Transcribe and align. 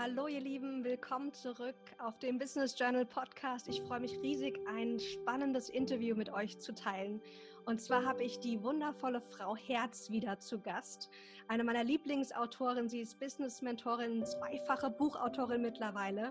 Hallo 0.00 0.28
ihr 0.28 0.40
Lieben, 0.40 0.84
willkommen 0.84 1.32
zurück 1.32 1.74
auf 1.98 2.20
dem 2.20 2.38
Business 2.38 2.78
Journal 2.78 3.04
Podcast. 3.04 3.66
Ich 3.66 3.82
freue 3.82 3.98
mich 3.98 4.16
riesig, 4.22 4.56
ein 4.68 5.00
spannendes 5.00 5.68
Interview 5.68 6.14
mit 6.14 6.32
euch 6.32 6.60
zu 6.60 6.72
teilen. 6.72 7.20
Und 7.66 7.80
zwar 7.80 8.04
habe 8.04 8.22
ich 8.22 8.38
die 8.38 8.62
wundervolle 8.62 9.20
Frau 9.20 9.56
Herz 9.56 10.08
wieder 10.08 10.38
zu 10.38 10.60
Gast. 10.60 11.10
Eine 11.48 11.64
meiner 11.64 11.82
Lieblingsautoren. 11.82 12.88
Sie 12.88 13.00
ist 13.00 13.18
Business-Mentorin, 13.18 14.24
zweifache 14.24 14.88
Buchautorin 14.88 15.62
mittlerweile. 15.62 16.30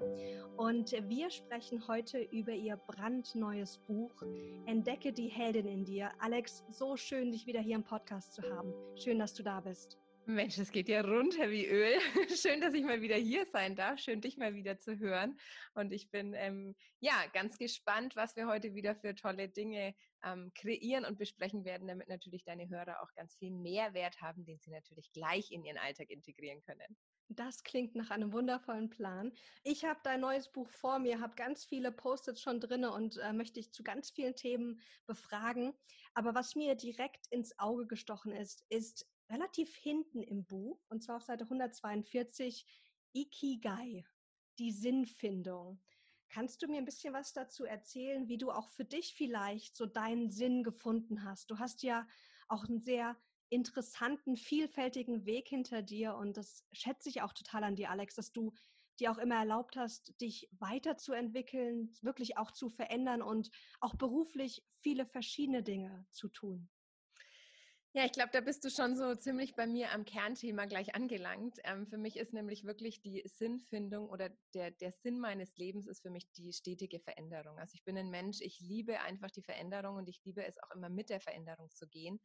Und 0.55 0.93
wir 1.09 1.29
sprechen 1.29 1.85
heute 1.89 2.19
über 2.19 2.53
ihr 2.53 2.77
brandneues 2.77 3.79
Buch 3.79 4.13
Entdecke 4.65 5.11
die 5.11 5.27
Heldin 5.27 5.67
in 5.67 5.83
dir. 5.83 6.11
Alex, 6.19 6.63
so 6.71 6.95
schön, 6.95 7.33
dich 7.33 7.45
wieder 7.45 7.59
hier 7.59 7.75
im 7.75 7.83
Podcast 7.83 8.33
zu 8.33 8.43
haben. 8.43 8.73
Schön, 8.95 9.19
dass 9.19 9.33
du 9.33 9.43
da 9.43 9.59
bist. 9.59 9.97
Mensch, 10.27 10.57
es 10.57 10.73
geht 10.73 10.89
ja 10.89 10.99
runter 10.99 11.49
wie 11.49 11.65
Öl. 11.65 11.97
Schön, 12.35 12.59
dass 12.59 12.73
ich 12.73 12.83
mal 12.83 13.01
wieder 13.01 13.15
hier 13.15 13.45
sein 13.45 13.77
darf. 13.77 13.97
Schön, 13.97 14.19
dich 14.19 14.35
mal 14.35 14.55
wieder 14.55 14.77
zu 14.77 14.99
hören. 14.99 15.39
Und 15.73 15.93
ich 15.93 16.11
bin 16.11 16.33
ähm, 16.33 16.75
ja 16.99 17.13
ganz 17.31 17.57
gespannt, 17.57 18.17
was 18.17 18.35
wir 18.35 18.45
heute 18.45 18.75
wieder 18.75 18.93
für 18.93 19.15
tolle 19.15 19.47
Dinge 19.47 19.95
ähm, 20.25 20.51
kreieren 20.53 21.05
und 21.05 21.17
besprechen 21.17 21.63
werden, 21.63 21.87
damit 21.87 22.09
natürlich 22.09 22.43
deine 22.43 22.67
Hörer 22.67 23.01
auch 23.01 23.13
ganz 23.15 23.37
viel 23.37 23.51
Mehrwert 23.51 24.19
haben, 24.19 24.43
den 24.43 24.59
sie 24.59 24.69
natürlich 24.69 25.13
gleich 25.13 25.49
in 25.51 25.63
ihren 25.63 25.77
Alltag 25.77 26.09
integrieren 26.09 26.61
können. 26.61 26.97
Das 27.29 27.63
klingt 27.63 27.95
nach 27.95 28.09
einem 28.09 28.33
wundervollen 28.33 28.89
Plan. 28.89 29.31
Ich 29.63 29.85
habe 29.85 29.99
dein 30.03 30.19
neues 30.19 30.51
Buch 30.51 30.69
vor 30.69 30.99
mir, 30.99 31.21
habe 31.21 31.35
ganz 31.35 31.63
viele 31.63 31.93
Post-its 31.93 32.41
schon 32.41 32.59
drin 32.59 32.83
und 32.83 33.17
äh, 33.17 33.31
möchte 33.31 33.61
dich 33.61 33.71
zu 33.71 33.81
ganz 33.81 34.11
vielen 34.11 34.35
Themen 34.35 34.81
befragen. 35.05 35.73
Aber 36.13 36.35
was 36.35 36.55
mir 36.55 36.75
direkt 36.75 37.27
ins 37.29 37.57
Auge 37.59 37.87
gestochen 37.87 38.33
ist, 38.33 38.65
ist 38.67 39.07
relativ 39.29 39.75
hinten 39.75 40.21
im 40.21 40.45
Buch, 40.45 40.85
und 40.89 41.03
zwar 41.03 41.17
auf 41.17 41.23
Seite 41.23 41.45
142, 41.45 42.65
Ikigai, 43.13 44.05
die 44.59 44.71
Sinnfindung. 44.71 45.81
Kannst 46.29 46.61
du 46.61 46.67
mir 46.67 46.77
ein 46.77 46.85
bisschen 46.85 47.13
was 47.13 47.33
dazu 47.33 47.65
erzählen, 47.65 48.27
wie 48.27 48.37
du 48.37 48.51
auch 48.51 48.69
für 48.69 48.85
dich 48.85 49.13
vielleicht 49.15 49.75
so 49.75 49.85
deinen 49.85 50.29
Sinn 50.29 50.63
gefunden 50.63 51.23
hast? 51.23 51.49
Du 51.49 51.59
hast 51.59 51.83
ja 51.83 52.07
auch 52.47 52.65
einen 52.65 52.81
sehr 52.81 53.17
interessanten, 53.49 54.35
vielfältigen 54.35 55.25
Weg 55.25 55.47
hinter 55.47 55.81
dir 55.81 56.15
und 56.15 56.35
das 56.35 56.65
schätze 56.71 57.09
ich 57.09 57.21
auch 57.21 57.33
total 57.33 57.63
an 57.63 57.75
dir, 57.75 57.89
Alex, 57.91 58.15
dass 58.15 58.33
du 58.33 58.53
dir 58.99 59.11
auch 59.11 59.17
immer 59.19 59.35
erlaubt 59.35 59.77
hast, 59.77 60.19
dich 60.19 60.49
weiterzuentwickeln, 60.51 61.93
wirklich 62.01 62.37
auch 62.37 62.51
zu 62.51 62.69
verändern 62.69 63.21
und 63.21 63.51
auch 63.79 63.95
beruflich 63.95 64.65
viele 64.81 65.05
verschiedene 65.05 65.63
Dinge 65.63 66.05
zu 66.11 66.29
tun. 66.29 66.69
Ja, 67.97 68.05
ich 68.05 68.11
glaube, 68.11 68.29
da 68.31 68.41
bist 68.41 68.63
du 68.63 68.69
schon 68.69 68.95
so 68.95 69.15
ziemlich 69.15 69.55
bei 69.55 69.65
mir 69.65 69.91
am 69.91 70.05
Kernthema 70.05 70.65
gleich 70.65 70.93
angelangt. 70.93 71.57
Ähm, 71.63 71.87
für 71.87 71.97
mich 71.97 72.15
ist 72.15 72.31
nämlich 72.31 72.63
wirklich 72.63 73.01
die 73.01 73.23
Sinnfindung 73.25 74.07
oder 74.07 74.29
der, 74.53 74.69
der 74.69 74.91
Sinn 74.91 75.19
meines 75.19 75.57
Lebens 75.57 75.87
ist 75.87 76.03
für 76.03 76.11
mich 76.11 76.31
die 76.33 76.53
stetige 76.53 76.99
Veränderung. 76.99 77.57
Also 77.57 77.73
ich 77.73 77.83
bin 77.83 77.97
ein 77.97 78.11
Mensch, 78.11 78.37
ich 78.41 78.59
liebe 78.59 78.99
einfach 79.01 79.31
die 79.31 79.41
Veränderung 79.41 79.95
und 79.95 80.07
ich 80.09 80.23
liebe 80.25 80.45
es 80.45 80.61
auch 80.61 80.69
immer 80.75 80.89
mit 80.89 81.09
der 81.09 81.19
Veränderung 81.19 81.71
zu 81.71 81.87
gehen 81.87 82.19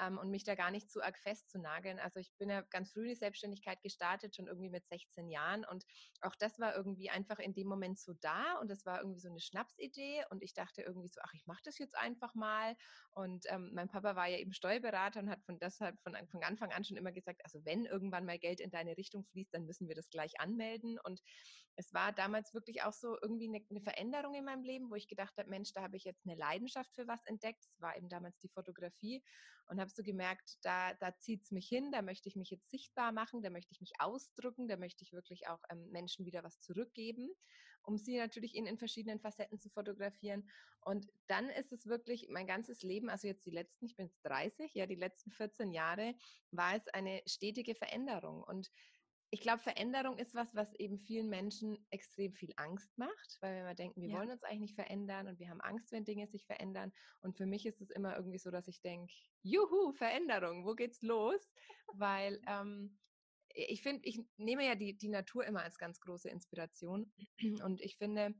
ähm, 0.00 0.18
und 0.18 0.30
mich 0.30 0.44
da 0.44 0.54
gar 0.54 0.70
nicht 0.70 0.90
zu 0.90 1.02
arg 1.02 1.18
festzunageln. 1.18 1.98
Also 1.98 2.20
ich 2.20 2.32
bin 2.38 2.50
ja 2.50 2.62
ganz 2.62 2.92
früh 2.92 3.02
in 3.02 3.08
die 3.08 3.14
Selbstständigkeit 3.14 3.82
gestartet, 3.82 4.36
schon 4.36 4.46
irgendwie 4.46 4.70
mit 4.70 4.86
16 4.86 5.28
Jahren 5.28 5.64
und 5.64 5.84
auch 6.20 6.34
das 6.36 6.58
war 6.58 6.74
irgendwie 6.76 7.10
einfach 7.10 7.38
in 7.38 7.54
dem 7.54 7.68
Moment 7.68 7.98
so 7.98 8.14
da 8.20 8.58
und 8.60 8.68
das 8.70 8.84
war 8.86 9.00
irgendwie 9.00 9.20
so 9.20 9.28
eine 9.28 9.40
Schnapsidee 9.40 10.24
und 10.30 10.42
ich 10.42 10.54
dachte 10.54 10.82
irgendwie 10.82 11.08
so, 11.08 11.20
ach, 11.22 11.32
ich 11.34 11.46
mache 11.46 11.62
das 11.64 11.78
jetzt 11.78 11.96
einfach 11.96 12.34
mal 12.34 12.76
und 13.12 13.44
ähm, 13.48 13.70
mein 13.74 13.88
Papa 13.88 14.16
war 14.16 14.28
ja 14.28 14.38
eben 14.38 14.52
Steuerberater 14.52 15.20
und 15.20 15.30
hat 15.30 15.42
von 15.44 15.58
deshalb 15.58 16.00
von, 16.02 16.16
von 16.28 16.42
Anfang 16.42 16.72
an 16.72 16.84
schon 16.84 16.96
immer 16.96 17.12
gesagt, 17.12 17.40
also 17.44 17.64
wenn 17.64 17.84
irgendwann 17.84 18.24
mal 18.24 18.38
Geld 18.38 18.60
in 18.60 18.70
deine 18.70 18.96
Richtung 18.96 19.24
fließt, 19.24 19.52
dann 19.54 19.66
müssen 19.66 19.88
wir 19.88 19.94
das 19.94 20.10
gleich 20.10 20.40
anmelden 20.40 20.98
und 21.04 21.20
es 21.76 21.92
war 21.92 22.12
damals 22.12 22.52
wirklich 22.54 22.82
auch 22.82 22.92
so 22.92 23.16
irgendwie 23.22 23.48
eine, 23.48 23.64
eine 23.70 23.80
Veränderung 23.80 24.34
in 24.34 24.44
meinem 24.44 24.62
Leben, 24.62 24.90
wo 24.90 24.94
ich 24.94 25.08
gedacht 25.08 25.36
habe, 25.38 25.48
Mensch, 25.48 25.72
da 25.72 25.82
habe 25.82 25.96
ich 25.96 26.04
jetzt 26.04 26.26
eine 26.26 26.36
Leidenschaft 26.36 26.94
für 26.94 27.06
was 27.06 27.24
entdeckt. 27.24 27.64
Es 27.64 27.80
war 27.80 27.96
eben 27.96 28.08
damals 28.08 28.38
die 28.40 28.48
Fotografie 28.48 29.22
und 29.66 29.80
habe 29.82 29.90
so 29.90 30.02
gemerkt, 30.02 30.56
da, 30.62 30.94
da 30.94 31.14
zieht 31.18 31.42
es 31.44 31.50
mich 31.50 31.68
hin, 31.68 31.92
da 31.92 32.00
möchte 32.00 32.28
ich 32.28 32.36
mich 32.36 32.50
jetzt 32.50 32.70
sichtbar 32.70 33.12
machen, 33.12 33.42
da 33.42 33.50
möchte 33.50 33.72
ich 33.72 33.80
mich 33.80 33.92
ausdrücken, 33.98 34.68
da 34.68 34.76
möchte 34.78 35.04
ich 35.04 35.12
wirklich 35.12 35.48
auch 35.48 35.62
ähm, 35.70 35.90
Menschen 35.90 36.24
wieder 36.24 36.42
was 36.42 36.60
zurückgeben, 36.60 37.28
um 37.82 37.98
sie 37.98 38.16
natürlich 38.16 38.54
in, 38.54 38.66
in 38.66 38.78
verschiedenen 38.78 39.20
Facetten 39.20 39.58
zu 39.60 39.68
fotografieren. 39.68 40.48
Und 40.80 41.12
dann 41.26 41.50
ist 41.50 41.72
es 41.72 41.86
wirklich 41.86 42.28
mein 42.30 42.46
ganzes 42.46 42.82
Leben, 42.82 43.10
also 43.10 43.28
jetzt 43.28 43.44
die 43.44 43.50
letzten, 43.50 43.84
ich 43.84 43.96
bin 43.96 44.06
jetzt 44.06 44.22
30, 44.24 44.72
ja, 44.74 44.86
die 44.86 44.94
letzten 44.94 45.30
14 45.30 45.72
Jahre, 45.72 46.14
war 46.50 46.74
es 46.74 46.88
eine 46.88 47.22
stetige 47.26 47.74
Veränderung. 47.74 48.42
Und 48.42 48.70
ich 49.34 49.40
glaube, 49.40 49.62
Veränderung 49.62 50.18
ist 50.18 50.34
was, 50.34 50.54
was 50.54 50.74
eben 50.74 50.98
vielen 50.98 51.28
Menschen 51.28 51.84
extrem 51.90 52.34
viel 52.34 52.52
Angst 52.56 52.96
macht, 52.98 53.38
weil 53.40 53.56
wenn 53.56 53.66
wir 53.66 53.74
denken, 53.74 54.02
wir 54.02 54.10
ja. 54.10 54.18
wollen 54.18 54.30
uns 54.30 54.44
eigentlich 54.44 54.60
nicht 54.60 54.74
verändern 54.74 55.26
und 55.26 55.38
wir 55.38 55.48
haben 55.48 55.60
Angst, 55.62 55.90
wenn 55.90 56.04
Dinge 56.04 56.28
sich 56.28 56.44
verändern. 56.46 56.92
Und 57.22 57.36
für 57.36 57.46
mich 57.46 57.66
ist 57.66 57.80
es 57.80 57.90
immer 57.90 58.14
irgendwie 58.14 58.38
so, 58.38 58.50
dass 58.50 58.68
ich 58.68 58.82
denke, 58.82 59.12
juhu, 59.42 59.92
Veränderung, 59.94 60.66
wo 60.66 60.74
geht's 60.74 61.02
los? 61.02 61.50
weil 61.94 62.40
ähm, 62.46 62.98
ich 63.54 63.82
finde, 63.82 64.06
ich 64.06 64.20
nehme 64.36 64.64
ja 64.64 64.74
die, 64.74 64.96
die 64.96 65.08
Natur 65.08 65.44
immer 65.44 65.62
als 65.62 65.78
ganz 65.78 66.00
große 66.00 66.28
Inspiration. 66.30 67.12
Und 67.62 67.80
ich 67.80 67.96
finde, 67.96 68.34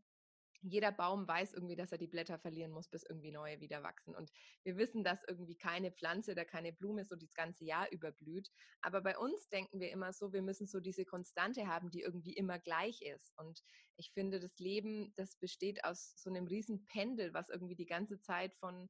jeder 0.62 0.92
Baum 0.92 1.26
weiß 1.26 1.52
irgendwie, 1.54 1.76
dass 1.76 1.92
er 1.92 1.98
die 1.98 2.06
Blätter 2.06 2.38
verlieren 2.38 2.70
muss, 2.70 2.88
bis 2.88 3.02
irgendwie 3.02 3.32
neue 3.32 3.60
wieder 3.60 3.82
wachsen. 3.82 4.14
Und 4.14 4.32
wir 4.62 4.76
wissen, 4.76 5.04
dass 5.04 5.24
irgendwie 5.26 5.56
keine 5.56 5.90
Pflanze 5.90 6.32
oder 6.32 6.44
keine 6.44 6.72
Blume 6.72 7.04
so 7.04 7.16
das 7.16 7.34
ganze 7.34 7.64
Jahr 7.64 7.90
überblüht. 7.90 8.50
Aber 8.80 9.02
bei 9.02 9.18
uns 9.18 9.48
denken 9.48 9.80
wir 9.80 9.90
immer 9.90 10.12
so, 10.12 10.32
wir 10.32 10.42
müssen 10.42 10.66
so 10.66 10.80
diese 10.80 11.04
Konstante 11.04 11.66
haben, 11.66 11.90
die 11.90 12.00
irgendwie 12.00 12.34
immer 12.34 12.58
gleich 12.58 13.02
ist. 13.02 13.32
Und 13.36 13.62
ich 13.96 14.12
finde, 14.12 14.40
das 14.40 14.58
Leben, 14.58 15.12
das 15.16 15.36
besteht 15.36 15.84
aus 15.84 16.14
so 16.16 16.30
einem 16.30 16.46
riesen 16.46 16.86
Pendel, 16.86 17.34
was 17.34 17.48
irgendwie 17.48 17.76
die 17.76 17.86
ganze 17.86 18.20
Zeit 18.20 18.54
von 18.54 18.88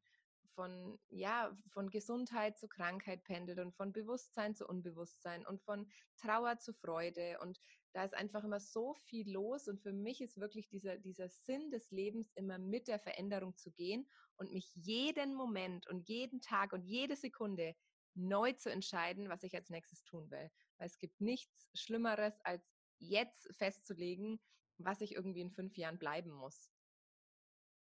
von, 0.54 0.98
ja, 1.08 1.56
von 1.68 1.90
Gesundheit 1.90 2.58
zu 2.58 2.68
Krankheit 2.68 3.24
pendelt 3.24 3.58
und 3.58 3.74
von 3.74 3.92
Bewusstsein 3.92 4.54
zu 4.54 4.66
Unbewusstsein 4.66 5.46
und 5.46 5.62
von 5.62 5.90
Trauer 6.16 6.58
zu 6.58 6.72
Freude. 6.72 7.38
Und 7.40 7.58
da 7.92 8.04
ist 8.04 8.14
einfach 8.14 8.44
immer 8.44 8.60
so 8.60 8.94
viel 8.94 9.30
los. 9.30 9.68
Und 9.68 9.80
für 9.80 9.92
mich 9.92 10.20
ist 10.20 10.38
wirklich 10.38 10.68
dieser, 10.68 10.98
dieser 10.98 11.28
Sinn 11.28 11.70
des 11.70 11.90
Lebens 11.90 12.32
immer 12.34 12.58
mit 12.58 12.88
der 12.88 12.98
Veränderung 12.98 13.56
zu 13.56 13.70
gehen 13.70 14.08
und 14.36 14.52
mich 14.52 14.74
jeden 14.74 15.34
Moment 15.34 15.86
und 15.88 16.08
jeden 16.08 16.40
Tag 16.40 16.72
und 16.72 16.84
jede 16.84 17.16
Sekunde 17.16 17.74
neu 18.14 18.52
zu 18.52 18.70
entscheiden, 18.70 19.28
was 19.28 19.42
ich 19.42 19.54
als 19.54 19.70
nächstes 19.70 20.04
tun 20.04 20.30
will. 20.30 20.50
Weil 20.78 20.86
es 20.86 20.98
gibt 20.98 21.20
nichts 21.20 21.70
Schlimmeres, 21.74 22.40
als 22.42 22.62
jetzt 22.98 23.48
festzulegen, 23.56 24.40
was 24.78 25.00
ich 25.00 25.14
irgendwie 25.14 25.40
in 25.40 25.50
fünf 25.50 25.76
Jahren 25.76 25.98
bleiben 25.98 26.30
muss. 26.30 26.70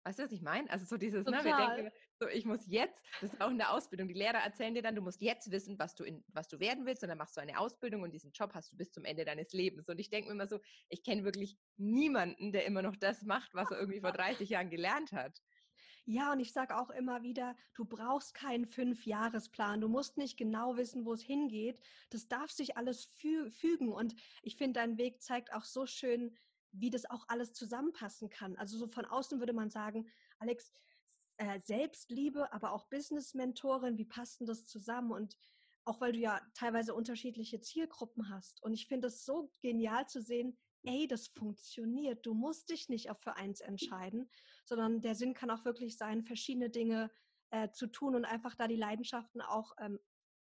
Weißt 0.05 0.19
du, 0.19 0.23
was 0.23 0.31
ich 0.31 0.41
meine? 0.41 0.69
Also 0.69 0.85
so 0.85 0.97
dieses, 0.97 1.25
Total. 1.25 1.43
ne, 1.43 1.49
wir 1.49 1.57
denken, 1.57 1.97
so 2.23 2.29
ich 2.29 2.45
muss 2.45 2.65
jetzt, 2.67 3.03
das 3.21 3.33
ist 3.33 3.41
auch 3.41 3.49
in 3.49 3.57
der 3.57 3.71
Ausbildung, 3.71 4.07
die 4.07 4.13
Lehrer 4.13 4.37
erzählen 4.37 4.73
dir 4.73 4.81
dann, 4.81 4.95
du 4.95 5.01
musst 5.01 5.21
jetzt 5.21 5.51
wissen, 5.51 5.77
was 5.77 5.95
du 5.95 6.03
in, 6.03 6.23
was 6.27 6.47
du 6.47 6.59
werden 6.59 6.85
willst, 6.85 7.03
und 7.03 7.09
dann 7.09 7.17
machst 7.17 7.35
du 7.35 7.41
eine 7.41 7.59
Ausbildung 7.59 8.01
und 8.01 8.11
diesen 8.11 8.31
Job 8.31 8.53
hast 8.53 8.71
du 8.71 8.77
bis 8.77 8.91
zum 8.91 9.05
Ende 9.05 9.25
deines 9.25 9.51
Lebens. 9.53 9.89
Und 9.89 9.99
ich 9.99 10.09
denke 10.09 10.29
mir 10.29 10.35
immer 10.35 10.47
so, 10.47 10.59
ich 10.89 11.03
kenne 11.03 11.23
wirklich 11.23 11.57
niemanden, 11.77 12.51
der 12.51 12.65
immer 12.65 12.81
noch 12.81 12.95
das 12.95 13.23
macht, 13.23 13.53
was 13.53 13.71
er 13.71 13.79
irgendwie 13.79 14.01
vor 14.01 14.11
30 14.13 14.49
Jahren 14.49 14.69
gelernt 14.69 15.11
hat. 15.11 15.41
Ja, 16.05 16.33
und 16.33 16.39
ich 16.41 16.51
sage 16.51 16.77
auch 16.77 16.89
immer 16.89 17.23
wieder, 17.23 17.55
du 17.75 17.85
brauchst 17.85 18.33
keinen 18.33 18.65
Fünfjahresplan. 18.65 19.79
Du 19.79 19.87
musst 19.87 20.17
nicht 20.17 20.37
genau 20.37 20.75
wissen, 20.75 21.05
wo 21.05 21.13
es 21.13 21.21
hingeht. 21.21 21.79
Das 22.09 22.27
darf 22.27 22.51
sich 22.51 22.75
alles 22.75 23.05
fü 23.05 23.49
fügen. 23.49 23.93
Und 23.93 24.13
ich 24.41 24.57
finde, 24.57 24.79
dein 24.79 24.97
Weg 24.97 25.21
zeigt 25.21 25.53
auch 25.53 25.63
so 25.63 25.85
schön, 25.85 26.35
wie 26.73 26.89
das 26.89 27.09
auch 27.09 27.25
alles 27.29 27.53
zusammenpassen 27.53 28.29
kann. 28.29 28.57
Also 28.57 28.77
so 28.77 28.87
von 28.87 29.05
außen 29.05 29.39
würde 29.39 29.53
man 29.53 29.69
sagen, 29.69 30.09
Alex, 30.39 30.73
äh, 31.37 31.59
Selbstliebe, 31.63 32.51
aber 32.53 32.73
auch 32.73 32.87
Business-Mentorin, 32.89 33.97
wie 33.97 34.05
passt 34.05 34.39
denn 34.39 34.47
das 34.47 34.65
zusammen? 34.65 35.11
Und 35.11 35.37
auch 35.85 35.99
weil 35.99 36.13
du 36.13 36.19
ja 36.19 36.41
teilweise 36.53 36.93
unterschiedliche 36.93 37.59
Zielgruppen 37.59 38.29
hast. 38.29 38.61
Und 38.63 38.73
ich 38.73 38.87
finde 38.87 39.07
es 39.07 39.25
so 39.25 39.51
genial 39.61 40.07
zu 40.07 40.21
sehen, 40.21 40.57
ey, 40.83 41.07
das 41.07 41.27
funktioniert. 41.27 42.25
Du 42.25 42.33
musst 42.33 42.69
dich 42.69 42.89
nicht 42.89 43.09
auf 43.09 43.19
für 43.21 43.35
eins 43.35 43.61
entscheiden, 43.61 44.29
sondern 44.65 45.01
der 45.01 45.15
Sinn 45.15 45.33
kann 45.33 45.49
auch 45.49 45.65
wirklich 45.65 45.97
sein, 45.97 46.23
verschiedene 46.23 46.69
Dinge 46.69 47.11
äh, 47.51 47.69
zu 47.71 47.87
tun 47.87 48.15
und 48.15 48.25
einfach 48.25 48.55
da 48.55 48.67
die 48.67 48.75
Leidenschaften 48.75 49.41
auch 49.41 49.73
ähm, 49.79 49.99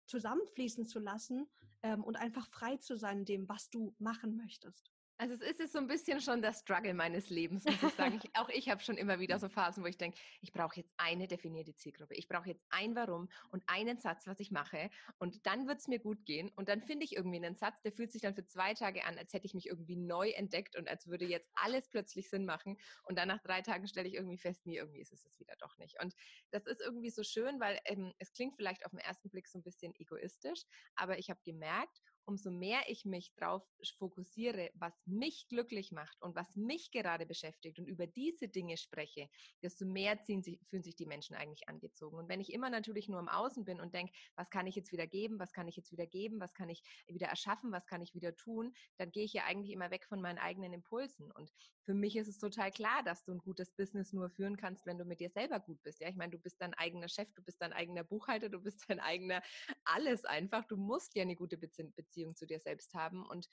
zusammenfließen 0.06 0.86
zu 0.86 0.98
lassen 0.98 1.48
ähm, 1.82 2.04
und 2.04 2.16
einfach 2.16 2.48
frei 2.48 2.76
zu 2.76 2.96
sein 2.96 3.20
in 3.20 3.24
dem, 3.24 3.48
was 3.48 3.70
du 3.70 3.94
machen 3.98 4.36
möchtest. 4.36 4.90
Also 5.18 5.34
es 5.34 5.40
ist 5.40 5.60
jetzt 5.60 5.72
so 5.72 5.78
ein 5.78 5.86
bisschen 5.86 6.20
schon 6.20 6.42
der 6.42 6.52
Struggle 6.52 6.92
meines 6.92 7.30
Lebens, 7.30 7.64
muss 7.64 7.82
ich 7.82 7.94
sagen. 7.94 8.20
Ich, 8.22 8.36
auch 8.36 8.48
ich 8.50 8.68
habe 8.68 8.82
schon 8.82 8.96
immer 8.96 9.18
wieder 9.18 9.38
so 9.38 9.48
Phasen, 9.48 9.82
wo 9.82 9.86
ich 9.86 9.96
denke, 9.96 10.18
ich 10.40 10.52
brauche 10.52 10.76
jetzt 10.76 10.92
eine 10.98 11.26
definierte 11.26 11.74
Zielgruppe. 11.74 12.14
Ich 12.14 12.28
brauche 12.28 12.48
jetzt 12.48 12.64
ein 12.70 12.94
Warum 12.94 13.28
und 13.50 13.62
einen 13.66 13.98
Satz, 13.98 14.26
was 14.26 14.40
ich 14.40 14.50
mache. 14.50 14.90
Und 15.18 15.46
dann 15.46 15.66
wird 15.66 15.78
es 15.78 15.88
mir 15.88 15.98
gut 15.98 16.24
gehen. 16.26 16.50
Und 16.56 16.68
dann 16.68 16.82
finde 16.82 17.04
ich 17.04 17.16
irgendwie 17.16 17.36
einen 17.36 17.56
Satz, 17.56 17.80
der 17.82 17.92
fühlt 17.92 18.12
sich 18.12 18.22
dann 18.22 18.34
für 18.34 18.46
zwei 18.46 18.74
Tage 18.74 19.04
an, 19.04 19.16
als 19.16 19.32
hätte 19.32 19.46
ich 19.46 19.54
mich 19.54 19.66
irgendwie 19.66 19.96
neu 19.96 20.30
entdeckt 20.30 20.76
und 20.76 20.88
als 20.88 21.06
würde 21.06 21.24
jetzt 21.24 21.50
alles 21.54 21.88
plötzlich 21.88 22.28
Sinn 22.28 22.44
machen. 22.44 22.76
Und 23.04 23.18
dann 23.18 23.28
nach 23.28 23.40
drei 23.42 23.62
Tagen 23.62 23.88
stelle 23.88 24.08
ich 24.08 24.14
irgendwie 24.14 24.38
fest, 24.38 24.66
nee, 24.66 24.76
irgendwie 24.76 25.00
ist 25.00 25.12
es 25.12 25.24
es 25.24 25.40
wieder 25.40 25.56
doch 25.58 25.76
nicht. 25.78 26.00
Und 26.02 26.14
das 26.50 26.66
ist 26.66 26.80
irgendwie 26.80 27.10
so 27.10 27.22
schön, 27.22 27.60
weil 27.60 27.80
ähm, 27.84 28.12
es 28.18 28.32
klingt 28.32 28.56
vielleicht 28.56 28.84
auf 28.84 28.90
den 28.90 29.00
ersten 29.00 29.30
Blick 29.30 29.48
so 29.48 29.58
ein 29.58 29.62
bisschen 29.62 29.94
egoistisch, 29.98 30.62
aber 30.94 31.18
ich 31.18 31.30
habe 31.30 31.40
gemerkt, 31.44 32.00
umso 32.26 32.50
mehr 32.50 32.80
ich 32.88 33.04
mich 33.04 33.32
darauf 33.36 33.62
fokussiere, 33.98 34.70
was 34.74 34.94
mich 35.06 35.48
glücklich 35.48 35.92
macht 35.92 36.20
und 36.20 36.34
was 36.34 36.56
mich 36.56 36.90
gerade 36.90 37.26
beschäftigt 37.26 37.78
und 37.78 37.86
über 37.86 38.06
diese 38.06 38.48
Dinge 38.48 38.76
spreche, 38.76 39.28
desto 39.62 39.86
mehr 39.86 40.18
sich, 40.24 40.60
fühlen 40.68 40.82
sich 40.82 40.96
die 40.96 41.06
Menschen 41.06 41.36
eigentlich 41.36 41.68
angezogen. 41.68 42.18
Und 42.18 42.28
wenn 42.28 42.40
ich 42.40 42.52
immer 42.52 42.70
natürlich 42.70 43.08
nur 43.08 43.20
im 43.20 43.28
Außen 43.28 43.64
bin 43.64 43.80
und 43.80 43.94
denke, 43.94 44.12
was 44.34 44.50
kann 44.50 44.66
ich 44.66 44.74
jetzt 44.74 44.92
wieder 44.92 45.06
geben, 45.06 45.38
was 45.38 45.52
kann 45.52 45.68
ich 45.68 45.76
jetzt 45.76 45.92
wieder 45.92 46.06
geben, 46.06 46.40
was 46.40 46.54
kann 46.54 46.68
ich 46.68 46.82
wieder 47.06 47.28
erschaffen, 47.28 47.72
was 47.72 47.86
kann 47.86 48.02
ich 48.02 48.14
wieder 48.14 48.34
tun, 48.36 48.74
dann 48.96 49.10
gehe 49.10 49.24
ich 49.24 49.32
ja 49.32 49.44
eigentlich 49.44 49.72
immer 49.72 49.90
weg 49.90 50.06
von 50.06 50.20
meinen 50.20 50.38
eigenen 50.38 50.72
Impulsen. 50.72 51.30
Und 51.30 51.52
für 51.84 51.94
mich 51.94 52.16
ist 52.16 52.28
es 52.28 52.38
total 52.38 52.70
klar, 52.72 53.02
dass 53.04 53.24
du 53.24 53.32
ein 53.32 53.38
gutes 53.38 53.72
Business 53.72 54.12
nur 54.12 54.30
führen 54.30 54.56
kannst, 54.56 54.86
wenn 54.86 54.98
du 54.98 55.04
mit 55.04 55.20
dir 55.20 55.30
selber 55.30 55.60
gut 55.60 55.82
bist. 55.82 56.00
Ja, 56.00 56.08
ich 56.08 56.16
meine, 56.16 56.32
du 56.32 56.38
bist 56.38 56.60
dein 56.60 56.74
eigener 56.74 57.08
Chef, 57.08 57.32
du 57.34 57.42
bist 57.42 57.62
dein 57.62 57.72
eigener 57.72 58.04
Buchhalter, 58.04 58.48
du 58.48 58.60
bist 58.60 58.84
dein 58.88 59.00
eigener 59.00 59.42
alles 59.84 60.24
einfach. 60.24 60.64
Du 60.66 60.76
musst 60.76 61.14
ja 61.14 61.22
eine 61.22 61.36
gute 61.36 61.56
Beziehung 61.56 61.92
zu 62.34 62.46
dir 62.46 62.60
selbst 62.60 62.94
haben. 62.94 63.26
Und 63.26 63.48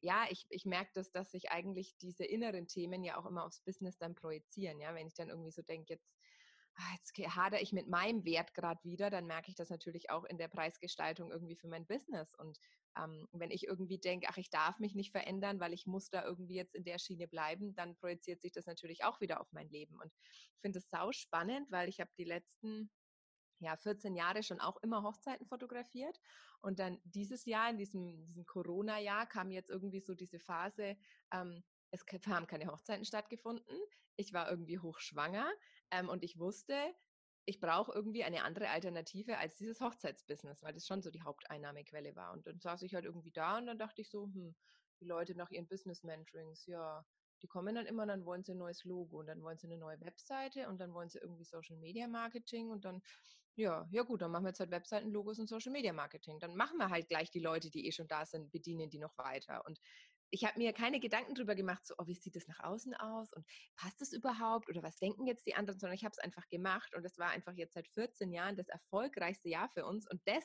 ja, 0.00 0.26
ich, 0.28 0.44
ich 0.50 0.66
merke 0.66 0.90
das, 0.94 1.10
dass 1.10 1.30
sich 1.30 1.50
eigentlich 1.50 1.96
diese 1.96 2.24
inneren 2.24 2.66
Themen 2.66 3.02
ja 3.02 3.16
auch 3.16 3.26
immer 3.26 3.44
aufs 3.44 3.62
Business 3.62 3.96
dann 3.96 4.14
projizieren. 4.14 4.78
Ja, 4.80 4.94
wenn 4.94 5.06
ich 5.06 5.14
dann 5.14 5.30
irgendwie 5.30 5.52
so 5.52 5.62
denke, 5.62 5.94
jetzt 5.94 6.14
ah, 6.76 6.94
jetzt 6.96 7.16
hadere 7.36 7.60
ich 7.60 7.72
mit 7.72 7.88
meinem 7.88 8.24
Wert 8.24 8.54
gerade 8.54 8.82
wieder, 8.84 9.10
dann 9.10 9.26
merke 9.26 9.48
ich 9.48 9.54
das 9.54 9.70
natürlich 9.70 10.10
auch 10.10 10.24
in 10.24 10.38
der 10.38 10.48
Preisgestaltung 10.48 11.30
irgendwie 11.30 11.56
für 11.56 11.68
mein 11.68 11.86
Business. 11.86 12.34
Und 12.34 12.58
ähm, 12.98 13.28
wenn 13.32 13.50
ich 13.50 13.66
irgendwie 13.66 13.98
denke, 13.98 14.26
ach, 14.28 14.36
ich 14.36 14.50
darf 14.50 14.78
mich 14.78 14.94
nicht 14.94 15.12
verändern, 15.12 15.60
weil 15.60 15.72
ich 15.72 15.86
muss 15.86 16.10
da 16.10 16.24
irgendwie 16.24 16.56
jetzt 16.56 16.74
in 16.74 16.84
der 16.84 16.98
Schiene 16.98 17.28
bleiben, 17.28 17.74
dann 17.74 17.96
projiziert 17.96 18.42
sich 18.42 18.52
das 18.52 18.66
natürlich 18.66 19.04
auch 19.04 19.20
wieder 19.20 19.40
auf 19.40 19.52
mein 19.52 19.68
Leben. 19.68 19.98
Und 20.00 20.12
ich 20.54 20.60
finde 20.60 20.78
es 20.78 20.88
sau 20.90 21.12
spannend, 21.12 21.70
weil 21.70 21.88
ich 21.88 22.00
habe 22.00 22.10
die 22.18 22.24
letzten 22.24 22.90
ja, 23.58 23.76
14 23.76 24.14
Jahre 24.14 24.42
schon 24.42 24.60
auch 24.60 24.76
immer 24.82 25.02
Hochzeiten 25.02 25.46
fotografiert. 25.46 26.20
Und 26.60 26.78
dann 26.78 27.00
dieses 27.04 27.44
Jahr, 27.44 27.70
in 27.70 27.78
diesem, 27.78 28.24
diesem 28.26 28.46
Corona-Jahr, 28.46 29.26
kam 29.26 29.50
jetzt 29.50 29.70
irgendwie 29.70 30.00
so 30.00 30.14
diese 30.14 30.38
Phase, 30.38 30.96
ähm, 31.32 31.64
es 31.90 32.04
haben 32.26 32.46
keine 32.46 32.66
Hochzeiten 32.66 33.04
stattgefunden. 33.04 33.78
Ich 34.16 34.32
war 34.32 34.50
irgendwie 34.50 34.78
hochschwanger 34.78 35.50
ähm, 35.90 36.08
und 36.08 36.24
ich 36.24 36.38
wusste, 36.38 36.94
ich 37.46 37.60
brauche 37.60 37.92
irgendwie 37.92 38.24
eine 38.24 38.42
andere 38.42 38.70
Alternative 38.70 39.38
als 39.38 39.56
dieses 39.56 39.80
Hochzeitsbusiness, 39.80 40.62
weil 40.62 40.72
das 40.72 40.86
schon 40.86 41.02
so 41.02 41.10
die 41.10 41.22
Haupteinnahmequelle 41.22 42.16
war. 42.16 42.32
Und 42.32 42.46
dann 42.46 42.58
saß 42.60 42.82
ich 42.82 42.94
halt 42.94 43.04
irgendwie 43.04 43.32
da 43.32 43.58
und 43.58 43.66
dann 43.66 43.78
dachte 43.78 44.00
ich 44.00 44.10
so, 44.10 44.24
hm, 44.24 44.56
die 45.00 45.04
Leute 45.04 45.34
nach 45.34 45.50
ihren 45.50 45.68
Business-Mentorings, 45.68 46.66
ja, 46.66 47.04
die 47.42 47.48
kommen 47.48 47.74
dann 47.74 47.86
immer, 47.86 48.06
dann 48.06 48.24
wollen 48.24 48.42
sie 48.42 48.52
ein 48.52 48.58
neues 48.58 48.84
Logo 48.84 49.18
und 49.18 49.26
dann 49.26 49.42
wollen 49.42 49.58
sie 49.58 49.66
eine 49.66 49.76
neue 49.76 50.00
Webseite 50.00 50.68
und 50.68 50.78
dann 50.78 50.94
wollen 50.94 51.10
sie 51.10 51.18
irgendwie 51.18 51.44
Social 51.44 51.76
Media 51.76 52.08
Marketing 52.08 52.70
und 52.70 52.84
dann, 52.84 53.02
ja, 53.56 53.86
ja 53.90 54.02
gut, 54.02 54.22
dann 54.22 54.30
machen 54.30 54.44
wir 54.44 54.50
jetzt 54.50 54.60
halt 54.60 54.70
Webseiten, 54.70 55.10
Logos 55.10 55.38
und 55.38 55.48
Social 55.48 55.72
Media 55.72 55.92
Marketing. 55.92 56.40
Dann 56.40 56.56
machen 56.56 56.78
wir 56.78 56.90
halt 56.90 57.08
gleich 57.08 57.30
die 57.30 57.40
Leute, 57.40 57.70
die 57.70 57.86
eh 57.86 57.92
schon 57.92 58.08
da 58.08 58.26
sind, 58.26 58.50
bedienen 58.50 58.90
die 58.90 58.98
noch 58.98 59.16
weiter. 59.16 59.64
Und 59.66 59.78
ich 60.30 60.44
habe 60.44 60.58
mir 60.58 60.72
keine 60.72 60.98
Gedanken 60.98 61.34
darüber 61.34 61.54
gemacht, 61.54 61.86
so, 61.86 61.94
oh, 61.98 62.06
wie 62.06 62.14
sieht 62.14 62.34
das 62.34 62.48
nach 62.48 62.60
außen 62.60 62.94
aus 62.94 63.32
und 63.32 63.46
passt 63.76 64.00
das 64.00 64.12
überhaupt 64.12 64.68
oder 64.68 64.82
was 64.82 64.98
denken 64.98 65.26
jetzt 65.26 65.46
die 65.46 65.54
anderen, 65.54 65.78
sondern 65.78 65.94
ich 65.94 66.04
habe 66.04 66.12
es 66.12 66.18
einfach 66.18 66.48
gemacht 66.48 66.94
und 66.96 67.04
es 67.04 67.18
war 67.18 67.30
einfach 67.30 67.54
jetzt 67.54 67.74
seit 67.74 67.86
14 67.86 68.32
Jahren 68.32 68.56
das 68.56 68.68
erfolgreichste 68.68 69.48
Jahr 69.48 69.68
für 69.68 69.86
uns 69.86 70.10
und 70.10 70.20
das 70.24 70.44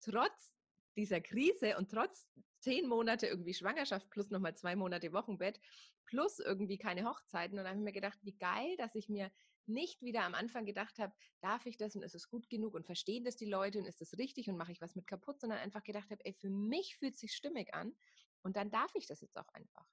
trotz 0.00 0.52
dieser 0.96 1.20
Krise 1.20 1.76
und 1.76 1.90
trotz 1.90 2.28
zehn 2.60 2.86
Monate 2.86 3.26
irgendwie 3.26 3.54
Schwangerschaft 3.54 4.08
plus 4.10 4.30
nochmal 4.30 4.54
zwei 4.54 4.76
Monate 4.76 5.12
Wochenbett 5.12 5.60
plus 6.06 6.38
irgendwie 6.38 6.78
keine 6.78 7.04
Hochzeiten. 7.04 7.58
Und 7.58 7.64
dann 7.64 7.72
habe 7.72 7.78
ich 7.80 7.84
mir 7.84 7.92
gedacht, 7.92 8.18
wie 8.22 8.36
geil, 8.36 8.76
dass 8.78 8.94
ich 8.94 9.08
mir 9.08 9.32
nicht 9.68 10.02
wieder 10.02 10.24
am 10.24 10.34
Anfang 10.34 10.64
gedacht 10.64 10.98
habe, 10.98 11.14
darf 11.40 11.66
ich 11.66 11.76
das 11.76 11.96
und 11.96 12.02
ist 12.02 12.14
es 12.14 12.28
gut 12.28 12.48
genug 12.48 12.74
und 12.74 12.86
verstehen 12.86 13.24
das 13.24 13.36
die 13.36 13.48
Leute 13.48 13.78
und 13.78 13.86
ist 13.86 14.00
das 14.00 14.18
richtig 14.18 14.48
und 14.48 14.56
mache 14.56 14.72
ich 14.72 14.80
was 14.80 14.94
mit 14.94 15.06
kaputt, 15.06 15.40
sondern 15.40 15.58
einfach 15.58 15.82
gedacht 15.82 16.10
habe, 16.10 16.24
ey, 16.24 16.32
für 16.32 16.50
mich 16.50 16.96
fühlt 16.96 17.16
sich 17.16 17.34
stimmig 17.34 17.74
an 17.74 17.94
und 18.42 18.56
dann 18.56 18.70
darf 18.70 18.94
ich 18.94 19.06
das 19.06 19.20
jetzt 19.20 19.38
auch 19.38 19.48
einfach. 19.48 19.86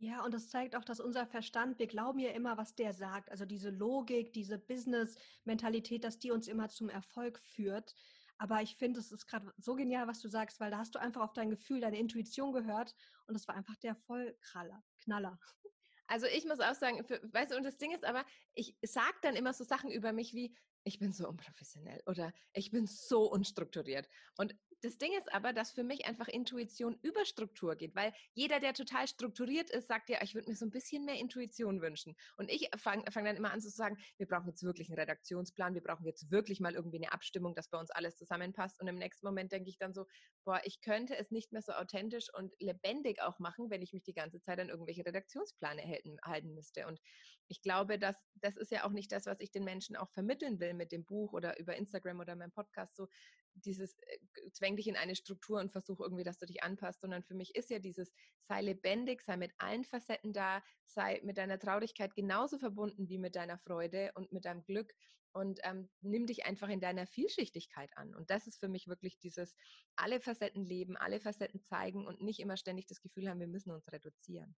Ja, 0.00 0.24
und 0.24 0.32
das 0.32 0.48
zeigt 0.48 0.76
auch, 0.76 0.84
dass 0.84 1.00
unser 1.00 1.26
Verstand, 1.26 1.80
wir 1.80 1.88
glauben 1.88 2.20
ja 2.20 2.30
immer, 2.30 2.56
was 2.56 2.76
der 2.76 2.92
sagt. 2.92 3.32
Also 3.32 3.44
diese 3.44 3.70
Logik, 3.70 4.32
diese 4.32 4.56
Business-Mentalität, 4.56 6.04
dass 6.04 6.20
die 6.20 6.30
uns 6.30 6.46
immer 6.46 6.68
zum 6.68 6.88
Erfolg 6.88 7.40
führt. 7.40 7.96
Aber 8.36 8.62
ich 8.62 8.76
finde, 8.76 9.00
es 9.00 9.10
ist 9.10 9.26
gerade 9.26 9.52
so 9.56 9.74
genial, 9.74 10.06
was 10.06 10.20
du 10.20 10.28
sagst, 10.28 10.60
weil 10.60 10.70
da 10.70 10.78
hast 10.78 10.94
du 10.94 11.00
einfach 11.00 11.22
auf 11.22 11.32
dein 11.32 11.50
Gefühl, 11.50 11.80
deine 11.80 11.98
Intuition 11.98 12.52
gehört 12.52 12.94
und 13.26 13.34
das 13.34 13.48
war 13.48 13.56
einfach 13.56 13.74
der 13.76 13.96
Vollkraller, 13.96 14.84
Knaller. 14.98 15.40
Also 16.08 16.26
ich 16.26 16.44
muss 16.46 16.60
auch 16.60 16.74
sagen, 16.74 17.04
für, 17.04 17.20
weißt 17.32 17.52
du, 17.52 17.56
und 17.56 17.64
das 17.64 17.76
Ding 17.76 17.94
ist 17.94 18.04
aber, 18.04 18.24
ich 18.54 18.76
sage 18.82 19.16
dann 19.22 19.36
immer 19.36 19.52
so 19.52 19.62
Sachen 19.62 19.90
über 19.90 20.12
mich 20.12 20.34
wie, 20.34 20.56
ich 20.84 20.98
bin 20.98 21.12
so 21.12 21.28
unprofessionell 21.28 22.02
oder 22.06 22.32
ich 22.52 22.70
bin 22.70 22.86
so 22.86 23.30
unstrukturiert. 23.30 24.08
Und 24.36 24.56
das 24.82 24.98
Ding 24.98 25.12
ist 25.18 25.32
aber, 25.32 25.52
dass 25.52 25.72
für 25.72 25.82
mich 25.82 26.06
einfach 26.06 26.28
Intuition 26.28 26.98
über 27.02 27.24
Struktur 27.24 27.76
geht, 27.76 27.94
weil 27.94 28.12
jeder, 28.34 28.60
der 28.60 28.74
total 28.74 29.08
strukturiert 29.08 29.70
ist, 29.70 29.88
sagt 29.88 30.08
ja, 30.08 30.22
ich 30.22 30.34
würde 30.34 30.48
mir 30.48 30.56
so 30.56 30.66
ein 30.66 30.70
bisschen 30.70 31.04
mehr 31.04 31.16
Intuition 31.16 31.80
wünschen. 31.80 32.16
Und 32.36 32.50
ich 32.50 32.70
fange 32.76 33.04
fang 33.10 33.24
dann 33.24 33.36
immer 33.36 33.52
an 33.52 33.60
zu 33.60 33.70
sagen, 33.70 33.96
wir 34.18 34.26
brauchen 34.26 34.48
jetzt 34.48 34.62
wirklich 34.62 34.88
einen 34.88 34.98
Redaktionsplan, 34.98 35.74
wir 35.74 35.82
brauchen 35.82 36.06
jetzt 36.06 36.30
wirklich 36.30 36.60
mal 36.60 36.74
irgendwie 36.74 36.98
eine 36.98 37.12
Abstimmung, 37.12 37.54
dass 37.54 37.68
bei 37.68 37.78
uns 37.78 37.90
alles 37.90 38.16
zusammenpasst. 38.16 38.80
Und 38.80 38.88
im 38.88 38.96
nächsten 38.96 39.26
Moment 39.26 39.52
denke 39.52 39.68
ich 39.68 39.78
dann 39.78 39.94
so, 39.94 40.06
boah, 40.44 40.60
ich 40.64 40.80
könnte 40.80 41.16
es 41.16 41.30
nicht 41.30 41.52
mehr 41.52 41.62
so 41.62 41.72
authentisch 41.72 42.32
und 42.34 42.54
lebendig 42.60 43.20
auch 43.20 43.38
machen, 43.38 43.70
wenn 43.70 43.82
ich 43.82 43.92
mich 43.92 44.04
die 44.04 44.14
ganze 44.14 44.40
Zeit 44.40 44.60
an 44.60 44.68
irgendwelche 44.68 45.04
Redaktionspläne 45.04 45.82
halten, 45.82 46.16
halten 46.22 46.54
müsste. 46.54 46.86
Und 46.86 47.00
ich 47.48 47.62
glaube, 47.62 47.98
dass 47.98 48.16
das 48.34 48.56
ist 48.56 48.70
ja 48.70 48.84
auch 48.84 48.90
nicht 48.90 49.10
das, 49.10 49.26
was 49.26 49.40
ich 49.40 49.50
den 49.50 49.64
Menschen 49.64 49.96
auch 49.96 50.10
vermitteln 50.10 50.60
will 50.60 50.74
mit 50.74 50.92
dem 50.92 51.04
Buch 51.04 51.32
oder 51.32 51.58
über 51.58 51.76
Instagram 51.76 52.20
oder 52.20 52.36
meinem 52.36 52.52
Podcast, 52.52 52.94
so 52.96 53.08
dieses 53.54 53.98
äh, 53.98 54.50
zwäng 54.52 54.76
dich 54.76 54.86
in 54.86 54.96
eine 54.96 55.16
Struktur 55.16 55.60
und 55.60 55.72
versuch 55.72 56.00
irgendwie, 56.00 56.24
dass 56.24 56.38
du 56.38 56.46
dich 56.46 56.62
anpasst, 56.62 57.00
sondern 57.00 57.22
für 57.22 57.34
mich 57.34 57.54
ist 57.54 57.70
ja 57.70 57.78
dieses 57.78 58.12
sei 58.42 58.62
lebendig, 58.62 59.22
sei 59.22 59.36
mit 59.36 59.52
allen 59.58 59.84
Facetten 59.84 60.32
da, 60.32 60.62
sei 60.86 61.20
mit 61.24 61.38
deiner 61.38 61.58
Traurigkeit 61.58 62.14
genauso 62.14 62.58
verbunden 62.58 63.08
wie 63.08 63.18
mit 63.18 63.36
deiner 63.36 63.58
Freude 63.58 64.12
und 64.14 64.32
mit 64.32 64.44
deinem 64.44 64.64
Glück 64.64 64.94
und 65.32 65.60
ähm, 65.62 65.88
nimm 66.00 66.26
dich 66.26 66.46
einfach 66.46 66.68
in 66.68 66.80
deiner 66.80 67.06
Vielschichtigkeit 67.06 67.96
an. 67.96 68.14
Und 68.14 68.30
das 68.30 68.46
ist 68.46 68.58
für 68.58 68.68
mich 68.68 68.88
wirklich 68.88 69.18
dieses 69.18 69.54
alle 69.96 70.20
Facetten 70.20 70.64
leben, 70.64 70.96
alle 70.96 71.20
Facetten 71.20 71.62
zeigen 71.62 72.06
und 72.06 72.22
nicht 72.22 72.40
immer 72.40 72.56
ständig 72.56 72.86
das 72.86 73.00
Gefühl 73.00 73.28
haben, 73.28 73.40
wir 73.40 73.46
müssen 73.46 73.70
uns 73.70 73.90
reduzieren. 73.92 74.56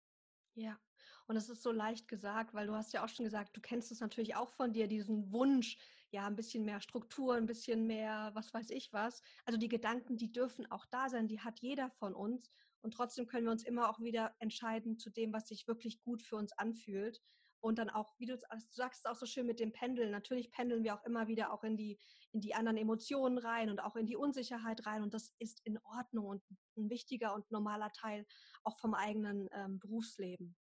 Ja, 0.61 0.81
und 1.29 1.37
es 1.37 1.49
ist 1.49 1.63
so 1.63 1.71
leicht 1.71 2.09
gesagt, 2.09 2.53
weil 2.53 2.67
du 2.67 2.75
hast 2.75 2.93
ja 2.93 3.05
auch 3.05 3.09
schon 3.09 3.25
gesagt, 3.25 3.57
du 3.57 3.61
kennst 3.61 3.93
es 3.93 4.01
natürlich 4.01 4.35
auch 4.35 4.51
von 4.51 4.73
dir, 4.73 4.89
diesen 4.89 5.31
Wunsch, 5.31 5.79
ja, 6.11 6.27
ein 6.27 6.35
bisschen 6.35 6.65
mehr 6.65 6.81
Struktur, 6.81 7.37
ein 7.37 7.47
bisschen 7.47 7.87
mehr, 7.87 8.33
was 8.35 8.53
weiß 8.53 8.71
ich 8.71 8.93
was. 8.93 9.23
Also 9.45 9.57
die 9.57 9.69
Gedanken, 9.69 10.17
die 10.17 10.33
dürfen 10.33 10.69
auch 10.69 10.85
da 10.87 11.09
sein, 11.11 11.29
die 11.29 11.39
hat 11.41 11.61
jeder 11.61 11.91
von 11.91 12.13
uns. 12.13 12.51
Und 12.81 12.93
trotzdem 12.95 13.27
können 13.29 13.45
wir 13.47 13.53
uns 13.53 13.63
immer 13.63 13.89
auch 13.89 14.01
wieder 14.01 14.35
entscheiden 14.41 14.99
zu 14.99 15.11
dem, 15.11 15.33
was 15.33 15.47
sich 15.47 15.69
wirklich 15.69 16.01
gut 16.01 16.23
für 16.23 16.35
uns 16.35 16.53
anfühlt. 16.59 17.23
Und 17.61 17.79
dann 17.79 17.91
auch, 17.91 18.15
wie 18.19 18.27
du, 18.27 18.37
du 18.37 18.59
sagst 18.71 19.07
auch 19.07 19.15
so 19.15 19.27
schön 19.27 19.47
mit 19.47 19.61
dem 19.61 19.73
Pendeln, 19.73 20.11
natürlich 20.11 20.51
pendeln 20.51 20.85
wir 20.85 20.95
auch 20.95 21.05
immer 21.05 21.27
wieder 21.27 21.53
auch 21.53 21.65
in 21.65 21.77
die, 21.77 21.99
in 22.33 22.41
die 22.41 22.55
anderen 22.55 22.77
Emotionen 22.77 23.39
rein 23.39 23.71
und 23.71 23.81
auch 23.81 23.97
in 23.97 24.07
die 24.07 24.17
Unsicherheit 24.17 24.87
rein. 24.87 25.03
Und 25.03 25.15
das 25.15 25.35
ist 25.39 25.61
in 25.65 25.79
Ordnung 25.79 26.27
und 26.27 26.43
ein 26.77 26.91
wichtiger 26.91 27.35
und 27.35 27.51
normaler 27.51 27.91
Teil 27.93 28.27
auch 28.63 28.79
vom 28.79 28.95
eigenen 28.95 29.49
ähm, 29.53 29.79
Berufsleben. 29.79 30.57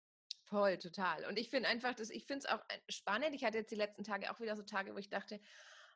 Voll, 0.45 0.79
total. 0.79 1.25
Und 1.27 1.39
ich 1.39 1.51
finde 1.51 1.69
einfach, 1.69 1.95
dass 1.95 2.11
ich 2.11 2.27
finde 2.27 2.47
es 2.47 2.53
auch 2.53 2.61
äh, 2.69 2.79
spannend. 2.89 3.35
Ich 3.35 3.45
hatte 3.45 3.59
jetzt 3.59 3.71
die 3.71 3.77
letzten 3.77 4.05
Tage 4.05 4.31
auch 4.31 4.41
wieder 4.41 4.57
so 4.57 4.63
Tage, 4.63 4.95
wo 4.95 4.99
ich 4.99 5.09
dachte, 5.09 5.41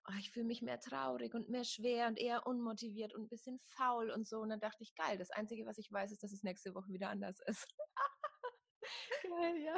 oh, 0.09 0.15
ich 0.19 0.31
fühle 0.31 0.47
mich 0.47 0.63
mehr 0.63 0.81
traurig 0.81 1.35
und 1.35 1.49
mehr 1.49 1.65
schwer 1.65 2.09
und 2.09 2.19
eher 2.19 2.47
unmotiviert 2.47 3.15
und 3.15 3.25
ein 3.25 3.29
bisschen 3.29 3.61
faul 3.77 4.11
und 4.11 4.27
so. 4.27 4.41
Und 4.41 4.49
dann 4.49 4.61
dachte 4.61 4.83
ich, 4.83 4.95
geil, 4.95 5.19
das 5.19 5.31
Einzige, 5.31 5.67
was 5.67 5.79
ich 5.79 5.93
weiß, 5.93 6.13
ist, 6.13 6.23
dass 6.23 6.33
es 6.33 6.43
nächste 6.43 6.75
Woche 6.75 6.93
wieder 6.93 7.11
anders 7.11 7.41
ist. 7.47 7.67
Geil, 9.23 9.59
ja. 9.63 9.77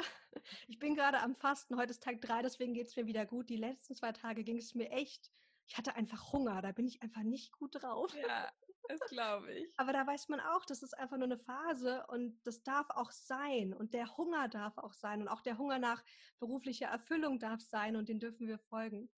Ich 0.67 0.79
bin 0.79 0.95
gerade 0.95 1.19
am 1.19 1.35
Fasten. 1.35 1.77
Heute 1.77 1.91
ist 1.91 2.03
Tag 2.03 2.21
drei, 2.21 2.41
deswegen 2.41 2.73
geht 2.73 2.87
es 2.87 2.95
mir 2.95 3.05
wieder 3.05 3.25
gut. 3.25 3.49
Die 3.49 3.57
letzten 3.57 3.95
zwei 3.95 4.11
Tage 4.11 4.43
ging 4.43 4.57
es 4.57 4.75
mir 4.75 4.89
echt. 4.91 5.31
Ich 5.67 5.77
hatte 5.77 5.95
einfach 5.95 6.33
Hunger, 6.33 6.61
da 6.61 6.71
bin 6.71 6.87
ich 6.87 7.01
einfach 7.01 7.23
nicht 7.23 7.51
gut 7.53 7.81
drauf. 7.81 8.13
Ja, 8.13 8.51
das 8.87 8.99
glaube 9.09 9.53
ich. 9.53 9.73
Aber 9.77 9.93
da 9.93 10.05
weiß 10.05 10.27
man 10.29 10.39
auch, 10.39 10.65
das 10.65 10.83
ist 10.83 10.97
einfach 10.97 11.17
nur 11.17 11.27
eine 11.27 11.37
Phase 11.37 12.05
und 12.07 12.39
das 12.45 12.63
darf 12.63 12.89
auch 12.89 13.11
sein. 13.11 13.73
Und 13.73 13.93
der 13.93 14.17
Hunger 14.17 14.49
darf 14.49 14.77
auch 14.77 14.93
sein. 14.93 15.21
Und 15.21 15.27
auch 15.27 15.41
der 15.41 15.57
Hunger 15.57 15.79
nach 15.79 16.03
beruflicher 16.39 16.87
Erfüllung 16.87 17.39
darf 17.39 17.61
sein 17.61 17.95
und 17.95 18.09
den 18.09 18.19
dürfen 18.19 18.47
wir 18.47 18.59
folgen. 18.59 19.09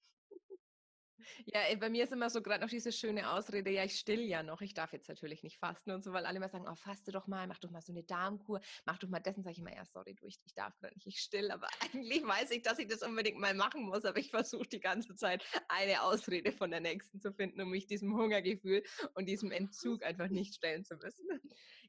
Ja, 1.46 1.60
bei 1.80 1.90
mir 1.90 2.04
ist 2.04 2.14
immer 2.14 2.30
so 2.30 2.42
gerade 2.42 2.62
noch 2.62 2.70
diese 2.70 2.92
schöne 2.92 3.32
Ausrede, 3.32 3.72
ja, 3.72 3.84
ich 3.84 3.98
still 3.98 4.22
ja 4.22 4.44
noch, 4.44 4.62
ich 4.62 4.74
darf 4.74 4.94
jetzt 4.94 5.10
natürlich 5.10 5.44
nicht 5.44 5.58
fasten 5.58 5.92
und 5.92 6.04
so, 6.04 6.14
weil 6.14 6.26
alle 6.26 6.38
immer 6.38 6.50
sagen, 6.50 6.66
oh, 6.70 6.76
faste 6.76 7.12
doch 7.12 7.28
mal, 7.28 7.48
mach 7.48 7.60
doch 7.60 7.72
mal 7.72 7.82
so 7.82 7.92
eine 7.92 8.04
Darmkur, 8.04 8.62
mach 8.86 8.98
doch 8.98 9.10
mal 9.10 9.20
dessen, 9.20 9.44
sage 9.44 9.54
ich 9.54 9.60
immer, 9.60 9.76
ja, 9.76 9.86
sorry, 9.86 10.16
du, 10.16 10.26
ich, 10.26 10.40
ich 10.46 10.54
darf 10.54 10.78
gerade 10.80 10.94
nicht, 10.96 11.08
ich 11.08 11.20
still, 11.20 11.52
aber 11.52 11.68
eigentlich 11.94 12.26
weiß 12.26 12.52
ich, 12.52 12.62
dass 12.62 12.80
ich 12.80 12.88
das 12.88 13.04
unbedingt 13.04 13.40
mal 13.40 13.54
machen 13.54 13.84
muss, 13.84 14.06
aber 14.06 14.20
ich 14.20 14.32
versuche 14.32 14.68
die 14.68 14.80
ganze 14.80 15.16
Zeit 15.16 15.44
eine 15.68 16.02
Ausrede 16.04 16.52
von 16.52 16.72
der 16.72 16.80
nächsten 16.80 17.20
zu 17.20 17.34
finden, 17.34 17.62
um 17.62 17.70
mich 17.70 17.88
diesem 17.88 18.16
Hungergefühl 18.16 18.84
und 19.16 19.28
diesem 19.28 19.52
Entzug 19.52 20.04
einfach 20.04 20.30
nicht 20.30 20.56
stellen 20.56 20.84
zu 20.84 20.96
müssen. 20.96 21.26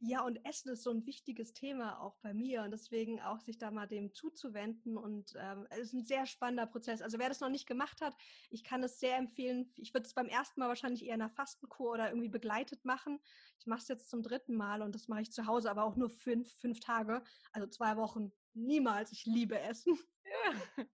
Ja, 0.06 0.22
und 0.22 0.44
Essen 0.44 0.70
ist 0.70 0.82
so 0.82 0.90
ein 0.90 1.06
wichtiges 1.06 1.54
Thema 1.54 1.98
auch 1.98 2.18
bei 2.18 2.34
mir 2.34 2.62
und 2.62 2.72
deswegen 2.72 3.22
auch 3.22 3.40
sich 3.40 3.56
da 3.56 3.70
mal 3.70 3.86
dem 3.86 4.12
zuzuwenden 4.12 4.98
und 4.98 5.32
ähm, 5.38 5.66
es 5.70 5.78
ist 5.78 5.92
ein 5.94 6.04
sehr 6.04 6.26
spannender 6.26 6.66
Prozess. 6.66 7.00
Also 7.00 7.18
wer 7.18 7.30
das 7.30 7.40
noch 7.40 7.48
nicht 7.48 7.66
gemacht 7.66 8.02
hat, 8.02 8.14
ich 8.50 8.64
kann 8.64 8.82
es 8.82 9.00
sehr 9.00 9.16
empfehlen. 9.16 9.72
Ich 9.76 9.94
würde 9.94 10.06
es 10.06 10.12
beim 10.12 10.28
ersten 10.28 10.60
Mal 10.60 10.68
wahrscheinlich 10.68 11.06
eher 11.06 11.14
in 11.14 11.22
einer 11.22 11.30
Fastenkur 11.30 11.92
oder 11.92 12.10
irgendwie 12.10 12.28
begleitet 12.28 12.84
machen. 12.84 13.18
Ich 13.58 13.66
mache 13.66 13.80
es 13.80 13.88
jetzt 13.88 14.10
zum 14.10 14.22
dritten 14.22 14.54
Mal 14.54 14.82
und 14.82 14.94
das 14.94 15.08
mache 15.08 15.22
ich 15.22 15.32
zu 15.32 15.46
Hause, 15.46 15.70
aber 15.70 15.84
auch 15.84 15.96
nur 15.96 16.10
fünf, 16.10 16.52
fünf 16.58 16.80
Tage, 16.80 17.24
also 17.52 17.66
zwei 17.66 17.96
Wochen. 17.96 18.30
Niemals. 18.52 19.10
Ich 19.10 19.24
liebe 19.24 19.58
Essen. 19.58 19.98
Ja. 20.24 20.84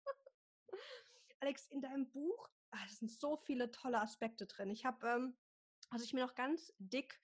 Alex, 1.41 1.67
in 1.67 1.81
deinem 1.81 2.09
Buch, 2.09 2.49
ach, 2.71 2.89
sind 2.89 3.11
so 3.11 3.37
viele 3.37 3.73
tolle 3.73 4.01
Aspekte 4.01 4.47
drin. 4.47 4.71
Ich 4.71 4.85
habe, 4.85 5.05
ähm, 5.09 5.37
was 5.91 6.05
ich 6.05 6.13
mir 6.13 6.25
noch 6.25 6.37
ganz 6.37 6.73
dick 6.79 7.21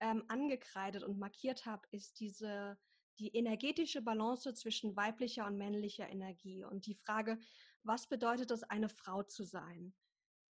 ähm, 0.00 0.24
angekreidet 0.28 1.02
und 1.02 1.18
markiert 1.18 1.66
habe, 1.66 1.86
ist 1.90 2.20
diese 2.20 2.78
die 3.18 3.36
energetische 3.36 4.00
Balance 4.00 4.54
zwischen 4.54 4.96
weiblicher 4.96 5.46
und 5.46 5.58
männlicher 5.58 6.08
Energie 6.08 6.64
und 6.64 6.86
die 6.86 6.94
Frage, 6.94 7.38
was 7.82 8.08
bedeutet 8.08 8.50
es, 8.50 8.62
eine 8.62 8.88
Frau 8.88 9.22
zu 9.22 9.44
sein? 9.44 9.94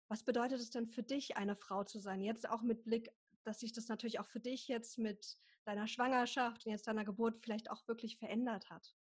Was 0.07 0.23
bedeutet 0.23 0.59
es 0.59 0.69
denn 0.69 0.87
für 0.87 1.03
dich, 1.03 1.37
eine 1.37 1.55
Frau 1.55 1.83
zu 1.83 1.99
sein? 1.99 2.21
Jetzt 2.21 2.49
auch 2.49 2.61
mit 2.61 2.83
Blick, 2.83 3.11
dass 3.43 3.59
sich 3.59 3.73
das 3.73 3.87
natürlich 3.87 4.19
auch 4.19 4.25
für 4.25 4.39
dich 4.39 4.67
jetzt 4.67 4.97
mit 4.97 5.37
deiner 5.63 5.87
Schwangerschaft 5.87 6.65
und 6.65 6.71
jetzt 6.71 6.87
deiner 6.87 7.05
Geburt 7.05 7.39
vielleicht 7.41 7.69
auch 7.69 7.87
wirklich 7.87 8.17
verändert 8.17 8.69
hat. 8.69 8.95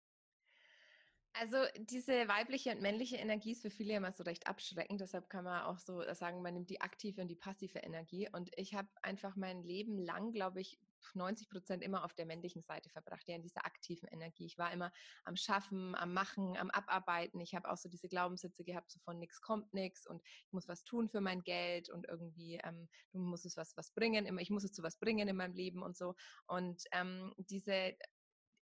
Also 1.41 1.59
diese 1.77 2.27
weibliche 2.27 2.73
und 2.73 2.81
männliche 2.81 3.17
Energie 3.17 3.53
ist 3.53 3.63
für 3.63 3.71
viele 3.71 3.95
immer 3.95 4.13
so 4.13 4.25
recht 4.25 4.49
abschreckend. 4.49 5.01
Deshalb 5.01 5.31
kann 5.31 5.45
man 5.45 5.63
auch 5.63 5.79
so 5.79 6.03
sagen, 6.15 6.43
man 6.43 6.55
nimmt 6.55 6.69
die 6.69 6.81
aktive 6.81 7.21
und 7.21 7.29
die 7.29 7.37
passive 7.37 7.79
Energie. 7.79 8.29
Und 8.33 8.51
ich 8.57 8.75
habe 8.75 8.89
einfach 9.03 9.37
mein 9.37 9.63
Leben 9.63 9.99
lang, 9.99 10.33
glaube 10.33 10.61
ich, 10.61 10.81
90 11.15 11.49
Prozent 11.49 11.83
immer 11.85 12.05
auf 12.05 12.13
der 12.15 12.27
männlichen 12.27 12.63
Seite 12.63 12.91
verbracht, 12.91 13.29
ja, 13.29 13.37
in 13.37 13.43
dieser 13.43 13.65
aktiven 13.65 14.09
Energie. 14.09 14.47
Ich 14.47 14.59
war 14.59 14.73
immer 14.73 14.93
am 15.25 15.37
Schaffen, 15.37 15.95
am 15.95 16.13
Machen, 16.13 16.57
am 16.57 16.71
Abarbeiten. 16.71 17.41
Ich 17.41 17.55
habe 17.55 17.71
auch 17.71 17.77
so 17.77 17.89
diese 17.89 18.09
Glaubenssätze 18.09 18.65
gehabt, 18.65 18.91
so 18.91 18.99
von 19.01 19.19
nichts 19.19 19.41
kommt 19.41 19.73
nichts 19.73 20.07
und 20.07 20.21
ich 20.25 20.53
muss 20.53 20.67
was 20.67 20.83
tun 20.83 21.09
für 21.09 21.21
mein 21.21 21.43
Geld 21.43 21.89
und 21.89 22.07
irgendwie, 22.09 22.61
ähm, 22.65 22.89
du 23.13 23.21
musst 23.21 23.47
es 23.47 23.57
was, 23.57 23.77
was 23.77 23.93
bringen, 23.93 24.27
immer, 24.27 24.41
ich 24.41 24.51
muss 24.51 24.65
es 24.65 24.73
zu 24.73 24.83
was 24.83 24.99
bringen 24.99 25.29
in 25.29 25.37
meinem 25.37 25.55
Leben 25.55 25.83
und 25.83 25.97
so. 25.97 26.15
Und 26.47 26.83
ähm, 26.93 27.33
diese 27.37 27.95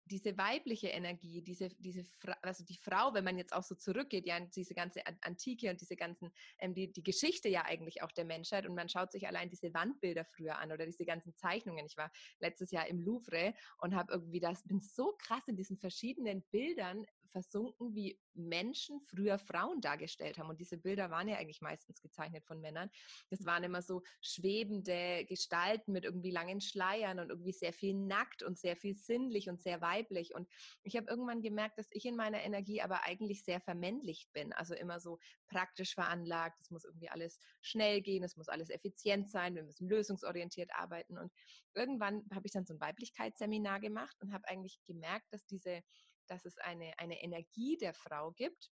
diese 0.06 0.36
weibliche 0.36 0.88
Energie, 0.88 1.42
diese, 1.42 1.68
diese, 1.78 2.04
also 2.42 2.64
die 2.64 2.76
Frau, 2.76 3.14
wenn 3.14 3.24
man 3.24 3.38
jetzt 3.38 3.52
auch 3.52 3.62
so 3.62 3.74
zurückgeht, 3.74 4.26
ja, 4.26 4.38
diese 4.40 4.74
ganze 4.74 5.02
Antike 5.22 5.70
und 5.70 5.80
diese 5.80 5.96
ganzen, 5.96 6.32
ähm, 6.58 6.74
die, 6.74 6.92
die 6.92 7.02
Geschichte 7.02 7.48
ja 7.48 7.64
eigentlich 7.64 8.02
auch 8.02 8.12
der 8.12 8.24
Menschheit 8.24 8.66
und 8.66 8.74
man 8.74 8.88
schaut 8.88 9.12
sich 9.12 9.26
allein 9.26 9.48
diese 9.48 9.72
Wandbilder 9.72 10.24
früher 10.24 10.58
an 10.58 10.72
oder 10.72 10.84
diese 10.86 11.04
ganzen 11.04 11.34
Zeichnungen. 11.36 11.86
Ich 11.86 11.96
war 11.96 12.10
letztes 12.38 12.70
Jahr 12.70 12.86
im 12.86 13.00
Louvre 13.00 13.54
und 13.78 13.94
habe 13.94 14.12
irgendwie 14.12 14.40
das, 14.40 14.62
bin 14.64 14.80
so 14.80 15.14
krass 15.18 15.46
in 15.48 15.56
diesen 15.56 15.78
verschiedenen 15.78 16.42
Bildern 16.50 17.06
versunken, 17.34 17.96
wie 17.96 18.16
Menschen 18.32 19.00
früher 19.00 19.38
Frauen 19.38 19.80
dargestellt 19.80 20.38
haben. 20.38 20.48
Und 20.48 20.60
diese 20.60 20.78
Bilder 20.78 21.10
waren 21.10 21.26
ja 21.26 21.36
eigentlich 21.36 21.60
meistens 21.60 22.00
gezeichnet 22.00 22.44
von 22.46 22.60
Männern. 22.60 22.90
Das 23.28 23.44
waren 23.44 23.64
immer 23.64 23.82
so 23.82 24.02
schwebende 24.20 25.24
Gestalten 25.26 25.90
mit 25.90 26.04
irgendwie 26.04 26.30
langen 26.30 26.60
Schleiern 26.60 27.18
und 27.18 27.30
irgendwie 27.30 27.52
sehr 27.52 27.72
viel 27.72 27.94
nackt 27.94 28.44
und 28.44 28.56
sehr 28.56 28.76
viel 28.76 28.94
sinnlich 28.94 29.48
und 29.48 29.60
sehr 29.60 29.80
weiblich. 29.80 30.32
Und 30.32 30.48
ich 30.84 30.96
habe 30.96 31.10
irgendwann 31.10 31.42
gemerkt, 31.42 31.76
dass 31.76 31.88
ich 31.90 32.06
in 32.06 32.14
meiner 32.14 32.40
Energie 32.40 32.80
aber 32.80 33.02
eigentlich 33.02 33.42
sehr 33.42 33.60
vermännlicht 33.60 34.32
bin. 34.32 34.52
Also 34.52 34.74
immer 34.74 35.00
so 35.00 35.18
praktisch 35.48 35.94
veranlagt. 35.94 36.60
Es 36.60 36.70
muss 36.70 36.84
irgendwie 36.84 37.08
alles 37.08 37.40
schnell 37.62 38.00
gehen, 38.00 38.22
es 38.22 38.36
muss 38.36 38.48
alles 38.48 38.70
effizient 38.70 39.28
sein, 39.28 39.56
wir 39.56 39.64
müssen 39.64 39.88
lösungsorientiert 39.88 40.70
arbeiten. 40.72 41.18
Und 41.18 41.32
irgendwann 41.74 42.22
habe 42.32 42.46
ich 42.46 42.52
dann 42.52 42.64
so 42.64 42.74
ein 42.74 42.80
Weiblichkeitsseminar 42.80 43.80
gemacht 43.80 44.16
und 44.20 44.32
habe 44.32 44.46
eigentlich 44.46 44.78
gemerkt, 44.86 45.26
dass 45.32 45.44
diese 45.46 45.82
dass 46.26 46.44
es 46.44 46.58
eine, 46.58 46.98
eine 46.98 47.22
Energie 47.22 47.76
der 47.76 47.94
Frau 47.94 48.32
gibt, 48.32 48.70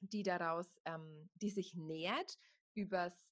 die 0.00 0.22
daraus, 0.22 0.80
ähm, 0.84 1.28
die 1.34 1.50
sich 1.50 1.74
nährt 1.74 2.38
übers 2.74 3.28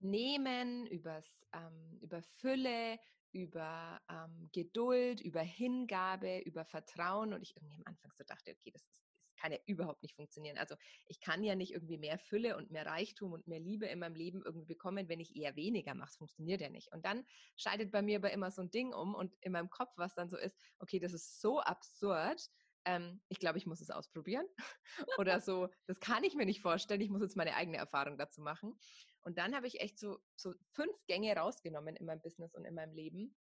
Nehmen, 0.00 0.86
übers, 0.86 1.46
ähm, 1.52 1.98
über 2.00 2.22
Fülle, 2.22 2.98
über 3.32 4.00
ähm, 4.10 4.48
Geduld, 4.52 5.20
über 5.20 5.40
Hingabe, 5.40 6.40
über 6.40 6.64
Vertrauen. 6.64 7.32
Und 7.32 7.42
ich 7.42 7.54
irgendwie 7.56 7.76
am 7.76 7.82
Anfang 7.84 8.10
so 8.16 8.24
dachte, 8.24 8.50
okay, 8.50 8.70
das, 8.72 8.82
ist, 8.88 9.04
das 9.26 9.36
kann 9.36 9.52
ja 9.52 9.58
überhaupt 9.66 10.02
nicht 10.02 10.16
funktionieren. 10.16 10.58
Also 10.58 10.74
ich 11.06 11.20
kann 11.20 11.44
ja 11.44 11.54
nicht 11.54 11.72
irgendwie 11.72 11.98
mehr 11.98 12.18
Fülle 12.18 12.56
und 12.56 12.70
mehr 12.70 12.86
Reichtum 12.86 13.32
und 13.32 13.46
mehr 13.46 13.60
Liebe 13.60 13.86
in 13.86 13.98
meinem 13.98 14.16
Leben 14.16 14.42
irgendwie 14.44 14.66
bekommen, 14.66 15.08
wenn 15.08 15.20
ich 15.20 15.36
eher 15.36 15.54
weniger 15.54 15.94
mache. 15.94 16.08
Das 16.08 16.16
funktioniert 16.16 16.60
ja 16.60 16.70
nicht. 16.70 16.92
Und 16.92 17.04
dann 17.04 17.24
scheidet 17.56 17.92
bei 17.92 18.02
mir 18.02 18.18
aber 18.18 18.32
immer 18.32 18.50
so 18.50 18.62
ein 18.62 18.70
Ding 18.70 18.92
um 18.92 19.14
und 19.14 19.36
in 19.42 19.52
meinem 19.52 19.70
Kopf, 19.70 19.92
was 19.96 20.14
dann 20.14 20.28
so 20.28 20.36
ist, 20.36 20.58
okay, 20.78 20.98
das 20.98 21.12
ist 21.12 21.40
so 21.40 21.60
absurd, 21.60 22.50
ähm, 22.84 23.22
ich 23.28 23.38
glaube, 23.38 23.58
ich 23.58 23.66
muss 23.66 23.80
es 23.80 23.90
ausprobieren. 23.90 24.46
Oder 25.18 25.40
so, 25.40 25.68
das 25.86 26.00
kann 26.00 26.24
ich 26.24 26.34
mir 26.34 26.46
nicht 26.46 26.62
vorstellen, 26.62 27.00
ich 27.00 27.10
muss 27.10 27.22
jetzt 27.22 27.36
meine 27.36 27.54
eigene 27.54 27.78
Erfahrung 27.78 28.18
dazu 28.18 28.40
machen. 28.42 28.78
Und 29.22 29.38
dann 29.38 29.54
habe 29.54 29.66
ich 29.66 29.80
echt 29.80 29.98
so, 29.98 30.18
so 30.36 30.54
fünf 30.72 30.96
Gänge 31.06 31.34
rausgenommen 31.36 31.96
in 31.96 32.06
meinem 32.06 32.22
Business 32.22 32.54
und 32.54 32.64
in 32.64 32.74
meinem 32.74 32.94
Leben 32.94 33.36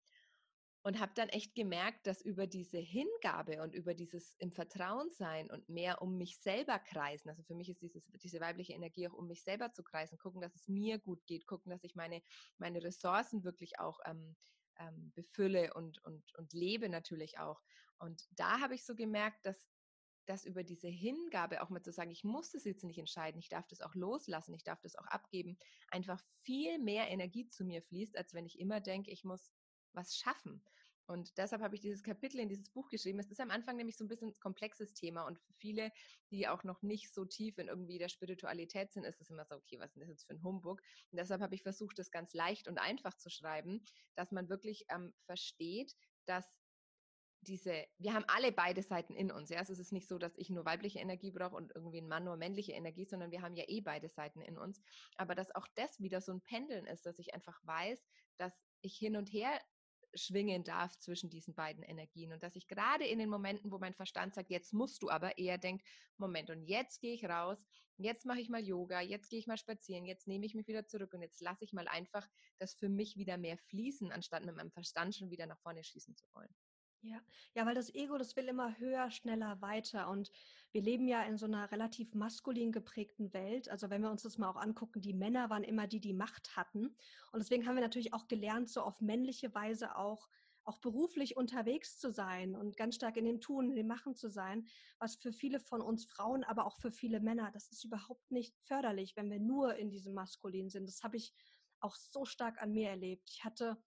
und 0.82 1.00
habe 1.00 1.12
dann 1.14 1.28
echt 1.28 1.54
gemerkt, 1.54 2.06
dass 2.06 2.22
über 2.22 2.46
diese 2.46 2.78
Hingabe 2.78 3.62
und 3.62 3.74
über 3.74 3.94
dieses 3.94 4.34
im 4.38 4.52
Vertrauen 4.52 5.10
sein 5.10 5.50
und 5.50 5.68
mehr 5.68 6.00
um 6.02 6.16
mich 6.16 6.38
selber 6.40 6.78
kreisen, 6.78 7.28
also 7.28 7.42
für 7.42 7.54
mich 7.54 7.68
ist 7.68 7.82
dieses, 7.82 8.10
diese 8.22 8.40
weibliche 8.40 8.72
Energie 8.72 9.08
auch 9.08 9.12
um 9.12 9.26
mich 9.26 9.42
selber 9.42 9.72
zu 9.72 9.82
kreisen, 9.82 10.18
gucken, 10.18 10.40
dass 10.40 10.54
es 10.54 10.68
mir 10.68 10.98
gut 10.98 11.26
geht, 11.26 11.46
gucken, 11.46 11.70
dass 11.70 11.84
ich 11.84 11.94
meine, 11.94 12.22
meine 12.58 12.82
Ressourcen 12.82 13.44
wirklich 13.44 13.78
auch 13.78 13.98
ähm, 14.06 14.36
ähm, 14.78 15.12
befülle 15.14 15.74
und, 15.74 16.02
und, 16.04 16.34
und 16.36 16.52
lebe 16.52 16.88
natürlich 16.88 17.38
auch. 17.38 17.62
Und 17.98 18.28
da 18.32 18.60
habe 18.60 18.74
ich 18.74 18.84
so 18.84 18.94
gemerkt, 18.94 19.44
dass 19.44 19.68
dass 20.28 20.44
über 20.44 20.62
diese 20.62 20.88
Hingabe 20.88 21.62
auch 21.62 21.70
mal 21.70 21.82
zu 21.82 21.90
sagen, 21.90 22.10
ich 22.10 22.22
muss 22.22 22.50
das 22.50 22.64
jetzt 22.64 22.84
nicht 22.84 22.98
entscheiden, 22.98 23.38
ich 23.38 23.48
darf 23.48 23.66
das 23.66 23.80
auch 23.80 23.94
loslassen, 23.94 24.52
ich 24.52 24.62
darf 24.62 24.80
das 24.82 24.94
auch 24.94 25.06
abgeben, 25.06 25.58
einfach 25.88 26.22
viel 26.42 26.78
mehr 26.78 27.08
Energie 27.08 27.48
zu 27.48 27.64
mir 27.64 27.82
fließt, 27.82 28.16
als 28.16 28.34
wenn 28.34 28.44
ich 28.44 28.58
immer 28.58 28.80
denke, 28.80 29.10
ich 29.10 29.24
muss 29.24 29.54
was 29.94 30.16
schaffen. 30.16 30.62
Und 31.08 31.38
deshalb 31.38 31.62
habe 31.62 31.74
ich 31.74 31.80
dieses 31.80 32.02
Kapitel 32.02 32.38
in 32.38 32.50
dieses 32.50 32.70
Buch 32.70 32.90
geschrieben. 32.90 33.18
Es 33.18 33.30
ist 33.30 33.40
am 33.40 33.50
Anfang 33.50 33.76
nämlich 33.76 33.96
so 33.96 34.04
ein 34.04 34.08
bisschen 34.08 34.28
ein 34.28 34.40
komplexes 34.40 34.92
Thema 34.92 35.22
und 35.22 35.38
für 35.38 35.54
viele, 35.54 35.90
die 36.30 36.46
auch 36.46 36.64
noch 36.64 36.82
nicht 36.82 37.14
so 37.14 37.24
tief 37.24 37.56
in 37.56 37.68
irgendwie 37.68 37.98
der 37.98 38.10
Spiritualität 38.10 38.92
sind, 38.92 39.04
ist 39.04 39.20
es 39.20 39.30
immer 39.30 39.46
so, 39.46 39.56
okay, 39.56 39.78
was 39.80 39.96
ist 39.96 40.02
das 40.02 40.10
jetzt 40.10 40.26
für 40.26 40.34
ein 40.34 40.42
Humbug? 40.42 40.82
Und 41.10 41.18
deshalb 41.18 41.40
habe 41.40 41.54
ich 41.54 41.62
versucht, 41.62 41.98
das 41.98 42.10
ganz 42.10 42.34
leicht 42.34 42.68
und 42.68 42.78
einfach 42.78 43.16
zu 43.16 43.30
schreiben, 43.30 43.82
dass 44.16 44.32
man 44.32 44.50
wirklich 44.50 44.84
ähm, 44.90 45.14
versteht, 45.24 45.94
dass 46.26 46.46
diese, 47.40 47.86
wir 47.98 48.12
haben 48.12 48.24
alle 48.28 48.52
beide 48.52 48.82
Seiten 48.82 49.14
in 49.14 49.30
uns. 49.30 49.48
Ja? 49.48 49.60
Also 49.60 49.72
es 49.72 49.78
ist 49.78 49.92
nicht 49.92 50.08
so, 50.08 50.18
dass 50.18 50.36
ich 50.36 50.50
nur 50.50 50.66
weibliche 50.66 50.98
Energie 50.98 51.30
brauche 51.30 51.56
und 51.56 51.72
irgendwie 51.74 52.02
ein 52.02 52.08
Mann 52.08 52.24
nur 52.24 52.36
männliche 52.36 52.72
Energie, 52.72 53.06
sondern 53.06 53.30
wir 53.30 53.40
haben 53.40 53.56
ja 53.56 53.64
eh 53.66 53.80
beide 53.80 54.08
Seiten 54.08 54.42
in 54.42 54.58
uns. 54.58 54.82
Aber 55.16 55.34
dass 55.34 55.54
auch 55.54 55.66
das 55.74 56.00
wieder 56.00 56.20
so 56.20 56.32
ein 56.32 56.42
Pendeln 56.42 56.86
ist, 56.86 57.06
dass 57.06 57.18
ich 57.18 57.32
einfach 57.34 57.58
weiß, 57.64 58.06
dass 58.36 58.52
ich 58.82 58.96
hin 58.96 59.16
und 59.16 59.32
her 59.32 59.58
schwingen 60.14 60.64
darf 60.64 60.96
zwischen 60.98 61.30
diesen 61.30 61.54
beiden 61.54 61.82
Energien 61.82 62.32
und 62.32 62.42
dass 62.42 62.56
ich 62.56 62.66
gerade 62.66 63.06
in 63.06 63.18
den 63.18 63.28
Momenten, 63.28 63.70
wo 63.70 63.78
mein 63.78 63.94
Verstand 63.94 64.34
sagt, 64.34 64.50
jetzt 64.50 64.72
musst 64.72 65.02
du 65.02 65.10
aber 65.10 65.38
eher 65.38 65.58
denkt, 65.58 65.86
Moment, 66.16 66.50
und 66.50 66.62
jetzt 66.64 67.00
gehe 67.00 67.14
ich 67.14 67.24
raus, 67.24 67.64
jetzt 67.96 68.26
mache 68.26 68.40
ich 68.40 68.48
mal 68.48 68.64
Yoga, 68.64 69.00
jetzt 69.00 69.28
gehe 69.28 69.38
ich 69.38 69.46
mal 69.46 69.58
spazieren, 69.58 70.04
jetzt 70.04 70.26
nehme 70.26 70.46
ich 70.46 70.54
mich 70.54 70.66
wieder 70.66 70.86
zurück 70.86 71.12
und 71.14 71.22
jetzt 71.22 71.40
lasse 71.40 71.64
ich 71.64 71.72
mal 71.72 71.88
einfach 71.88 72.26
das 72.58 72.74
für 72.74 72.88
mich 72.88 73.16
wieder 73.16 73.36
mehr 73.36 73.58
fließen, 73.58 74.12
anstatt 74.12 74.44
mit 74.44 74.56
meinem 74.56 74.70
Verstand 74.70 75.14
schon 75.14 75.30
wieder 75.30 75.46
nach 75.46 75.60
vorne 75.60 75.84
schießen 75.84 76.16
zu 76.16 76.26
wollen. 76.34 76.54
Ja, 77.00 77.20
ja, 77.54 77.64
weil 77.64 77.76
das 77.76 77.94
Ego, 77.94 78.18
das 78.18 78.34
will 78.34 78.48
immer 78.48 78.76
höher, 78.78 79.10
schneller, 79.12 79.60
weiter. 79.62 80.08
Und 80.10 80.32
wir 80.72 80.82
leben 80.82 81.06
ja 81.06 81.22
in 81.22 81.36
so 81.38 81.46
einer 81.46 81.70
relativ 81.70 82.14
maskulin 82.14 82.72
geprägten 82.72 83.32
Welt. 83.32 83.68
Also 83.68 83.88
wenn 83.88 84.02
wir 84.02 84.10
uns 84.10 84.22
das 84.22 84.36
mal 84.36 84.48
auch 84.48 84.56
angucken, 84.56 85.00
die 85.00 85.12
Männer 85.14 85.48
waren 85.48 85.62
immer 85.62 85.86
die, 85.86 86.00
die 86.00 86.12
Macht 86.12 86.56
hatten. 86.56 86.96
Und 87.30 87.38
deswegen 87.38 87.66
haben 87.66 87.76
wir 87.76 87.82
natürlich 87.82 88.14
auch 88.14 88.26
gelernt, 88.26 88.68
so 88.68 88.82
auf 88.82 89.00
männliche 89.00 89.54
Weise 89.54 89.96
auch 89.96 90.28
auch 90.64 90.78
beruflich 90.80 91.34
unterwegs 91.34 91.98
zu 91.98 92.12
sein 92.12 92.54
und 92.54 92.76
ganz 92.76 92.96
stark 92.96 93.16
in 93.16 93.24
dem 93.24 93.40
Tun, 93.40 93.70
in 93.70 93.76
dem 93.76 93.86
Machen 93.86 94.14
zu 94.14 94.28
sein, 94.28 94.66
was 94.98 95.16
für 95.16 95.32
viele 95.32 95.60
von 95.60 95.80
uns 95.80 96.04
Frauen, 96.04 96.44
aber 96.44 96.66
auch 96.66 96.76
für 96.76 96.92
viele 96.92 97.20
Männer, 97.20 97.50
das 97.52 97.70
ist 97.70 97.84
überhaupt 97.84 98.30
nicht 98.30 98.54
förderlich, 98.58 99.16
wenn 99.16 99.30
wir 99.30 99.40
nur 99.40 99.76
in 99.76 99.88
diesem 99.88 100.12
Maskulin 100.12 100.68
sind. 100.68 100.86
Das 100.86 101.02
habe 101.02 101.16
ich 101.16 101.32
auch 101.80 101.94
so 101.94 102.26
stark 102.26 102.60
an 102.60 102.74
mir 102.74 102.90
erlebt. 102.90 103.30
Ich 103.30 103.44
hatte 103.44 103.78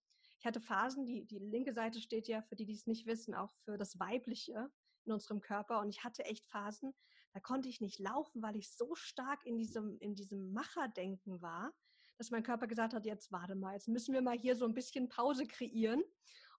ich 0.41 0.47
hatte 0.47 0.59
Phasen, 0.59 1.05
die, 1.05 1.23
die 1.23 1.37
linke 1.37 1.71
Seite 1.71 2.01
steht 2.01 2.27
ja, 2.27 2.41
für 2.41 2.55
die, 2.55 2.65
die 2.65 2.73
es 2.73 2.87
nicht 2.87 3.05
wissen, 3.05 3.35
auch 3.35 3.53
für 3.63 3.77
das 3.77 3.99
Weibliche 3.99 4.71
in 5.05 5.13
unserem 5.13 5.39
Körper. 5.39 5.79
Und 5.79 5.89
ich 5.89 6.03
hatte 6.03 6.25
echt 6.25 6.47
Phasen, 6.47 6.95
da 7.33 7.39
konnte 7.39 7.69
ich 7.69 7.79
nicht 7.79 7.99
laufen, 7.99 8.41
weil 8.41 8.55
ich 8.55 8.75
so 8.75 8.95
stark 8.95 9.45
in 9.45 9.55
diesem, 9.55 9.99
in 9.99 10.15
diesem 10.15 10.51
Macherdenken 10.51 11.43
war, 11.43 11.71
dass 12.17 12.31
mein 12.31 12.41
Körper 12.41 12.65
gesagt 12.65 12.95
hat, 12.95 13.05
jetzt 13.05 13.31
warte 13.31 13.53
mal, 13.53 13.73
jetzt 13.73 13.87
müssen 13.87 14.15
wir 14.15 14.23
mal 14.23 14.35
hier 14.35 14.55
so 14.55 14.65
ein 14.65 14.73
bisschen 14.73 15.09
Pause 15.09 15.45
kreieren. 15.45 16.03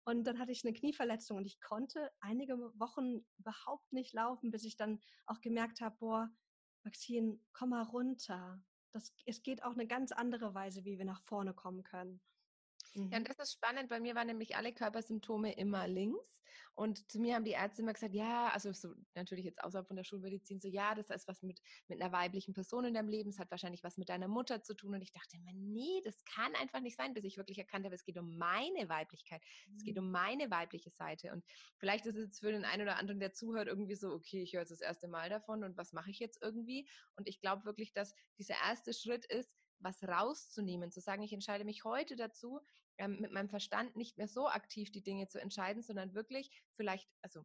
Und 0.04 0.26
dann 0.26 0.38
hatte 0.38 0.52
ich 0.52 0.64
eine 0.64 0.74
Knieverletzung 0.74 1.38
und 1.38 1.48
ich 1.48 1.60
konnte 1.60 2.12
einige 2.20 2.60
Wochen 2.80 3.26
überhaupt 3.40 3.92
nicht 3.92 4.14
laufen, 4.14 4.52
bis 4.52 4.64
ich 4.64 4.78
dann 4.78 5.00
auch 5.26 5.42
gemerkt 5.42 5.82
habe, 5.82 5.96
boah, 5.98 6.30
Maxine, 6.84 7.40
komm 7.52 7.70
mal 7.70 7.82
runter. 7.82 8.64
Das, 8.92 9.12
es 9.26 9.42
geht 9.42 9.64
auch 9.64 9.74
eine 9.74 9.88
ganz 9.88 10.12
andere 10.12 10.54
Weise, 10.54 10.86
wie 10.86 11.00
wir 11.00 11.06
nach 11.06 11.24
vorne 11.24 11.56
kommen 11.56 11.82
können. 11.82 12.22
Mhm. 12.96 13.10
Ja, 13.12 13.18
und 13.18 13.30
das 13.30 13.40
ist 13.40 13.54
spannend. 13.54 13.90
Bei 13.90 14.00
mir 14.00 14.16
waren 14.16 14.28
nämlich 14.28 14.56
alle 14.56 14.74
Körpersymptome 14.74 15.54
immer 15.54 15.88
links. 15.88 16.42
Und 16.74 17.12
zu 17.12 17.20
mir 17.20 17.36
haben 17.36 17.44
die 17.44 17.52
Ärzte 17.52 17.82
immer 17.82 17.94
gesagt, 17.94 18.14
ja, 18.14 18.50
also 18.50 18.72
so 18.72 18.94
natürlich 19.14 19.46
jetzt 19.46 19.62
außerhalb 19.64 19.88
von 19.88 19.98
der 19.98 20.04
Schulmedizin, 20.04 20.60
so 20.62 20.68
ja, 20.68 20.96
das 20.96 21.10
ist 21.10 21.28
was 21.28 21.42
mit, 21.44 21.62
mit 21.88 22.02
einer 22.02 22.12
weiblichen 22.14 22.54
Person 22.54 22.86
in 22.86 22.94
deinem 22.94 23.10
Leben, 23.10 23.30
es 23.30 23.40
hat 23.40 23.52
wahrscheinlich 23.52 23.84
was 23.84 23.98
mit 23.98 24.10
deiner 24.10 24.28
Mutter 24.28 24.64
zu 24.64 24.74
tun. 24.74 24.96
Und 24.96 25.02
ich 25.02 25.12
dachte 25.12 25.38
immer, 25.38 25.52
nee, 25.54 26.02
das 26.04 26.24
kann 26.26 26.56
einfach 26.56 26.80
nicht 26.80 26.98
sein, 26.98 27.14
bis 27.14 27.26
ich 27.26 27.38
wirklich 27.38 27.58
erkannt 27.58 27.86
habe, 27.86 27.96
es 27.96 28.04
geht 28.04 28.18
um 28.18 28.38
meine 28.38 28.88
Weiblichkeit, 28.90 29.44
mhm. 29.68 29.76
es 29.76 29.84
geht 29.84 29.98
mhm. 29.98 30.06
um 30.06 30.12
meine 30.12 30.50
weibliche 30.50 30.92
Seite. 30.92 31.32
Und 31.32 31.44
vielleicht 31.78 32.06
ist 32.06 32.16
es 32.16 32.26
jetzt 32.26 32.40
für 32.40 32.52
den 32.52 32.66
einen 32.66 32.84
oder 32.84 32.98
anderen, 32.98 33.20
der 33.20 33.34
zuhört, 33.34 33.68
irgendwie 33.68 33.96
so, 33.96 34.12
okay, 34.12 34.42
ich 34.42 34.54
höre 34.54 34.62
jetzt 34.62 34.72
das 34.72 34.82
erste 34.82 35.08
Mal 35.08 35.30
davon 35.30 35.64
und 35.64 35.78
was 35.78 35.94
mache 35.94 36.10
ich 36.10 36.20
jetzt 36.20 36.42
irgendwie? 36.42 36.88
Und 37.16 37.28
ich 37.28 37.42
glaube 37.42 37.66
wirklich, 37.66 37.94
dass 37.94 38.16
dieser 38.38 38.56
erste 38.66 38.94
Schritt 38.94 39.26
ist, 39.26 39.52
was 39.80 40.04
rauszunehmen, 40.04 40.92
zu 40.92 41.02
sagen, 41.02 41.24
ich 41.24 41.34
entscheide 41.34 41.66
mich 41.66 41.84
heute 41.84 42.16
dazu, 42.16 42.60
ähm, 43.02 43.20
mit 43.20 43.32
meinem 43.32 43.50
Verstand 43.50 43.96
nicht 43.96 44.18
mehr 44.18 44.28
so 44.28 44.48
aktiv 44.48 44.92
die 44.92 45.02
Dinge 45.02 45.28
zu 45.28 45.42
entscheiden, 45.42 45.82
sondern 45.82 46.14
wirklich 46.14 46.52
vielleicht, 46.76 47.10
also 47.22 47.44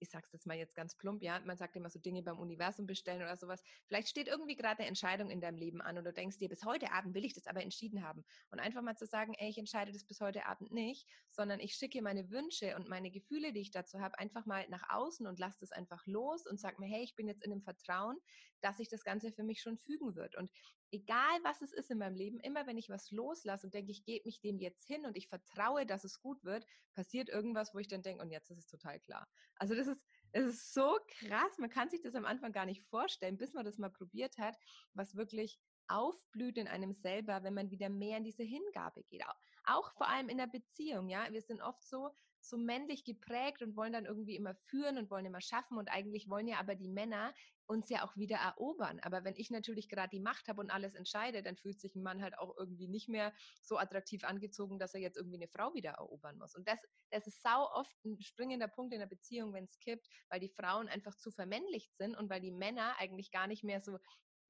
ich 0.00 0.10
sag's 0.10 0.32
jetzt 0.32 0.46
mal 0.46 0.56
jetzt 0.56 0.74
ganz 0.74 0.96
plump, 0.96 1.22
ja, 1.22 1.40
man 1.40 1.56
sagt 1.56 1.76
immer 1.76 1.88
so 1.88 1.98
Dinge 1.98 2.22
beim 2.22 2.38
Universum 2.38 2.86
bestellen 2.86 3.22
oder 3.22 3.36
sowas. 3.36 3.62
Vielleicht 3.86 4.08
steht 4.08 4.28
irgendwie 4.28 4.56
gerade 4.56 4.80
eine 4.80 4.88
Entscheidung 4.88 5.30
in 5.30 5.40
deinem 5.40 5.56
Leben 5.56 5.80
an 5.80 5.96
und 5.96 6.04
du 6.04 6.12
denkst 6.12 6.38
dir, 6.38 6.48
bis 6.48 6.64
heute 6.64 6.92
Abend 6.92 7.14
will 7.14 7.24
ich 7.24 7.34
das 7.34 7.46
aber 7.46 7.62
entschieden 7.62 8.02
haben. 8.02 8.24
Und 8.50 8.60
einfach 8.60 8.82
mal 8.82 8.96
zu 8.96 9.06
sagen, 9.06 9.34
ey, 9.38 9.48
ich 9.48 9.58
entscheide 9.58 9.92
das 9.92 10.04
bis 10.04 10.20
heute 10.20 10.46
Abend 10.46 10.72
nicht, 10.72 11.08
sondern 11.30 11.60
ich 11.60 11.74
schicke 11.74 12.02
meine 12.02 12.30
Wünsche 12.30 12.76
und 12.76 12.88
meine 12.88 13.10
Gefühle, 13.10 13.52
die 13.52 13.60
ich 13.60 13.70
dazu 13.70 14.00
habe, 14.00 14.18
einfach 14.18 14.44
mal 14.44 14.66
nach 14.68 14.82
außen 14.90 15.26
und 15.26 15.38
lasse 15.38 15.58
das 15.60 15.72
einfach 15.72 16.04
los 16.06 16.46
und 16.46 16.60
sag 16.60 16.78
mir, 16.78 16.88
hey, 16.88 17.02
ich 17.04 17.14
bin 17.14 17.28
jetzt 17.28 17.44
in 17.44 17.50
dem 17.50 17.62
Vertrauen, 17.62 18.16
dass 18.60 18.78
sich 18.78 18.88
das 18.88 19.04
Ganze 19.04 19.32
für 19.32 19.44
mich 19.44 19.60
schon 19.60 19.78
fügen 19.78 20.14
wird. 20.16 20.36
Und 20.36 20.50
egal 20.90 21.38
was 21.42 21.62
es 21.62 21.72
ist 21.72 21.90
in 21.90 21.98
meinem 21.98 22.14
Leben, 22.14 22.40
immer 22.40 22.66
wenn 22.66 22.78
ich 22.78 22.88
was 22.88 23.10
loslasse 23.10 23.66
und 23.66 23.74
denke, 23.74 23.92
ich 23.92 24.04
gebe 24.04 24.24
mich 24.26 24.40
dem 24.40 24.58
jetzt 24.58 24.86
hin 24.86 25.04
und 25.06 25.16
ich 25.16 25.28
vertraue, 25.28 25.86
dass 25.86 26.04
es 26.04 26.20
gut 26.20 26.44
wird, 26.44 26.66
passiert 26.94 27.28
irgendwas, 27.28 27.74
wo 27.74 27.78
ich 27.78 27.88
dann 27.88 28.02
denke, 28.02 28.22
und 28.22 28.30
jetzt 28.30 28.50
ist 28.50 28.58
es 28.58 28.66
total 28.66 29.00
klar. 29.00 29.28
Also 29.56 29.74
das 29.74 29.86
ist, 29.86 30.02
es 30.32 30.46
ist 30.46 30.74
so 30.74 30.98
krass, 31.06 31.58
man 31.58 31.70
kann 31.70 31.90
sich 31.90 32.02
das 32.02 32.14
am 32.14 32.24
Anfang 32.24 32.52
gar 32.52 32.66
nicht 32.66 32.82
vorstellen, 32.82 33.36
bis 33.36 33.54
man 33.54 33.64
das 33.64 33.78
mal 33.78 33.90
probiert 33.90 34.38
hat, 34.38 34.56
was 34.94 35.16
wirklich 35.16 35.60
aufblüht 35.88 36.58
in 36.58 36.68
einem 36.68 36.92
selber, 36.92 37.42
wenn 37.42 37.54
man 37.54 37.70
wieder 37.70 37.88
mehr 37.88 38.18
in 38.18 38.24
diese 38.24 38.42
Hingabe 38.42 39.04
geht. 39.04 39.22
Auch 39.64 39.92
vor 39.92 40.08
allem 40.08 40.28
in 40.28 40.38
der 40.38 40.46
Beziehung, 40.46 41.08
ja. 41.08 41.30
Wir 41.32 41.42
sind 41.42 41.60
oft 41.60 41.84
so, 41.84 42.10
so 42.48 42.56
männlich 42.56 43.04
geprägt 43.04 43.62
und 43.62 43.76
wollen 43.76 43.92
dann 43.92 44.06
irgendwie 44.06 44.36
immer 44.36 44.54
führen 44.54 44.98
und 44.98 45.10
wollen 45.10 45.26
immer 45.26 45.40
schaffen 45.40 45.78
und 45.78 45.88
eigentlich 45.88 46.28
wollen 46.28 46.48
ja 46.48 46.58
aber 46.58 46.74
die 46.74 46.88
Männer 46.88 47.34
uns 47.66 47.88
ja 47.90 48.04
auch 48.04 48.16
wieder 48.16 48.36
erobern. 48.36 49.00
Aber 49.00 49.24
wenn 49.24 49.34
ich 49.36 49.50
natürlich 49.50 49.88
gerade 49.88 50.10
die 50.10 50.20
Macht 50.20 50.48
habe 50.48 50.60
und 50.60 50.70
alles 50.70 50.94
entscheide, 50.94 51.42
dann 51.42 51.56
fühlt 51.56 51.80
sich 51.80 51.94
ein 51.94 52.02
Mann 52.02 52.22
halt 52.22 52.38
auch 52.38 52.56
irgendwie 52.56 52.88
nicht 52.88 53.08
mehr 53.08 53.32
so 53.60 53.76
attraktiv 53.76 54.24
angezogen, 54.24 54.78
dass 54.78 54.94
er 54.94 55.00
jetzt 55.00 55.16
irgendwie 55.16 55.36
eine 55.36 55.48
Frau 55.48 55.74
wieder 55.74 55.90
erobern 55.92 56.38
muss. 56.38 56.54
Und 56.54 56.68
das, 56.68 56.80
das 57.10 57.26
ist 57.26 57.42
sau 57.42 57.68
oft 57.72 58.04
ein 58.04 58.20
springender 58.20 58.68
Punkt 58.68 58.92
in 58.94 59.00
der 59.00 59.06
Beziehung, 59.06 59.52
wenn 59.52 59.64
es 59.64 59.78
kippt, 59.80 60.08
weil 60.28 60.40
die 60.40 60.48
Frauen 60.48 60.88
einfach 60.88 61.16
zu 61.16 61.30
vermännlicht 61.32 61.96
sind 61.96 62.14
und 62.16 62.30
weil 62.30 62.40
die 62.40 62.52
Männer 62.52 62.94
eigentlich 62.98 63.30
gar 63.32 63.46
nicht 63.46 63.64
mehr 63.64 63.80
so 63.80 63.98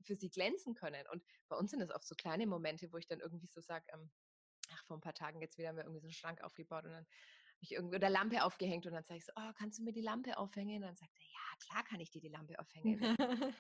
für 0.05 0.17
sie 0.17 0.29
glänzen 0.29 0.75
können. 0.75 1.05
Und 1.11 1.25
bei 1.49 1.57
uns 1.57 1.71
sind 1.71 1.81
das 1.81 1.91
oft 1.91 2.07
so 2.07 2.15
kleine 2.15 2.47
Momente, 2.47 2.93
wo 2.93 2.99
ich 2.99 3.07
dann 3.07 3.21
irgendwie 3.21 3.47
so 3.47 3.61
sage, 3.61 3.87
ähm, 3.93 4.11
ach, 4.73 4.85
vor 4.85 4.97
ein 4.97 5.01
paar 5.01 5.15
Tagen 5.15 5.41
jetzt 5.41 5.59
wieder 5.59 5.69
haben 5.69 5.77
wir 5.77 5.85
irgendwie 5.85 6.01
so 6.01 6.07
einen 6.07 6.13
Schrank 6.13 6.43
aufgebaut 6.43 6.85
und 6.85 6.93
dann 6.93 7.07
ich 7.61 7.73
irgendwie 7.73 7.97
oder 7.97 8.11
Lampe 8.11 8.45
aufgehängt 8.45 8.87
und 8.87 8.93
dann 8.93 9.05
sage 9.05 9.19
ich 9.19 9.25
so, 9.27 9.33
oh, 9.37 9.53
kannst 9.59 9.79
du 9.79 9.83
mir 9.85 9.93
die 9.93 10.03
Lampe 10.03 10.39
aufhängen? 10.39 10.77
Und 10.77 10.89
dann 10.89 10.97
sagt 10.97 11.13
er, 11.19 11.27
ja, 11.27 11.46
klar 11.59 11.85
kann 11.85 12.01
ich 12.01 12.11
dir 12.11 12.21
die 12.21 12.29
Lampe 12.29 12.59
aufhängen. 12.59 13.01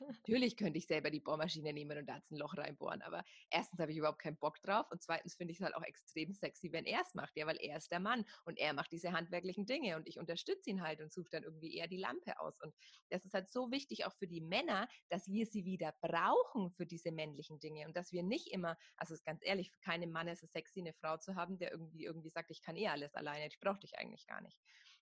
Natürlich 0.08 0.56
könnte 0.56 0.78
ich 0.78 0.86
selber 0.86 1.10
die 1.10 1.20
Bohrmaschine 1.20 1.72
nehmen 1.72 1.98
und 1.98 2.06
da 2.06 2.14
ein 2.14 2.36
Loch 2.36 2.56
reinbohren, 2.56 3.02
aber 3.02 3.24
erstens 3.50 3.80
habe 3.80 3.92
ich 3.92 3.98
überhaupt 3.98 4.20
keinen 4.20 4.38
Bock 4.38 4.60
drauf 4.62 4.86
und 4.90 5.02
zweitens 5.02 5.36
finde 5.36 5.52
ich 5.52 5.58
es 5.58 5.64
halt 5.64 5.74
auch 5.74 5.82
extrem 5.82 6.32
sexy, 6.32 6.72
wenn 6.72 6.84
er 6.84 7.00
es 7.02 7.14
macht, 7.14 7.36
ja, 7.36 7.46
weil 7.46 7.56
er 7.56 7.76
ist 7.76 7.90
der 7.90 8.00
Mann 8.00 8.24
und 8.44 8.58
er 8.58 8.72
macht 8.72 8.92
diese 8.92 9.12
handwerklichen 9.12 9.66
Dinge 9.66 9.96
und 9.96 10.08
ich 10.08 10.18
unterstütze 10.18 10.70
ihn 10.70 10.82
halt 10.82 11.00
und 11.00 11.12
suche 11.12 11.30
dann 11.30 11.44
irgendwie 11.44 11.74
eher 11.74 11.88
die 11.88 11.96
Lampe 11.96 12.38
aus 12.40 12.60
und 12.60 12.74
das 13.10 13.24
ist 13.24 13.34
halt 13.34 13.50
so 13.50 13.70
wichtig 13.70 14.04
auch 14.06 14.14
für 14.14 14.26
die 14.26 14.40
Männer, 14.40 14.88
dass 15.08 15.28
wir 15.28 15.46
sie 15.46 15.64
wieder 15.64 15.94
brauchen 16.00 16.70
für 16.72 16.86
diese 16.86 17.12
männlichen 17.12 17.60
Dinge 17.60 17.86
und 17.86 17.96
dass 17.96 18.12
wir 18.12 18.22
nicht 18.22 18.48
immer, 18.48 18.76
also 18.96 19.14
ganz 19.24 19.42
ehrlich, 19.44 19.70
für 19.70 19.80
keinen 19.80 20.12
Mann 20.12 20.28
ist 20.28 20.42
es 20.42 20.52
sexy, 20.52 20.80
eine 20.80 20.92
Frau 20.92 21.16
zu 21.16 21.34
haben, 21.34 21.58
der 21.58 21.72
irgendwie 21.72 22.04
irgendwie 22.04 22.30
sagt, 22.30 22.50
ich 22.50 22.62
kann 22.62 22.76
eh 22.76 22.88
alles 22.88 23.14
alleine, 23.14 23.46
ich 23.46 23.60
brauche 23.60 23.80
dich 23.80 23.98
eigentlich 23.98 24.26
gar 24.26 24.40
nicht. 24.40 24.58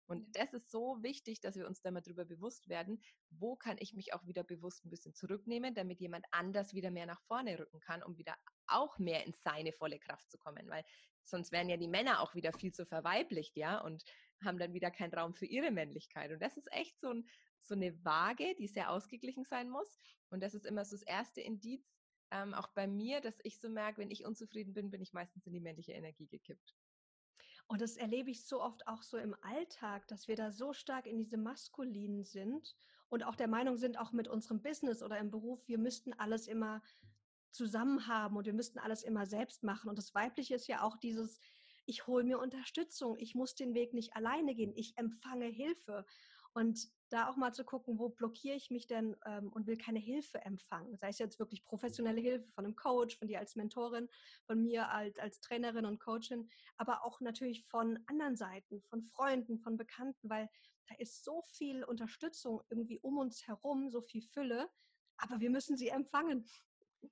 Und 0.07 0.37
das 0.37 0.53
ist 0.53 0.71
so 0.71 1.03
wichtig, 1.03 1.41
dass 1.41 1.57
wir 1.57 1.67
uns 1.67 1.81
da 1.81 1.91
mal 1.91 2.03
drüber 2.03 2.25
bewusst 2.25 2.69
werden, 2.69 3.03
wo 3.31 3.57
kann 3.57 3.77
ich 3.81 3.95
mich 3.95 4.13
auch 4.13 4.27
wieder 4.27 4.45
bewusst 4.45 4.85
ein 4.85 4.91
bisschen 4.91 5.15
zurücknehmen, 5.15 5.75
damit 5.75 6.01
jemand 6.01 6.27
anders 6.31 6.75
wieder 6.75 6.91
mehr 6.91 7.07
nach 7.07 7.21
vorne 7.23 7.59
rücken 7.59 7.81
kann, 7.81 8.03
um 8.03 8.19
wieder 8.19 8.37
auch 8.67 8.99
mehr 8.99 9.25
in 9.25 9.33
seine 9.33 9.73
volle 9.73 9.99
Kraft 9.99 10.31
zu 10.31 10.39
kommen, 10.39 10.69
weil 10.69 10.85
sonst 11.25 11.53
wären 11.53 11.69
ja 11.69 11.77
die 11.77 11.89
Männer 11.89 12.21
auch 12.21 12.35
wieder 12.35 12.53
viel 12.53 12.73
zu 12.73 12.85
verweiblicht, 12.85 13.57
ja, 13.57 13.81
und 13.81 14.05
haben 14.43 14.59
dann 14.59 14.75
wieder 14.75 14.91
keinen 14.91 15.15
Raum 15.15 15.35
für 15.35 15.47
ihre 15.47 15.71
Männlichkeit. 15.71 16.31
Und 16.31 16.41
das 16.41 16.57
ist 16.57 16.71
echt 16.73 17.01
so, 17.01 17.11
ein, 17.11 17.27
so 17.63 17.75
eine 17.75 18.05
Waage, 18.05 18.55
die 18.59 18.69
sehr 18.69 18.91
ausgeglichen 18.91 19.45
sein 19.45 19.71
muss. 19.71 19.99
Und 20.29 20.43
das 20.43 20.55
ist 20.55 20.67
immer 20.67 20.85
so 20.85 20.97
das 20.97 21.03
erste 21.03 21.41
Indiz, 21.41 21.95
ähm, 22.31 22.53
auch 22.53 22.69
bei 22.75 22.87
mir, 22.87 23.21
dass 23.21 23.39
ich 23.43 23.61
so 23.61 23.69
merke, 23.69 24.01
wenn 24.01 24.11
ich 24.11 24.25
unzufrieden 24.25 24.75
bin, 24.75 24.91
bin 24.91 25.01
ich 25.01 25.13
meistens 25.13 25.47
in 25.47 25.53
die 25.53 25.61
männliche 25.61 25.93
Energie 25.93 26.27
gekippt. 26.27 26.75
Und 27.67 27.81
das 27.81 27.97
erlebe 27.97 28.31
ich 28.31 28.47
so 28.47 28.63
oft 28.63 28.87
auch 28.87 29.03
so 29.03 29.17
im 29.17 29.35
Alltag, 29.41 30.07
dass 30.09 30.29
wir 30.29 30.37
da 30.37 30.51
so 30.51 30.73
stark 30.73 31.07
in 31.07 31.19
diese 31.19 31.37
Maskulinen 31.37 32.25
sind 32.25 32.77
und 33.09 33.25
auch 33.25 33.37
der 33.37 33.49
Meinung 33.49 33.77
sind, 33.77 33.99
auch 33.99 34.13
mit 34.13 34.29
unserem 34.29 34.63
Business 34.63 35.03
oder 35.03 35.19
im 35.19 35.31
Beruf, 35.31 35.67
wir 35.67 35.79
müssten 35.79 36.13
alles 36.15 36.47
immer 36.47 36.83
zusammen 37.51 38.07
haben 38.07 38.37
und 38.37 38.47
wir 38.47 38.53
müssten 38.53 38.79
alles 38.79 39.03
immer 39.03 39.27
selbst 39.27 39.63
machen. 39.63 39.89
Und 39.89 39.97
das 39.97 40.15
Weibliche 40.15 40.57
ist 40.57 40.67
ja 40.67 40.83
auch 40.83 40.97
dieses, 40.97 41.41
ich 41.87 42.07
hole 42.07 42.25
mir 42.25 42.39
Unterstützung, 42.39 43.17
ich 43.19 43.35
muss 43.35 43.55
den 43.55 43.75
Weg 43.75 43.95
nicht 43.95 44.17
alleine 44.17 44.55
gehen, 44.55 44.73
ich 44.75 44.99
empfange 44.99 45.47
Hilfe. 45.47 46.05
Und 46.53 46.89
da 47.11 47.29
auch 47.29 47.37
mal 47.37 47.53
zu 47.53 47.65
gucken, 47.65 47.99
wo 47.99 48.09
blockiere 48.09 48.57
ich 48.57 48.71
mich 48.71 48.87
denn 48.87 49.17
ähm, 49.27 49.53
und 49.53 49.67
will 49.67 49.77
keine 49.77 49.99
Hilfe 49.99 50.45
empfangen. 50.45 50.97
Sei 50.97 51.09
es 51.09 51.19
jetzt 51.19 51.39
wirklich 51.39 51.65
professionelle 51.65 52.21
Hilfe 52.21 52.51
von 52.53 52.65
einem 52.65 52.77
Coach, 52.77 53.19
von 53.19 53.29
dir 53.29 53.39
als 53.39 53.57
Mentorin, 53.57 54.09
von 54.47 54.63
mir 54.63 54.91
als, 54.91 55.19
als 55.19 55.41
Trainerin 55.41 55.87
und 55.87 56.01
Coachin, 56.01 56.49
aber 56.77 57.05
auch 57.05 57.21
natürlich 57.21 57.65
von 57.67 57.99
anderen 58.07 58.37
Seiten, 58.37 58.83
von 58.83 59.03
Freunden, 59.03 59.59
von 59.59 59.77
Bekannten, 59.77 60.29
weil 60.29 60.49
da 60.89 60.95
ist 60.97 61.25
so 61.25 61.43
viel 61.43 61.85
Unterstützung 61.85 62.63
irgendwie 62.69 62.99
um 62.99 63.19
uns 63.19 63.47
herum, 63.47 63.91
so 63.91 64.01
viel 64.03 64.23
Fülle, 64.23 64.71
aber 65.17 65.41
wir 65.41 65.51
müssen 65.51 65.77
sie 65.77 65.89
empfangen. 65.89 66.47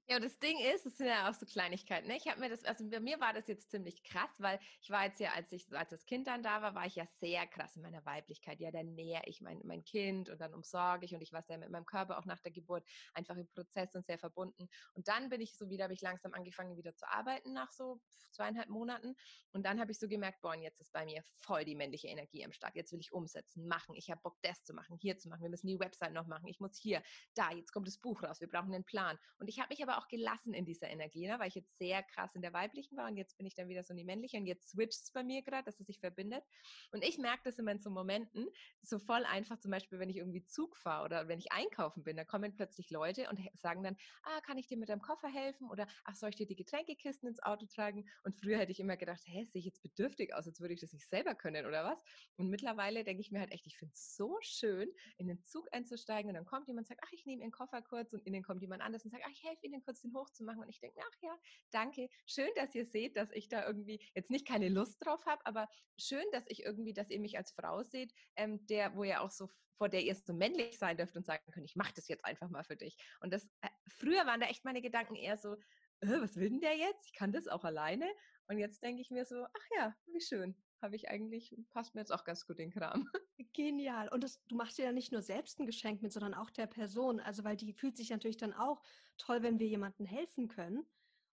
Ja, 0.09 0.21
das 0.21 0.39
Ding 0.39 0.59
ist, 0.75 0.87
es 0.87 0.97
sind 0.97 1.07
ja 1.07 1.29
auch 1.29 1.35
so 1.35 1.47
Kleinigkeiten. 1.47 2.09
Ne? 2.09 2.17
Ich 2.17 2.27
habe 2.29 2.41
mir 2.41 2.49
das, 2.49 2.65
also 2.65 2.89
bei 2.89 3.01
mir 3.01 3.21
war 3.21 3.33
das 3.33 3.47
jetzt 3.49 3.71
ziemlich 3.71 4.03
krass, 4.05 4.31
weil 4.39 4.59
ich 4.81 4.91
war 4.91 5.05
jetzt 5.05 5.21
ja, 5.21 5.33
als 5.33 5.51
ich 5.53 5.67
als 5.73 5.91
das 5.91 6.05
Kind 6.07 6.27
dann 6.27 6.43
da 6.43 6.63
war, 6.63 6.75
war 6.75 6.87
ich 6.87 6.97
ja 6.97 7.07
sehr 7.21 7.47
krass 7.47 7.77
in 7.77 7.83
meiner 7.83 8.05
Weiblichkeit. 8.05 8.61
Ja, 8.61 8.71
dann 8.71 8.95
näher 8.95 9.23
ich 9.27 9.41
mein, 9.41 9.61
mein 9.65 9.85
Kind 9.85 10.31
und 10.31 10.41
dann 10.41 10.55
umsorge 10.55 11.05
ich 11.05 11.15
und 11.15 11.21
ich 11.21 11.33
war 11.33 11.43
sehr 11.43 11.59
mit 11.59 11.71
meinem 11.71 11.87
Körper 11.87 12.19
auch 12.19 12.25
nach 12.25 12.41
der 12.41 12.53
Geburt 12.53 12.85
einfach 13.15 13.37
im 13.37 13.49
Prozess 13.49 13.95
und 13.95 14.07
sehr 14.07 14.19
verbunden. 14.19 14.69
Und 14.95 15.09
dann 15.09 15.29
bin 15.29 15.41
ich 15.41 15.57
so 15.57 15.69
wieder, 15.71 15.85
habe 15.85 15.95
ich 15.95 16.03
langsam 16.03 16.33
angefangen 16.35 16.77
wieder 16.77 16.95
zu 16.95 17.09
arbeiten 17.09 17.53
nach 17.53 17.71
so 17.71 18.01
zweieinhalb 18.33 18.69
Monaten. 18.69 19.15
Und 19.53 19.65
dann 19.65 19.81
habe 19.81 19.93
ich 19.93 19.99
so 19.99 20.09
gemerkt, 20.09 20.41
boah, 20.41 20.55
jetzt 20.55 20.81
ist 20.81 20.93
bei 20.93 21.05
mir 21.05 21.23
voll 21.37 21.65
die 21.65 21.75
männliche 21.75 22.09
Energie 22.09 22.45
am 22.45 22.53
Start. 22.53 22.75
Jetzt 22.75 22.93
will 22.93 23.01
ich 23.01 23.13
umsetzen, 23.13 23.67
machen. 23.67 23.95
Ich 23.95 24.11
habe 24.11 24.21
Bock, 24.23 24.39
das 24.43 24.63
zu 24.65 24.75
machen, 24.75 24.97
hier 24.97 25.19
zu 25.19 25.29
machen. 25.29 25.43
Wir 25.43 25.51
müssen 25.51 25.67
die 25.67 25.79
Website 25.79 26.13
noch 26.13 26.27
machen. 26.27 26.49
Ich 26.49 26.61
muss 26.61 26.77
hier, 26.77 27.03
da, 27.35 27.51
jetzt 27.53 27.73
kommt 27.73 27.87
das 27.87 27.99
Buch 27.99 28.23
raus. 28.23 28.41
Wir 28.41 28.49
brauchen 28.49 28.75
einen 28.75 28.85
Plan. 28.85 29.19
Und 29.39 29.49
ich 29.49 29.59
habe 29.59 29.69
mich 29.71 29.82
aber 29.83 29.99
auch 29.99 30.09
gelassen 30.09 30.55
in 30.55 30.65
dieser 30.65 30.89
Energie, 30.89 31.27
ne? 31.27 31.39
weil 31.39 31.49
ich 31.49 31.55
jetzt 31.55 31.79
sehr 31.79 32.03
krass 32.03 32.35
in 32.35 32.43
der 32.43 32.53
weiblichen 32.53 32.97
war 32.97 33.09
und 33.09 33.17
jetzt 33.17 33.37
bin 33.37 33.47
ich 33.47 33.55
dann 33.55 33.69
wieder 33.69 33.83
so 33.83 33.93
in 33.93 33.99
die 33.99 34.05
männliche 34.05 34.37
und 34.37 34.47
jetzt 34.47 34.71
switcht 34.71 35.03
es 35.03 35.13
bei 35.13 35.23
mir 35.23 35.43
gerade, 35.43 35.65
dass 35.65 35.81
es 35.81 35.87
sich 35.87 36.01
verbindet. 36.01 36.45
Und 36.93 37.05
ich 37.05 37.19
merke 37.19 37.43
das 37.45 37.59
immer 37.59 37.73
in 37.73 37.81
so 37.81 37.91
Momenten, 37.91 38.47
so 38.81 38.99
voll 38.99 39.25
einfach, 39.25 39.59
zum 39.59 39.71
Beispiel, 39.71 39.99
wenn 39.99 40.11
ich 40.11 40.17
irgendwie 40.17 40.45
Zug 40.45 40.77
fahre 40.77 41.05
oder 41.05 41.29
wenn 41.29 41.39
ich 41.39 41.53
einkaufen 41.53 42.03
bin, 42.03 42.17
da 42.17 42.25
kommen 42.25 42.55
plötzlich 42.55 42.91
Leute 42.91 43.29
und 43.29 43.41
sagen 43.59 43.83
dann, 43.83 43.97
ah, 44.25 44.41
kann 44.43 44.59
ich 44.59 44.67
dir 44.67 44.77
mit 44.77 44.89
deinem 44.89 45.03
Koffer 45.03 45.29
helfen? 45.29 45.71
Oder 45.71 45.87
ach, 46.05 46.15
soll 46.15 46.31
ich 46.31 46.37
dir 46.37 46.47
die 46.47 46.57
Getränkekisten 46.57 47.29
ins 47.29 47.43
Auto 47.43 47.67
tragen? 47.67 48.09
Und 48.25 48.35
früher 48.35 48.59
hätte 48.59 48.73
ich 48.73 48.81
immer 48.81 48.97
gedacht, 48.97 49.23
hä, 49.27 49.45
sehe 49.45 49.61
ich 49.61 49.67
jetzt 49.67 49.83
bedürftig 49.83 50.35
aus, 50.35 50.47
als 50.47 50.61
würde 50.61 50.75
ich 50.75 50.81
das 50.81 50.93
nicht 50.93 51.09
selber 51.09 51.35
können 51.35 51.67
oder 51.67 51.85
was? 51.85 52.03
Und 52.37 52.49
mittlerweile 52.49 53.05
denke 53.05 53.21
ich 53.21 53.31
mir 53.31 53.41
halt 53.41 53.53
echt, 53.53 53.67
ich 53.67 53.77
finde 53.77 53.93
es 53.95 54.17
so 54.17 54.37
schön, 54.41 54.89
in 55.17 55.29
den 55.29 55.43
Zug 55.45 55.69
einzusteigen 55.73 56.29
und 56.29 56.35
dann 56.35 56.45
kommt 56.45 56.69
jemand 56.69 56.85
und 56.85 56.89
sagt, 56.89 57.01
ach, 57.05 57.13
ich 57.13 57.27
nehme 57.27 57.43
Ihren 57.43 57.53
Koffer 57.53 57.83
kurz 57.83 58.13
und 58.13 58.27
innen 58.27 58.43
kommt 58.43 58.63
jemand 58.63 58.83
anders 58.83 59.05
und 59.05 59.11
sagt, 59.11 59.25
ach, 59.27 59.31
ich 59.33 59.43
helfe 59.45 59.67
Ihnen 59.67 59.72
kurz 59.81 60.03
den 60.03 60.15
hochzumachen. 60.15 60.61
Und 60.61 60.69
ich 60.69 60.81
denke, 60.81 61.01
ach 61.01 61.17
ja, 61.23 61.37
danke. 61.71 62.09
Schön, 62.27 62.51
dass 62.57 62.75
ihr 62.75 62.85
seht, 62.85 63.17
dass 63.17 63.31
ich 63.31 63.49
da 63.49 63.67
irgendwie 63.67 64.05
jetzt 64.15 64.31
nicht 64.31 64.47
keine 64.47 64.69
Lust 64.69 65.05
drauf 65.05 65.25
habe, 65.27 65.45
aber 65.47 65.69
schön, 65.99 66.25
dass 66.33 66.45
ich 66.49 66.65
irgendwie, 66.65 66.93
dass 66.93 67.11
ihr 67.11 67.21
mich 67.21 67.39
als 67.39 67.53
Frau 67.53 67.83
seht, 67.83 68.13
ähm, 68.37 68.67
der, 68.67 68.95
wo 68.95 69.05
ihr 69.05 69.23
auch 69.23 69.31
so 69.31 69.49
vor 69.79 69.89
der 69.89 70.03
ihr 70.03 70.15
so 70.15 70.33
männlich 70.33 70.79
sein 70.79 70.97
dürft 70.97 71.17
und 71.17 71.27
sagen 71.27 71.43
könnt, 71.51 71.67
ich 71.67 71.75
mache 71.75 71.93
das 71.97 72.07
jetzt 72.07 72.25
einfach 72.25 72.49
mal 72.49 72.63
für 72.63 72.77
dich. 72.77 72.97
Und 73.21 73.33
das 73.33 73.51
äh, 73.63 73.69
früher 73.89 74.27
waren 74.27 74.41
da 74.41 74.47
echt 74.47 74.65
meine 74.65 74.83
Gedanken 74.83 75.17
eher 75.17 75.39
so, 75.39 75.55
äh, 75.55 76.21
was 76.21 76.37
will 76.37 76.51
denn 76.51 76.61
der 76.61 76.77
jetzt? 76.77 77.07
Ich 77.07 77.15
kann 77.15 77.33
das 77.33 77.49
auch 77.49 77.65
alleine. 77.65 78.09
Und 78.47 78.59
jetzt 78.59 78.83
denke 78.83 79.03
ich 79.03 79.11
mir 79.11 79.25
so, 79.25 79.45
ach 79.45 79.67
ja, 79.77 79.97
wie 80.07 80.21
schön. 80.21 80.57
Habe 80.83 80.97
ich 80.97 81.09
eigentlich, 81.09 81.57
passt 81.71 81.95
mir 81.95 82.01
jetzt 82.01 82.13
auch 82.13 82.25
ganz 82.25 82.45
gut 82.47 82.59
den 82.59 82.71
Kram. 82.71 83.09
Genial. 83.53 84.09
Und 84.09 84.25
das, 84.25 84.45
du 84.49 84.57
machst 84.57 84.79
dir 84.79 84.85
ja 84.87 84.93
nicht 84.93 85.13
nur 85.13 85.23
selbst 85.23 85.61
ein 85.61 85.67
Geschenk 85.67 86.03
mit, 86.03 86.13
sondern 86.13 86.35
auch 86.35 86.51
der 86.51 86.67
Person. 86.67 87.21
Also, 87.21 87.45
weil 87.45 87.57
die 87.57 87.73
fühlt 87.73 87.97
sich 87.97 88.11
natürlich 88.11 88.37
dann 88.37 88.53
auch 88.53 88.83
toll, 89.17 89.43
wenn 89.43 89.59
wir 89.61 89.69
jemandem 89.69 90.07
helfen 90.07 90.49
können. 90.49 90.85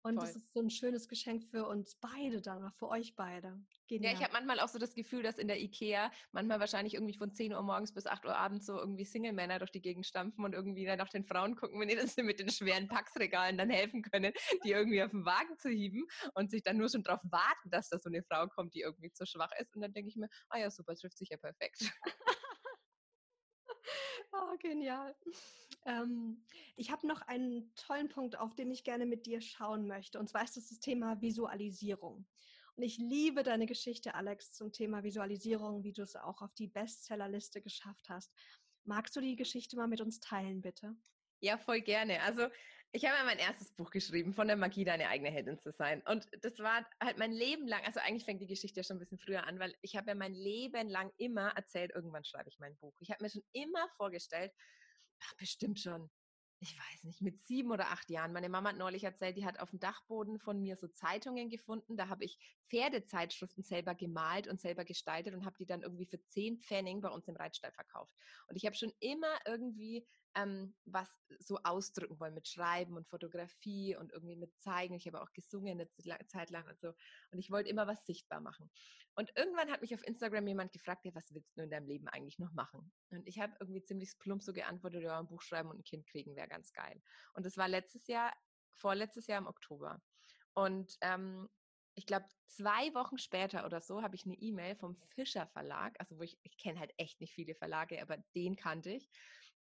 Und 0.05 0.15
Voll. 0.15 0.25
das 0.25 0.35
ist 0.35 0.53
so 0.53 0.59
ein 0.59 0.69
schönes 0.69 1.07
Geschenk 1.07 1.45
für 1.45 1.65
uns 1.65 1.95
beide 1.95 2.41
dann, 2.41 2.73
für 2.73 2.89
euch 2.89 3.15
beide. 3.15 3.57
Genial. 3.87 4.11
Ja, 4.11 4.19
ich 4.19 4.23
habe 4.23 4.33
manchmal 4.33 4.59
auch 4.59 4.67
so 4.67 4.77
das 4.77 4.93
Gefühl, 4.93 5.23
dass 5.23 5.37
in 5.37 5.47
der 5.47 5.61
Ikea 5.61 6.11
manchmal 6.33 6.59
wahrscheinlich 6.59 6.95
irgendwie 6.95 7.17
von 7.17 7.33
10 7.33 7.53
Uhr 7.53 7.63
morgens 7.63 7.93
bis 7.93 8.05
8 8.05 8.25
Uhr 8.25 8.35
abends 8.35 8.65
so 8.65 8.77
irgendwie 8.77 9.05
Single-Männer 9.05 9.59
durch 9.59 9.71
die 9.71 9.81
Gegend 9.81 10.05
stampfen 10.05 10.43
und 10.43 10.53
irgendwie 10.53 10.85
dann 10.85 10.97
nach 10.97 11.07
den 11.07 11.23
Frauen 11.23 11.55
gucken, 11.55 11.79
wenn 11.79 11.87
die 11.87 11.95
das 11.95 12.17
mit 12.17 12.37
den 12.41 12.49
schweren 12.49 12.89
Packsregalen 12.89 13.57
dann 13.57 13.69
helfen 13.69 14.01
können, 14.01 14.33
die 14.65 14.71
irgendwie 14.71 15.01
auf 15.01 15.11
den 15.11 15.23
Wagen 15.23 15.57
zu 15.57 15.69
hieben 15.69 16.05
und 16.33 16.51
sich 16.51 16.63
dann 16.63 16.75
nur 16.75 16.89
schon 16.89 17.03
darauf 17.03 17.21
warten, 17.23 17.69
dass 17.69 17.87
da 17.87 17.97
so 17.97 18.09
eine 18.09 18.23
Frau 18.23 18.47
kommt, 18.47 18.73
die 18.75 18.81
irgendwie 18.81 19.13
zu 19.13 19.25
schwach 19.25 19.51
ist. 19.57 19.73
Und 19.73 19.81
dann 19.81 19.93
denke 19.93 20.09
ich 20.09 20.17
mir, 20.17 20.27
ah 20.49 20.59
ja, 20.59 20.69
super, 20.69 20.95
trifft 20.95 21.17
sich 21.17 21.29
ja 21.29 21.37
perfekt. 21.37 21.79
oh, 24.33 24.57
genial. 24.59 25.15
Ähm, 25.85 26.43
ich 26.75 26.91
habe 26.91 27.07
noch 27.07 27.21
einen 27.21 27.73
tollen 27.75 28.09
Punkt, 28.09 28.37
auf 28.37 28.55
den 28.55 28.71
ich 28.71 28.83
gerne 28.83 29.05
mit 29.05 29.25
dir 29.25 29.41
schauen 29.41 29.87
möchte. 29.87 30.19
Und 30.19 30.29
zwar 30.29 30.43
ist 30.43 30.57
das 30.57 30.69
das 30.69 30.79
Thema 30.79 31.21
Visualisierung. 31.21 32.25
Und 32.75 32.83
ich 32.83 32.97
liebe 32.97 33.43
deine 33.43 33.65
Geschichte, 33.65 34.15
Alex, 34.15 34.53
zum 34.53 34.71
Thema 34.71 35.03
Visualisierung, 35.03 35.83
wie 35.83 35.93
du 35.93 36.01
es 36.01 36.15
auch 36.15 36.41
auf 36.41 36.53
die 36.55 36.67
Bestsellerliste 36.67 37.61
geschafft 37.61 38.09
hast. 38.09 38.33
Magst 38.83 39.15
du 39.15 39.21
die 39.21 39.35
Geschichte 39.35 39.77
mal 39.77 39.87
mit 39.87 40.01
uns 40.01 40.19
teilen, 40.19 40.61
bitte? 40.61 40.95
Ja, 41.39 41.57
voll 41.57 41.81
gerne. 41.81 42.21
Also 42.21 42.47
ich 42.93 43.05
habe 43.05 43.17
ja 43.17 43.25
mein 43.25 43.39
erstes 43.39 43.71
Buch 43.73 43.89
geschrieben, 43.89 44.33
von 44.33 44.47
der 44.47 44.55
Magie, 44.55 44.85
deine 44.85 45.09
eigene 45.09 45.29
Heldin 45.29 45.59
zu 45.59 45.71
sein. 45.71 46.01
Und 46.07 46.27
das 46.41 46.59
war 46.59 46.87
halt 47.01 47.17
mein 47.17 47.31
Leben 47.31 47.67
lang, 47.67 47.83
also 47.85 47.99
eigentlich 47.99 48.23
fängt 48.23 48.41
die 48.41 48.47
Geschichte 48.47 48.79
ja 48.79 48.83
schon 48.83 48.97
ein 48.97 48.99
bisschen 48.99 49.17
früher 49.17 49.45
an, 49.45 49.59
weil 49.59 49.75
ich 49.81 49.95
habe 49.95 50.11
ja 50.11 50.15
mein 50.15 50.33
Leben 50.33 50.89
lang 50.89 51.11
immer 51.17 51.49
erzählt, 51.55 51.91
irgendwann 51.93 52.23
schreibe 52.23 52.49
ich 52.49 52.59
mein 52.59 52.77
Buch. 52.77 52.95
Ich 52.99 53.09
habe 53.09 53.23
mir 53.23 53.29
schon 53.29 53.43
immer 53.51 53.89
vorgestellt, 53.97 54.53
ach, 55.25 55.33
bestimmt 55.35 55.79
schon, 55.79 56.09
ich 56.59 56.77
weiß 56.77 57.03
nicht, 57.03 57.21
mit 57.21 57.41
sieben 57.41 57.71
oder 57.71 57.89
acht 57.89 58.09
Jahren. 58.09 58.31
Meine 58.31 58.49
Mama 58.49 58.69
hat 58.69 58.77
neulich 58.77 59.03
erzählt, 59.03 59.37
die 59.37 59.45
hat 59.45 59.59
auf 59.59 59.71
dem 59.71 59.79
Dachboden 59.79 60.39
von 60.39 60.61
mir 60.61 60.77
so 60.77 60.87
Zeitungen 60.87 61.49
gefunden. 61.49 61.97
Da 61.97 62.07
habe 62.07 62.23
ich 62.23 62.39
Pferdezeitschriften 62.69 63.63
selber 63.63 63.95
gemalt 63.95 64.47
und 64.47 64.61
selber 64.61 64.85
gestaltet 64.85 65.33
und 65.33 65.45
habe 65.45 65.57
die 65.57 65.65
dann 65.65 65.81
irgendwie 65.81 66.05
für 66.05 66.23
zehn 66.23 66.59
Pfennig 66.59 67.01
bei 67.01 67.09
uns 67.09 67.27
im 67.27 67.35
Reitstall 67.35 67.73
verkauft. 67.73 68.13
Und 68.47 68.55
ich 68.55 68.65
habe 68.65 68.75
schon 68.75 68.93
immer 68.99 69.39
irgendwie 69.45 70.07
ähm, 70.35 70.75
was 70.85 71.09
so 71.39 71.59
ausdrücken 71.63 72.19
wollen 72.19 72.33
mit 72.33 72.47
Schreiben 72.47 72.95
und 72.95 73.07
Fotografie 73.07 73.95
und 73.95 74.11
irgendwie 74.11 74.35
mit 74.35 74.57
Zeigen. 74.59 74.95
Ich 74.95 75.07
habe 75.07 75.21
auch 75.21 75.31
gesungen 75.33 75.79
eine 75.79 76.27
Zeit 76.27 76.49
lang 76.49 76.67
und 76.67 76.79
so. 76.79 76.93
Und 77.31 77.39
ich 77.39 77.51
wollte 77.51 77.69
immer 77.69 77.87
was 77.87 78.05
sichtbar 78.05 78.41
machen. 78.41 78.69
Und 79.15 79.31
irgendwann 79.35 79.71
hat 79.71 79.81
mich 79.81 79.93
auf 79.93 80.05
Instagram 80.05 80.47
jemand 80.47 80.71
gefragt, 80.71 81.05
ja, 81.05 81.13
was 81.13 81.31
willst 81.33 81.55
du 81.55 81.61
in 81.61 81.69
deinem 81.69 81.87
Leben 81.87 82.07
eigentlich 82.07 82.39
noch 82.39 82.51
machen? 82.53 82.91
Und 83.09 83.27
ich 83.27 83.39
habe 83.39 83.53
irgendwie 83.59 83.83
ziemlich 83.83 84.17
plump 84.19 84.41
so 84.41 84.53
geantwortet, 84.53 85.03
ja, 85.03 85.19
ein 85.19 85.27
Buch 85.27 85.41
schreiben 85.41 85.69
und 85.69 85.79
ein 85.79 85.83
Kind 85.83 86.07
kriegen 86.07 86.35
wäre 86.35 86.47
ganz 86.47 86.73
geil. 86.73 86.99
Und 87.33 87.45
das 87.45 87.57
war 87.57 87.67
letztes 87.67 88.07
Jahr, 88.07 88.33
vorletztes 88.71 89.27
Jahr 89.27 89.37
im 89.37 89.47
Oktober. 89.47 90.01
Und 90.53 90.97
ähm, 91.01 91.47
ich 91.95 92.07
glaube, 92.07 92.25
zwei 92.47 92.93
Wochen 92.95 93.19
später 93.19 93.65
oder 93.65 93.81
so 93.81 94.01
habe 94.01 94.15
ich 94.15 94.25
eine 94.25 94.35
E-Mail 94.35 94.75
vom 94.75 94.95
Fischer 95.13 95.45
Verlag, 95.47 95.95
also 95.99 96.17
wo 96.17 96.23
ich, 96.23 96.39
ich 96.41 96.57
kenne 96.57 96.79
halt 96.79 96.91
echt 96.97 97.21
nicht 97.21 97.33
viele 97.33 97.53
Verlage, 97.53 98.01
aber 98.01 98.17
den 98.35 98.55
kannte 98.55 98.89
ich 98.89 99.07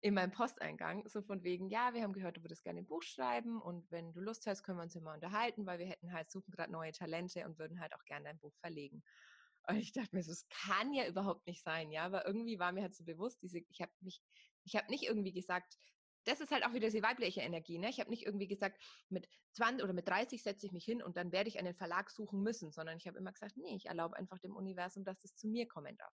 in 0.01 0.15
meinem 0.15 0.31
Posteingang, 0.31 1.09
so 1.09 1.23
von 1.23 1.43
wegen, 1.43 1.69
ja, 1.69 1.93
wir 1.93 2.03
haben 2.03 2.13
gehört, 2.13 2.37
du 2.37 2.43
würdest 2.43 2.63
gerne 2.63 2.81
ein 2.81 2.87
Buch 2.87 3.03
schreiben 3.03 3.61
und 3.61 3.91
wenn 3.91 4.13
du 4.13 4.21
Lust 4.21 4.47
hast, 4.47 4.63
können 4.63 4.79
wir 4.79 4.85
uns 4.85 4.95
immer 4.95 5.13
unterhalten, 5.13 5.67
weil 5.67 5.81
wir 5.81 5.87
hätten 5.87 6.13
halt, 6.13 6.31
suchen 6.31 6.53
gerade 6.53 6.71
neue 6.71 6.93
Talente 6.93 7.45
und 7.45 7.59
würden 7.59 7.81
halt 7.81 7.95
auch 7.95 8.05
gerne 8.05 8.27
dein 8.27 8.39
Buch 8.39 8.55
verlegen. 8.61 9.03
Und 9.67 9.77
ich 9.77 9.93
dachte 9.93 10.15
mir, 10.15 10.23
das 10.23 10.47
kann 10.49 10.93
ja 10.93 11.07
überhaupt 11.07 11.47
nicht 11.47 11.63
sein, 11.63 11.91
ja, 11.91 12.05
aber 12.05 12.27
irgendwie 12.27 12.59
war 12.59 12.73
mir 12.73 12.83
halt 12.83 12.95
so 12.95 13.05
bewusst, 13.05 13.43
diese, 13.43 13.59
ich 13.59 13.81
habe 13.81 13.93
mich, 14.01 14.23
ich 14.65 14.77
habe 14.77 14.89
nicht 14.89 15.05
irgendwie 15.05 15.33
gesagt, 15.33 15.77
das 16.25 16.41
ist 16.41 16.53
halt 16.53 16.65
auch 16.65 16.75
wieder 16.75 16.91
die 16.91 17.03
weibliche 17.03 17.41
Energie. 17.41 17.79
Ne? 17.79 17.89
Ich 17.89 18.01
habe 18.01 18.11
nicht 18.11 18.27
irgendwie 18.27 18.49
gesagt, 18.49 18.83
mit 19.09 19.29
20 19.53 19.83
oder 19.83 19.95
mit 19.95 20.07
30 20.07 20.43
setze 20.43 20.67
ich 20.67 20.73
mich 20.73 20.85
hin 20.85 21.03
und 21.03 21.17
dann 21.17 21.33
werde 21.33 21.49
ich 21.49 21.59
einen 21.59 21.75
Verlag 21.75 22.11
suchen 22.11 22.43
müssen, 22.43 22.71
sondern 22.71 22.99
ich 22.99 23.07
habe 23.07 23.19
immer 23.19 23.33
gesagt, 23.33 23.57
nee, 23.57 23.75
ich 23.75 23.87
erlaube 23.87 24.17
einfach 24.17 24.39
dem 24.39 24.55
Universum, 24.55 25.05
dass 25.05 25.25
es 25.25 25.35
zu 25.35 25.49
mir 25.49 25.67
kommen 25.67 25.97
darf. 25.97 26.13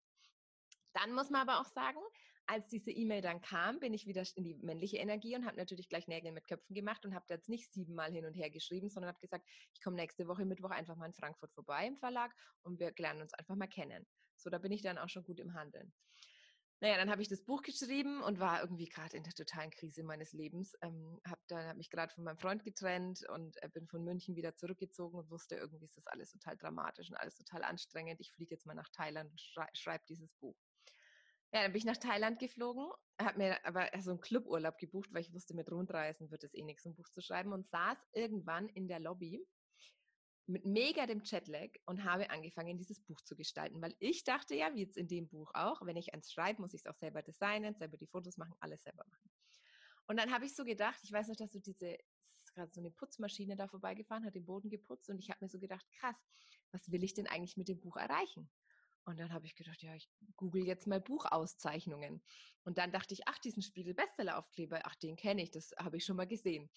Dann 0.92 1.12
muss 1.12 1.30
man 1.30 1.48
aber 1.48 1.60
auch 1.60 1.66
sagen, 1.66 1.98
als 2.46 2.68
diese 2.68 2.90
E-Mail 2.90 3.22
dann 3.22 3.40
kam, 3.40 3.80
bin 3.80 3.94
ich 3.94 4.06
wieder 4.06 4.22
in 4.36 4.44
die 4.44 4.54
männliche 4.54 4.98
Energie 4.98 5.34
und 5.36 5.46
habe 5.46 5.56
natürlich 5.56 5.88
gleich 5.88 6.08
Nägel 6.08 6.32
mit 6.32 6.46
Köpfen 6.46 6.74
gemacht 6.74 7.04
und 7.04 7.14
habe 7.14 7.24
jetzt 7.28 7.48
nicht 7.48 7.72
siebenmal 7.72 8.12
hin 8.12 8.26
und 8.26 8.34
her 8.34 8.50
geschrieben, 8.50 8.90
sondern 8.90 9.08
habe 9.08 9.20
gesagt, 9.20 9.48
ich 9.72 9.82
komme 9.82 9.96
nächste 9.96 10.28
Woche 10.28 10.44
Mittwoch 10.44 10.70
einfach 10.70 10.96
mal 10.96 11.06
in 11.06 11.14
Frankfurt 11.14 11.52
vorbei 11.52 11.86
im 11.86 11.96
Verlag 11.96 12.34
und 12.62 12.78
wir 12.80 12.92
lernen 12.98 13.22
uns 13.22 13.34
einfach 13.34 13.56
mal 13.56 13.66
kennen. 13.66 14.06
So, 14.36 14.50
da 14.50 14.58
bin 14.58 14.72
ich 14.72 14.82
dann 14.82 14.98
auch 14.98 15.08
schon 15.08 15.24
gut 15.24 15.40
im 15.40 15.54
Handeln. 15.54 15.92
Naja, 16.80 16.96
dann 16.98 17.10
habe 17.10 17.22
ich 17.22 17.28
das 17.28 17.42
Buch 17.44 17.62
geschrieben 17.62 18.22
und 18.22 18.40
war 18.40 18.60
irgendwie 18.60 18.88
gerade 18.88 19.16
in 19.16 19.22
der 19.22 19.32
totalen 19.32 19.70
Krise 19.70 20.02
meines 20.02 20.32
Lebens. 20.32 20.74
Ähm, 20.82 21.18
habe 21.26 21.40
dann 21.46 21.66
hab 21.68 21.76
mich 21.76 21.88
gerade 21.88 22.12
von 22.12 22.24
meinem 22.24 22.36
Freund 22.36 22.62
getrennt 22.62 23.24
und 23.30 23.56
äh, 23.62 23.68
bin 23.70 23.86
von 23.86 24.04
München 24.04 24.36
wieder 24.36 24.54
zurückgezogen 24.54 25.18
und 25.18 25.30
wusste, 25.30 25.54
irgendwie 25.54 25.86
ist 25.86 25.96
das 25.96 26.06
alles 26.08 26.32
total 26.32 26.58
dramatisch 26.58 27.08
und 27.08 27.16
alles 27.16 27.36
total 27.36 27.62
anstrengend. 27.62 28.20
Ich 28.20 28.32
fliege 28.32 28.54
jetzt 28.54 28.66
mal 28.66 28.74
nach 28.74 28.90
Thailand 28.90 29.30
und 29.30 29.40
schrei 29.40 29.68
schreibe 29.72 30.04
dieses 30.08 30.34
Buch. 30.34 30.56
Ja, 31.54 31.62
dann 31.62 31.70
bin 31.70 31.78
ich 31.78 31.84
nach 31.84 31.96
Thailand 31.96 32.40
geflogen, 32.40 32.90
habe 33.16 33.38
mir 33.38 33.64
aber 33.64 33.88
so 34.00 34.10
einen 34.10 34.20
Cluburlaub 34.20 34.76
gebucht, 34.76 35.14
weil 35.14 35.20
ich 35.20 35.32
wusste, 35.32 35.54
mit 35.54 35.70
Rundreisen 35.70 36.28
wird 36.32 36.42
es 36.42 36.52
eh 36.52 36.62
nichts, 36.62 36.84
ein 36.84 36.96
Buch 36.96 37.08
zu 37.08 37.20
schreiben 37.20 37.52
und 37.52 37.68
saß 37.68 37.96
irgendwann 38.12 38.68
in 38.70 38.88
der 38.88 38.98
Lobby 38.98 39.46
mit 40.46 40.66
mega 40.66 41.06
dem 41.06 41.22
Jetlag 41.22 41.68
und 41.86 42.02
habe 42.02 42.30
angefangen, 42.30 42.76
dieses 42.76 43.00
Buch 43.00 43.20
zu 43.20 43.36
gestalten, 43.36 43.80
weil 43.80 43.94
ich 44.00 44.24
dachte 44.24 44.56
ja, 44.56 44.74
wie 44.74 44.80
jetzt 44.80 44.96
in 44.96 45.06
dem 45.06 45.28
Buch 45.28 45.52
auch, 45.54 45.80
wenn 45.86 45.96
ich 45.96 46.12
eins 46.12 46.32
schreibe, 46.32 46.60
muss 46.60 46.74
ich 46.74 46.80
es 46.80 46.86
auch 46.86 46.96
selber 46.96 47.22
designen, 47.22 47.76
selber 47.76 47.98
die 47.98 48.08
Fotos 48.08 48.36
machen, 48.36 48.56
alles 48.58 48.82
selber 48.82 49.04
machen. 49.08 49.30
Und 50.08 50.18
dann 50.18 50.32
habe 50.32 50.46
ich 50.46 50.56
so 50.56 50.64
gedacht, 50.64 50.98
ich 51.04 51.12
weiß 51.12 51.28
noch, 51.28 51.36
dass 51.36 51.52
du 51.52 51.60
diese, 51.60 51.98
gerade 52.56 52.72
so 52.72 52.80
eine 52.80 52.90
Putzmaschine 52.90 53.54
da 53.54 53.68
vorbeigefahren, 53.68 54.24
hat 54.24 54.34
den 54.34 54.44
Boden 54.44 54.70
geputzt 54.70 55.08
und 55.08 55.20
ich 55.20 55.30
habe 55.30 55.44
mir 55.44 55.48
so 55.48 55.60
gedacht, 55.60 55.86
krass, 55.92 56.16
was 56.72 56.90
will 56.90 57.04
ich 57.04 57.14
denn 57.14 57.28
eigentlich 57.28 57.56
mit 57.56 57.68
dem 57.68 57.80
Buch 57.80 57.96
erreichen? 57.96 58.50
Und 59.06 59.20
dann 59.20 59.32
habe 59.32 59.46
ich 59.46 59.54
gedacht, 59.54 59.82
ja, 59.82 59.94
ich 59.94 60.08
google 60.36 60.64
jetzt 60.64 60.86
mal 60.86 61.00
Buchauszeichnungen. 61.00 62.22
Und 62.64 62.78
dann 62.78 62.90
dachte 62.90 63.12
ich, 63.12 63.28
ach, 63.28 63.38
diesen 63.38 63.62
Spiegel 63.62 63.92
Bestseller-Aufkleber, 63.92 64.80
ach, 64.84 64.94
den 64.96 65.16
kenne 65.16 65.42
ich, 65.42 65.50
das 65.50 65.72
habe 65.78 65.98
ich 65.98 66.04
schon 66.04 66.16
mal 66.16 66.26
gesehen. 66.26 66.70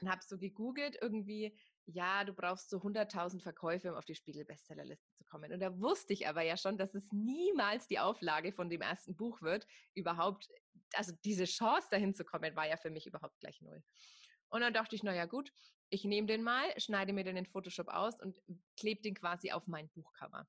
Und 0.00 0.10
habe 0.10 0.22
so 0.26 0.38
gegoogelt, 0.38 0.96
irgendwie, 1.00 1.54
ja, 1.84 2.24
du 2.24 2.32
brauchst 2.32 2.70
so 2.70 2.78
100.000 2.78 3.42
Verkäufe, 3.42 3.90
um 3.90 3.98
auf 3.98 4.06
die 4.06 4.14
Spiegel 4.14 4.46
Bestsellerliste 4.46 5.12
zu 5.12 5.24
kommen. 5.24 5.52
Und 5.52 5.60
da 5.60 5.78
wusste 5.78 6.14
ich 6.14 6.26
aber 6.26 6.42
ja 6.42 6.56
schon, 6.56 6.78
dass 6.78 6.94
es 6.94 7.12
niemals 7.12 7.86
die 7.86 7.98
Auflage 7.98 8.52
von 8.52 8.70
dem 8.70 8.80
ersten 8.80 9.14
Buch 9.14 9.42
wird. 9.42 9.66
Überhaupt, 9.94 10.48
also 10.94 11.12
diese 11.24 11.44
Chance 11.44 11.88
dahin 11.90 12.14
zu 12.14 12.24
kommen, 12.24 12.56
war 12.56 12.66
ja 12.66 12.78
für 12.78 12.90
mich 12.90 13.06
überhaupt 13.06 13.38
gleich 13.40 13.60
null. 13.60 13.82
Und 14.48 14.62
dann 14.62 14.72
dachte 14.72 14.96
ich, 14.96 15.02
naja, 15.02 15.26
gut, 15.26 15.52
ich 15.90 16.04
nehme 16.04 16.26
den 16.26 16.42
mal, 16.42 16.64
schneide 16.80 17.12
mir 17.12 17.24
den 17.24 17.36
in 17.36 17.46
Photoshop 17.46 17.88
aus 17.88 18.18
und 18.20 18.40
klebe 18.78 19.02
den 19.02 19.14
quasi 19.14 19.52
auf 19.52 19.66
mein 19.66 19.90
Buchcover. 19.90 20.46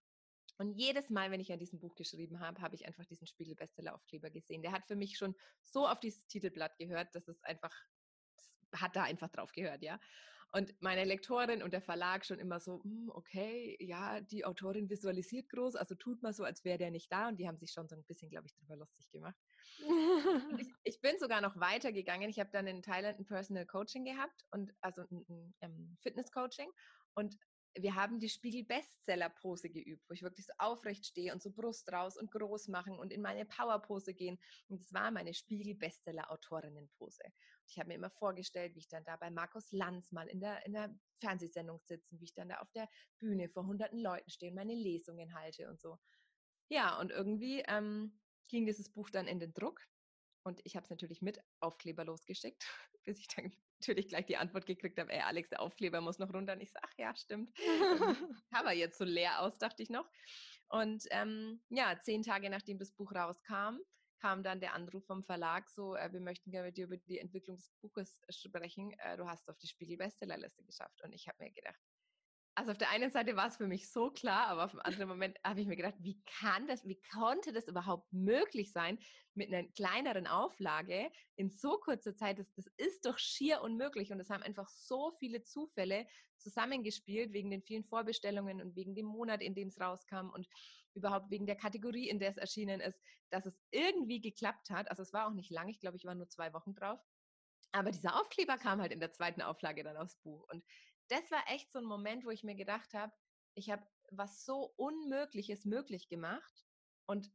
Und 0.57 0.71
jedes 0.73 1.09
Mal, 1.09 1.31
wenn 1.31 1.41
ich 1.41 1.51
an 1.51 1.59
diesem 1.59 1.79
Buch 1.79 1.95
geschrieben 1.95 2.39
habe, 2.39 2.61
habe 2.61 2.75
ich 2.75 2.85
einfach 2.85 3.05
diesen 3.05 3.27
Spiegel-Bestseller-Aufkleber 3.27 4.29
gesehen. 4.29 4.61
Der 4.61 4.71
hat 4.71 4.85
für 4.87 4.95
mich 4.95 5.17
schon 5.17 5.35
so 5.63 5.87
auf 5.87 5.99
dieses 5.99 6.25
Titelblatt 6.27 6.77
gehört, 6.77 7.13
dass 7.13 7.27
es 7.27 7.43
einfach, 7.43 7.73
hat 8.73 8.95
da 8.95 9.03
einfach 9.03 9.29
drauf 9.29 9.51
gehört, 9.51 9.81
ja. 9.81 9.99
Und 10.55 10.73
meine 10.81 11.03
Lektorin 11.03 11.61
und 11.61 11.73
der 11.73 11.81
Verlag 11.81 12.25
schon 12.25 12.39
immer 12.39 12.61
so, 12.61 12.81
hm, 12.81 13.11
okay, 13.13 13.75
ja, 13.81 14.21
die 14.21 14.45
Autorin 14.45 14.89
visualisiert 14.89 15.49
groß, 15.49 15.75
also 15.75 15.95
tut 15.95 16.23
mal 16.23 16.33
so, 16.33 16.45
als 16.45 16.63
wäre 16.63 16.77
der 16.77 16.91
nicht 16.91 17.11
da. 17.11 17.27
Und 17.27 17.37
die 17.41 17.47
haben 17.47 17.57
sich 17.57 17.73
schon 17.73 17.89
so 17.89 17.95
ein 17.97 18.05
bisschen, 18.05 18.29
glaube 18.29 18.47
ich, 18.47 18.55
drüber 18.55 18.77
lustig 18.77 19.09
gemacht. 19.11 19.35
ich, 20.57 20.67
ich, 20.85 21.01
bin 21.01 21.19
sogar 21.19 21.41
noch 21.41 21.59
weitergegangen. 21.59 22.29
Ich 22.29 22.39
habe 22.39 22.51
dann 22.53 22.67
in 22.67 22.81
Thailand 22.81 23.19
ein 23.19 23.25
Personal 23.25 23.65
Coaching 23.65 24.05
gehabt 24.05 24.45
und 24.51 24.73
also 24.79 25.01
ein, 25.01 25.25
ein, 25.27 25.55
ein 25.59 25.71
ähm, 25.71 25.97
Fitness 25.99 26.31
Coaching. 26.31 26.71
Und 27.15 27.37
wir 27.77 27.95
haben 27.95 28.19
die 28.19 28.29
Spiegel-Bestseller-Pose 28.29 29.69
geübt, 29.69 30.03
wo 30.09 30.13
ich 30.13 30.21
wirklich 30.21 30.45
so 30.45 30.53
aufrecht 30.57 31.05
stehe 31.05 31.33
und 31.33 31.41
so 31.41 31.51
Brust 31.51 31.91
raus 31.91 32.17
und 32.17 32.31
groß 32.31 32.69
machen 32.69 32.97
und 32.97 33.11
in 33.11 33.21
meine 33.21 33.45
Power-Pose 33.45 34.13
gehen. 34.13 34.39
Und 34.67 34.81
das 34.81 34.93
war 34.93 35.11
meine 35.11 35.33
Spiegel-Bestseller-Autorinnen-Pose. 35.33 37.23
Ich 37.67 37.77
habe 37.79 37.89
mir 37.89 37.95
immer 37.95 38.11
vorgestellt, 38.11 38.75
wie 38.75 38.79
ich 38.79 38.87
dann 38.87 39.03
da 39.03 39.17
bei 39.17 39.29
Markus 39.29 39.71
Lanz 39.71 40.11
mal 40.11 40.27
in 40.27 40.39
der, 40.39 40.65
in 40.65 40.73
der 40.73 40.95
Fernsehsendung 41.19 41.79
sitze, 41.83 42.19
wie 42.19 42.25
ich 42.25 42.33
dann 42.33 42.49
da 42.49 42.57
auf 42.57 42.71
der 42.71 42.87
Bühne 43.19 43.49
vor 43.49 43.65
hunderten 43.65 43.99
Leuten 43.99 44.29
stehe 44.29 44.51
und 44.51 44.55
meine 44.55 44.75
Lesungen 44.75 45.33
halte 45.35 45.69
und 45.69 45.81
so. 45.81 45.97
Ja, 46.69 46.99
und 46.99 47.11
irgendwie 47.11 47.63
ähm, 47.67 48.19
ging 48.47 48.65
dieses 48.65 48.89
Buch 48.89 49.09
dann 49.09 49.27
in 49.27 49.39
den 49.39 49.53
Druck. 49.53 49.81
Und 50.43 50.61
ich 50.63 50.75
habe 50.75 50.83
es 50.83 50.89
natürlich 50.89 51.21
mit 51.21 51.39
Aufkleber 51.59 52.05
losgeschickt, 52.05 52.63
bis 53.03 53.19
ich 53.19 53.27
dann 53.27 53.51
natürlich 53.79 54.07
gleich 54.07 54.25
die 54.25 54.37
Antwort 54.37 54.65
gekriegt 54.65 54.99
habe, 54.99 55.11
ey 55.11 55.21
Alex, 55.21 55.49
der 55.49 55.61
Aufkleber 55.61 56.01
muss 56.01 56.19
noch 56.19 56.33
runter. 56.33 56.53
Und 56.53 56.61
ich 56.61 56.71
sage, 56.71 56.85
ach 56.87 56.97
ja, 56.97 57.15
stimmt. 57.15 57.55
Cover 58.53 58.71
jetzt 58.71 58.97
so 58.97 59.05
leer 59.05 59.41
aus, 59.41 59.57
dachte 59.57 59.83
ich 59.83 59.89
noch. 59.89 60.09
Und 60.69 61.03
ähm, 61.11 61.61
ja, 61.69 61.99
zehn 62.01 62.23
Tage 62.23 62.49
nachdem 62.49 62.79
das 62.79 62.91
Buch 62.91 63.13
rauskam, 63.13 63.79
kam 64.19 64.43
dann 64.43 64.59
der 64.59 64.73
Anruf 64.73 65.05
vom 65.05 65.23
Verlag, 65.23 65.69
so, 65.69 65.95
äh, 65.95 66.11
wir 66.11 66.19
möchten 66.21 66.49
gerne 66.49 66.67
mit 66.67 66.77
dir 66.77 66.85
über 66.85 66.97
die 66.97 67.19
Entwicklung 67.19 67.57
des 67.57 67.69
Buches 67.81 68.21
sprechen. 68.29 68.91
Äh, 68.99 69.17
du 69.17 69.27
hast 69.27 69.47
auf 69.49 69.57
die 69.57 69.67
Spiegel-Bestsellerliste 69.67 70.63
geschafft. 70.63 71.01
Und 71.03 71.13
ich 71.13 71.27
habe 71.27 71.43
mir 71.43 71.51
gedacht, 71.51 71.79
also 72.55 72.71
auf 72.71 72.77
der 72.77 72.89
einen 72.89 73.11
Seite 73.11 73.35
war 73.35 73.47
es 73.47 73.57
für 73.57 73.67
mich 73.67 73.91
so 73.91 74.09
klar, 74.11 74.47
aber 74.47 74.65
auf 74.65 74.71
dem 74.71 74.79
anderen 74.79 75.09
Moment 75.09 75.37
habe 75.43 75.59
ich 75.59 75.67
mir 75.67 75.75
gedacht, 75.75 75.95
wie 75.99 76.21
kann 76.39 76.67
das, 76.67 76.87
wie 76.87 77.01
konnte 77.13 77.51
das 77.51 77.67
überhaupt 77.67 78.11
möglich 78.13 78.71
sein 78.71 78.97
mit 79.33 79.53
einer 79.53 79.67
kleineren 79.73 80.25
Auflage 80.25 81.11
in 81.35 81.49
so 81.49 81.77
kurzer 81.77 82.15
Zeit? 82.15 82.39
Das, 82.39 82.53
das 82.53 82.67
ist 82.77 83.05
doch 83.05 83.19
schier 83.19 83.61
unmöglich 83.61 84.11
und 84.11 84.21
es 84.21 84.29
haben 84.29 84.41
einfach 84.41 84.69
so 84.69 85.11
viele 85.19 85.43
Zufälle 85.43 86.07
zusammengespielt 86.37 87.33
wegen 87.33 87.51
den 87.51 87.61
vielen 87.61 87.83
Vorbestellungen 87.83 88.61
und 88.61 88.75
wegen 88.77 88.95
dem 88.95 89.05
Monat, 89.05 89.41
in 89.41 89.53
dem 89.53 89.67
es 89.67 89.79
rauskam 89.79 90.29
und 90.29 90.47
überhaupt 90.93 91.29
wegen 91.29 91.45
der 91.45 91.57
Kategorie, 91.57 92.07
in 92.07 92.19
der 92.19 92.29
es 92.29 92.37
erschienen 92.37 92.79
ist, 92.79 93.01
dass 93.31 93.45
es 93.45 93.59
irgendwie 93.71 94.21
geklappt 94.21 94.69
hat. 94.69 94.89
Also 94.89 95.03
es 95.03 95.11
war 95.11 95.27
auch 95.27 95.33
nicht 95.33 95.51
lang, 95.51 95.67
ich 95.67 95.81
glaube, 95.81 95.97
ich 95.97 96.05
war 96.05 96.15
nur 96.15 96.29
zwei 96.29 96.53
Wochen 96.53 96.73
drauf. 96.73 96.99
Aber 97.73 97.91
dieser 97.91 98.17
Aufkleber 98.21 98.57
kam 98.57 98.79
halt 98.79 98.93
in 98.93 99.01
der 99.01 99.11
zweiten 99.11 99.41
Auflage 99.41 99.83
dann 99.83 99.97
aufs 99.97 100.15
Buch. 100.21 100.47
Und 100.49 100.63
das 101.07 101.31
war 101.31 101.43
echt 101.47 101.71
so 101.71 101.79
ein 101.79 101.85
Moment, 101.85 102.25
wo 102.25 102.29
ich 102.29 102.43
mir 102.43 102.55
gedacht 102.55 102.93
habe, 102.93 103.13
ich 103.53 103.69
habe 103.69 103.85
was 104.11 104.45
so 104.45 104.73
Unmögliches 104.77 105.65
möglich 105.65 106.09
gemacht 106.09 106.65
und 107.05 107.31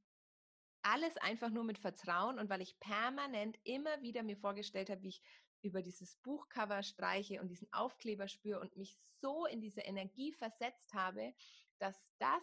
alles 0.83 1.17
einfach 1.19 1.51
nur 1.51 1.65
mit 1.65 1.79
Vertrauen 1.79 2.39
und 2.39 2.49
weil 2.49 2.63
ich 2.63 2.79
permanent 2.81 3.59
immer 3.65 4.03
wieder 4.03 4.23
mir 4.23 4.37
vorgestellt 4.37 4.91
habe, 4.91 5.03
wie 5.03 5.09
ich 5.09 5.23
über 5.63 5.83
dieses 5.83 6.17
Buchcover 6.17 6.83
streiche 6.83 7.41
und 7.41 7.49
diesen 7.49 7.71
Aufkleber 7.73 8.29
spüre 8.29 8.61
und 8.61 8.77
mich 8.77 8.99
so 9.03 9.47
in 9.47 9.61
diese 9.61 9.83
Energie 9.83 10.33
versetzt 10.33 10.95
habe, 10.95 11.35
dass 11.79 12.11
das 12.19 12.43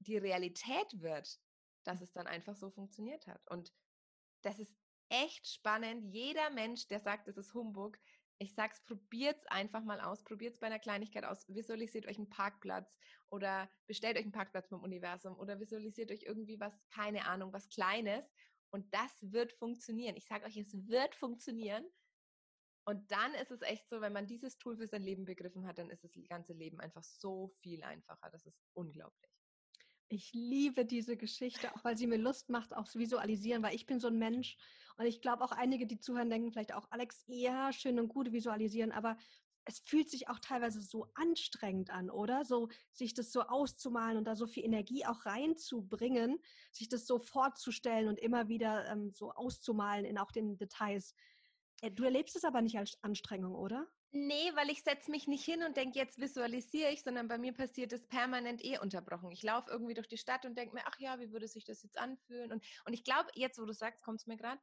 die 0.00 0.18
Realität 0.18 1.00
wird, 1.00 1.40
dass 1.84 2.00
es 2.02 2.12
dann 2.12 2.26
einfach 2.26 2.56
so 2.56 2.70
funktioniert 2.70 3.26
hat. 3.26 3.40
Und 3.48 3.72
das 4.42 4.58
ist 4.58 4.76
echt 5.08 5.46
spannend. 5.48 6.04
Jeder 6.12 6.50
Mensch, 6.50 6.88
der 6.88 7.00
sagt, 7.00 7.28
es 7.28 7.36
ist 7.36 7.54
Humbug, 7.54 7.98
ich 8.38 8.54
sag's, 8.54 8.82
probiert's 8.84 9.46
einfach 9.46 9.82
mal 9.84 10.00
aus, 10.00 10.24
probiert's 10.24 10.58
bei 10.58 10.66
einer 10.66 10.78
Kleinigkeit 10.78 11.24
aus, 11.24 11.48
visualisiert 11.48 12.06
euch 12.06 12.18
einen 12.18 12.28
Parkplatz 12.28 12.96
oder 13.30 13.70
bestellt 13.86 14.16
euch 14.16 14.24
einen 14.24 14.32
Parkplatz 14.32 14.68
beim 14.68 14.82
Universum 14.82 15.38
oder 15.38 15.60
visualisiert 15.60 16.10
euch 16.10 16.22
irgendwie 16.24 16.58
was, 16.58 16.74
keine 16.90 17.26
Ahnung, 17.26 17.52
was 17.52 17.68
Kleines 17.68 18.24
und 18.70 18.92
das 18.94 19.18
wird 19.20 19.52
funktionieren. 19.52 20.16
Ich 20.16 20.26
sage 20.26 20.46
euch, 20.46 20.56
es 20.56 20.88
wird 20.88 21.14
funktionieren. 21.14 21.84
Und 22.84 23.12
dann 23.12 23.34
ist 23.34 23.50
es 23.50 23.60
echt 23.62 23.88
so, 23.88 24.00
wenn 24.00 24.12
man 24.12 24.26
dieses 24.26 24.58
Tool 24.58 24.76
für 24.76 24.88
sein 24.88 25.02
Leben 25.02 25.24
begriffen 25.24 25.66
hat, 25.66 25.78
dann 25.78 25.90
ist 25.90 26.02
das 26.02 26.12
ganze 26.28 26.52
Leben 26.52 26.80
einfach 26.80 27.04
so 27.04 27.48
viel 27.60 27.84
einfacher. 27.84 28.28
Das 28.30 28.44
ist 28.44 28.58
unglaublich. 28.72 29.30
Ich 30.14 30.34
liebe 30.34 30.84
diese 30.84 31.16
Geschichte, 31.16 31.74
auch 31.74 31.84
weil 31.84 31.96
sie 31.96 32.06
mir 32.06 32.18
Lust 32.18 32.50
macht, 32.50 32.76
auch 32.76 32.86
zu 32.86 32.98
visualisieren, 32.98 33.62
weil 33.62 33.74
ich 33.74 33.86
bin 33.86 33.98
so 33.98 34.08
ein 34.08 34.18
Mensch 34.18 34.58
und 34.98 35.06
ich 35.06 35.22
glaube 35.22 35.42
auch 35.42 35.52
einige, 35.52 35.86
die 35.86 35.98
zuhören, 35.98 36.28
denken 36.28 36.52
vielleicht 36.52 36.74
auch, 36.74 36.86
Alex, 36.90 37.24
ja, 37.28 37.72
schön 37.72 37.98
und 37.98 38.08
gut 38.08 38.30
visualisieren, 38.30 38.92
aber 38.92 39.16
es 39.64 39.78
fühlt 39.78 40.10
sich 40.10 40.28
auch 40.28 40.38
teilweise 40.38 40.82
so 40.82 41.06
anstrengend 41.14 41.88
an, 41.88 42.10
oder? 42.10 42.44
So 42.44 42.68
sich 42.92 43.14
das 43.14 43.32
so 43.32 43.40
auszumalen 43.40 44.18
und 44.18 44.24
da 44.24 44.36
so 44.36 44.46
viel 44.46 44.66
Energie 44.66 45.06
auch 45.06 45.24
reinzubringen, 45.24 46.38
sich 46.72 46.90
das 46.90 47.06
so 47.06 47.18
vorzustellen 47.18 48.08
und 48.08 48.18
immer 48.18 48.48
wieder 48.48 48.86
ähm, 48.88 49.12
so 49.14 49.32
auszumalen 49.32 50.04
in 50.04 50.18
auch 50.18 50.30
den 50.30 50.58
Details. 50.58 51.14
Äh, 51.80 51.90
du 51.90 52.04
erlebst 52.04 52.36
es 52.36 52.44
aber 52.44 52.60
nicht 52.60 52.76
als 52.76 53.02
Anstrengung, 53.02 53.54
oder? 53.54 53.86
Nee, 54.14 54.52
weil 54.54 54.68
ich 54.70 54.82
setze 54.82 55.10
mich 55.10 55.26
nicht 55.26 55.44
hin 55.44 55.62
und 55.62 55.76
denke, 55.78 55.98
jetzt 55.98 56.18
visualisiere 56.20 56.90
ich, 56.90 57.02
sondern 57.02 57.28
bei 57.28 57.38
mir 57.38 57.54
passiert 57.54 57.92
es 57.94 58.06
permanent 58.06 58.62
eh 58.62 58.78
unterbrochen. 58.78 59.30
Ich 59.30 59.42
laufe 59.42 59.70
irgendwie 59.70 59.94
durch 59.94 60.08
die 60.08 60.18
Stadt 60.18 60.44
und 60.44 60.56
denke 60.56 60.74
mir, 60.74 60.82
ach 60.84 60.98
ja, 60.98 61.18
wie 61.18 61.32
würde 61.32 61.48
sich 61.48 61.64
das 61.64 61.82
jetzt 61.82 61.98
anfühlen? 61.98 62.52
Und, 62.52 62.62
und 62.84 62.92
ich 62.92 63.04
glaube, 63.04 63.30
jetzt, 63.34 63.58
wo 63.58 63.64
du 63.64 63.72
sagst, 63.72 64.02
kommt 64.02 64.20
es 64.20 64.26
mir 64.26 64.36
gerade, 64.36 64.60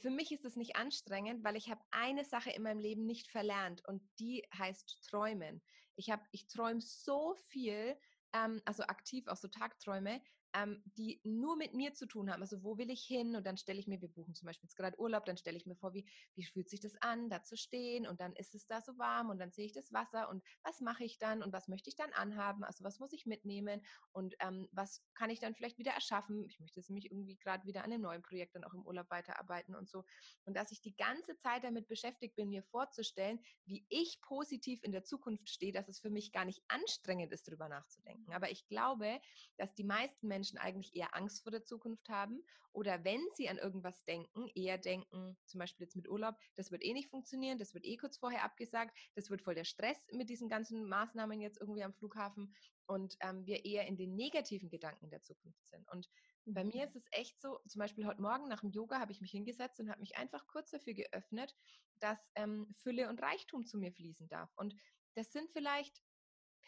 für 0.00 0.10
mich 0.10 0.32
ist 0.32 0.44
es 0.44 0.56
nicht 0.56 0.74
anstrengend, 0.76 1.44
weil 1.44 1.56
ich 1.56 1.70
habe 1.70 1.80
eine 1.92 2.24
Sache 2.24 2.50
in 2.50 2.62
meinem 2.62 2.80
Leben 2.80 3.06
nicht 3.06 3.30
verlernt 3.30 3.86
und 3.86 4.02
die 4.18 4.44
heißt 4.56 5.00
Träumen. 5.08 5.62
Ich 5.94 6.10
habe, 6.10 6.24
ich 6.32 6.48
träume 6.48 6.80
so 6.80 7.34
viel, 7.34 7.96
ähm, 8.32 8.60
also 8.64 8.82
aktiv 8.82 9.28
auch 9.28 9.36
so 9.36 9.46
Tagträume, 9.46 10.20
ähm, 10.54 10.82
die 10.96 11.20
nur 11.24 11.56
mit 11.56 11.74
mir 11.74 11.94
zu 11.94 12.06
tun 12.06 12.30
haben. 12.30 12.42
Also 12.42 12.62
wo 12.62 12.78
will 12.78 12.90
ich 12.90 13.04
hin? 13.04 13.36
Und 13.36 13.46
dann 13.46 13.56
stelle 13.56 13.78
ich 13.78 13.86
mir, 13.86 14.00
wir 14.00 14.08
buchen 14.08 14.34
zum 14.34 14.46
Beispiel 14.46 14.66
jetzt 14.66 14.76
gerade 14.76 14.98
Urlaub, 14.98 15.24
dann 15.24 15.36
stelle 15.36 15.56
ich 15.56 15.66
mir 15.66 15.76
vor, 15.76 15.92
wie, 15.94 16.08
wie 16.34 16.44
fühlt 16.44 16.68
sich 16.68 16.80
das 16.80 16.96
an, 16.96 17.28
da 17.28 17.42
zu 17.42 17.56
stehen 17.56 18.06
und 18.06 18.20
dann 18.20 18.34
ist 18.36 18.54
es 18.54 18.66
da 18.66 18.80
so 18.80 18.96
warm 18.98 19.30
und 19.30 19.38
dann 19.38 19.52
sehe 19.52 19.66
ich 19.66 19.72
das 19.72 19.92
Wasser 19.92 20.28
und 20.28 20.42
was 20.62 20.80
mache 20.80 21.04
ich 21.04 21.18
dann 21.18 21.42
und 21.42 21.52
was 21.52 21.68
möchte 21.68 21.90
ich 21.90 21.96
dann 21.96 22.12
anhaben? 22.12 22.64
Also 22.64 22.84
was 22.84 22.98
muss 22.98 23.12
ich 23.12 23.26
mitnehmen 23.26 23.84
und 24.12 24.34
ähm, 24.40 24.68
was 24.72 25.02
kann 25.14 25.30
ich 25.30 25.40
dann 25.40 25.54
vielleicht 25.54 25.78
wieder 25.78 25.92
erschaffen? 25.92 26.46
Ich 26.48 26.60
möchte 26.60 26.80
nämlich 26.88 27.10
irgendwie 27.10 27.36
gerade 27.36 27.66
wieder 27.66 27.84
an 27.84 27.92
einem 27.92 28.02
neuen 28.02 28.22
Projekt 28.22 28.54
dann 28.54 28.64
auch 28.64 28.74
im 28.74 28.86
Urlaub 28.86 29.10
weiterarbeiten 29.10 29.74
und 29.74 29.88
so. 29.88 30.04
Und 30.44 30.56
dass 30.56 30.72
ich 30.72 30.80
die 30.80 30.94
ganze 30.96 31.36
Zeit 31.36 31.64
damit 31.64 31.88
beschäftigt 31.88 32.36
bin, 32.36 32.48
mir 32.48 32.62
vorzustellen, 32.62 33.40
wie 33.64 33.84
ich 33.88 34.20
positiv 34.22 34.82
in 34.82 34.92
der 34.92 35.04
Zukunft 35.04 35.48
stehe, 35.48 35.72
dass 35.72 35.88
es 35.88 36.00
für 36.00 36.10
mich 36.10 36.32
gar 36.32 36.44
nicht 36.44 36.62
anstrengend 36.68 37.32
ist, 37.32 37.48
darüber 37.48 37.68
nachzudenken. 37.68 38.32
Aber 38.32 38.50
ich 38.50 38.66
glaube, 38.66 39.20
dass 39.56 39.74
die 39.74 39.84
meisten 39.84 40.28
Menschen 40.28 40.37
Menschen 40.38 40.58
eigentlich 40.58 40.94
eher 40.94 41.16
Angst 41.16 41.42
vor 41.42 41.50
der 41.50 41.64
Zukunft 41.64 42.08
haben 42.08 42.44
oder 42.72 43.02
wenn 43.02 43.20
sie 43.34 43.48
an 43.48 43.58
irgendwas 43.58 44.04
denken, 44.04 44.46
eher 44.54 44.78
denken, 44.78 45.36
zum 45.46 45.58
Beispiel 45.58 45.84
jetzt 45.84 45.96
mit 45.96 46.08
Urlaub, 46.08 46.36
das 46.54 46.70
wird 46.70 46.84
eh 46.84 46.92
nicht 46.92 47.10
funktionieren, 47.10 47.58
das 47.58 47.74
wird 47.74 47.84
eh 47.84 47.96
kurz 47.96 48.18
vorher 48.18 48.44
abgesagt, 48.44 48.96
das 49.16 49.30
wird 49.30 49.42
voll 49.42 49.56
der 49.56 49.64
Stress 49.64 49.98
mit 50.12 50.30
diesen 50.30 50.48
ganzen 50.48 50.88
Maßnahmen 50.88 51.40
jetzt 51.40 51.60
irgendwie 51.60 51.82
am 51.82 51.92
Flughafen 51.92 52.54
und 52.86 53.16
ähm, 53.20 53.44
wir 53.46 53.64
eher 53.64 53.88
in 53.88 53.96
den 53.96 54.14
negativen 54.14 54.70
Gedanken 54.70 55.10
der 55.10 55.22
Zukunft 55.22 55.66
sind. 55.66 55.90
Und 55.90 56.08
bei 56.44 56.62
mir 56.62 56.82
mhm. 56.82 56.82
ist 56.82 56.94
es 56.94 57.04
echt 57.10 57.40
so, 57.40 57.58
zum 57.66 57.80
Beispiel 57.80 58.06
heute 58.06 58.22
Morgen 58.22 58.46
nach 58.46 58.60
dem 58.60 58.70
Yoga 58.70 59.00
habe 59.00 59.10
ich 59.10 59.20
mich 59.20 59.32
hingesetzt 59.32 59.80
und 59.80 59.90
habe 59.90 60.00
mich 60.00 60.16
einfach 60.16 60.46
kurz 60.46 60.70
dafür 60.70 60.94
geöffnet, 60.94 61.56
dass 61.98 62.18
ähm, 62.36 62.72
Fülle 62.78 63.08
und 63.08 63.20
Reichtum 63.20 63.66
zu 63.66 63.76
mir 63.76 63.90
fließen 63.90 64.28
darf. 64.28 64.50
Und 64.54 64.76
das 65.16 65.32
sind 65.32 65.50
vielleicht 65.50 66.00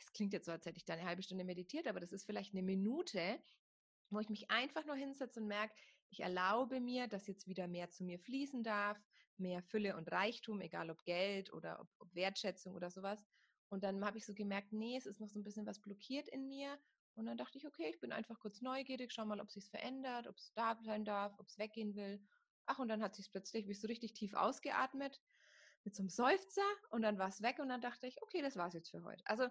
das 0.01 0.13
klingt 0.13 0.33
jetzt 0.33 0.47
so, 0.47 0.53
als 0.53 0.65
hätte 0.65 0.79
ich 0.79 0.85
da 0.85 0.95
eine 0.95 1.05
halbe 1.05 1.23
Stunde 1.23 1.45
meditiert, 1.45 1.87
aber 1.87 2.01
das 2.01 2.13
ist 2.13 2.25
vielleicht 2.25 2.55
eine 2.55 2.63
Minute, 2.63 3.39
wo 4.11 4.21
ich 4.21 4.29
mich 4.29 4.51
einfach 4.51 4.85
nur 4.85 4.97
hinsetze 4.97 5.41
und 5.41 5.47
merke, 5.47 5.75
ich 6.11 6.21
erlaube 6.21 6.81
mir, 6.81 7.07
dass 7.07 7.27
jetzt 7.27 7.47
wieder 7.47 7.69
mehr 7.69 7.91
zu 7.91 8.05
mir 8.05 8.19
fließen 8.19 8.63
darf, 8.63 8.99
mehr 9.37 9.63
Fülle 9.63 9.97
und 9.97 10.11
Reichtum, 10.11 10.61
egal 10.61 10.91
ob 10.91 11.05
Geld 11.05 11.53
oder 11.53 11.81
ob, 11.81 11.89
ob 11.99 12.15
Wertschätzung 12.15 12.75
oder 12.75 12.91
sowas. 12.91 13.25
Und 13.69 13.85
dann 13.85 14.05
habe 14.05 14.19
ich 14.19 14.27
so 14.27 14.35
gemerkt, 14.35 14.73
nee, 14.73 14.97
es 14.97 15.07
ist 15.07 15.21
noch 15.21 15.29
so 15.29 15.39
ein 15.39 15.45
bisschen 15.45 15.67
was 15.67 15.81
blockiert 15.81 16.29
in 16.29 16.49
mir. 16.49 16.79
Und 17.15 17.27
dann 17.27 17.37
dachte 17.39 17.59
ich, 17.59 17.67
okay, 17.67 17.89
ich 17.89 18.01
bin 18.01 18.13
einfach 18.13 18.39
kurz 18.41 18.61
neugierig, 18.61 19.13
schau 19.13 19.25
mal, 19.25 19.41
ob 19.41 19.51
sich's 19.51 19.69
verändert, 19.69 20.27
ob 20.27 20.37
es 20.37 20.53
da 20.55 20.79
sein 20.83 21.05
darf, 21.05 21.39
ob 21.39 21.49
es 21.49 21.59
weggehen 21.59 21.95
will. 21.95 22.21
Ach, 22.67 22.79
und 22.79 22.89
dann 22.89 23.03
hat 23.03 23.15
sich 23.15 23.31
plötzlich 23.31 23.69
wie 23.69 23.75
so 23.75 23.87
richtig 23.87 24.13
tief 24.13 24.35
ausgeatmet 24.35 25.21
mit 25.85 25.95
so 25.95 26.03
einem 26.03 26.11
Seufzer 26.11 26.63
und 26.91 27.03
dann 27.03 27.19
war 27.19 27.29
es 27.29 27.43
weg 27.43 27.59
und 27.59 27.69
dann 27.69 27.81
dachte 27.81 28.07
ich, 28.07 28.23
okay, 28.23 28.43
das 28.43 28.57
war's 28.57 28.75
jetzt 28.75 28.91
für 28.91 29.03
heute. 29.03 29.27
Also 29.27 29.49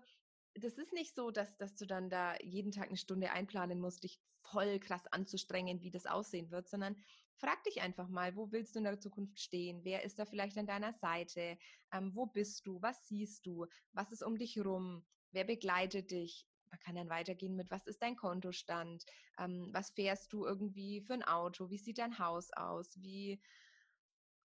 das 0.56 0.78
ist 0.78 0.94
nicht 0.94 1.16
so, 1.16 1.32
dass, 1.32 1.56
dass 1.58 1.76
du 1.76 1.86
dann 1.86 2.10
da 2.10 2.36
jeden 2.42 2.72
Tag 2.72 2.88
eine 2.88 2.98
Stunde 2.98 3.32
einplanen 3.32 3.80
musst, 3.80 4.04
dich 4.04 4.20
voll 4.42 4.80
krass 4.80 5.06
anzustrengen, 5.08 5.82
wie 5.82 5.92
das 5.92 6.06
aussehen 6.06 6.52
wird, 6.52 6.68
sondern 6.68 6.96
frag 7.38 7.64
dich 7.64 7.82
einfach 7.82 8.10
mal, 8.10 8.36
wo 8.36 8.52
willst 8.52 8.76
du 8.76 8.80
in 8.80 8.86
der 8.86 9.00
Zukunft 9.00 9.40
stehen? 9.40 9.84
Wer 9.84 10.04
ist 10.04 10.20
da 10.20 10.26
vielleicht 10.26 10.58
an 10.58 10.68
deiner 10.68 10.94
Seite? 10.94 11.58
Ähm, 11.94 12.12
wo 12.14 12.26
bist 12.26 12.66
du? 12.68 12.82
Was 12.82 13.08
siehst 13.08 13.46
du? 13.46 13.68
Was 13.94 14.12
ist 14.12 14.24
um 14.24 14.38
dich 14.38 14.60
rum? 14.60 15.06
Wer 15.32 15.46
begleitet 15.46 16.12
dich? 16.12 16.48
Man 16.72 16.80
kann 16.80 16.96
dann 16.96 17.10
weitergehen 17.10 17.56
mit, 17.56 17.72
was 17.72 17.88
ist 17.88 18.02
dein 18.02 18.16
Kontostand? 18.16 19.06
Ähm, 19.38 19.70
was 19.74 19.92
fährst 19.92 20.34
du 20.34 20.46
irgendwie 20.46 21.02
für 21.02 21.14
ein 21.14 21.24
Auto? 21.24 21.70
Wie 21.70 21.78
sieht 21.78 21.98
dein 21.98 22.20
Haus 22.20 22.52
aus? 22.54 23.02
Wie, 23.02 23.42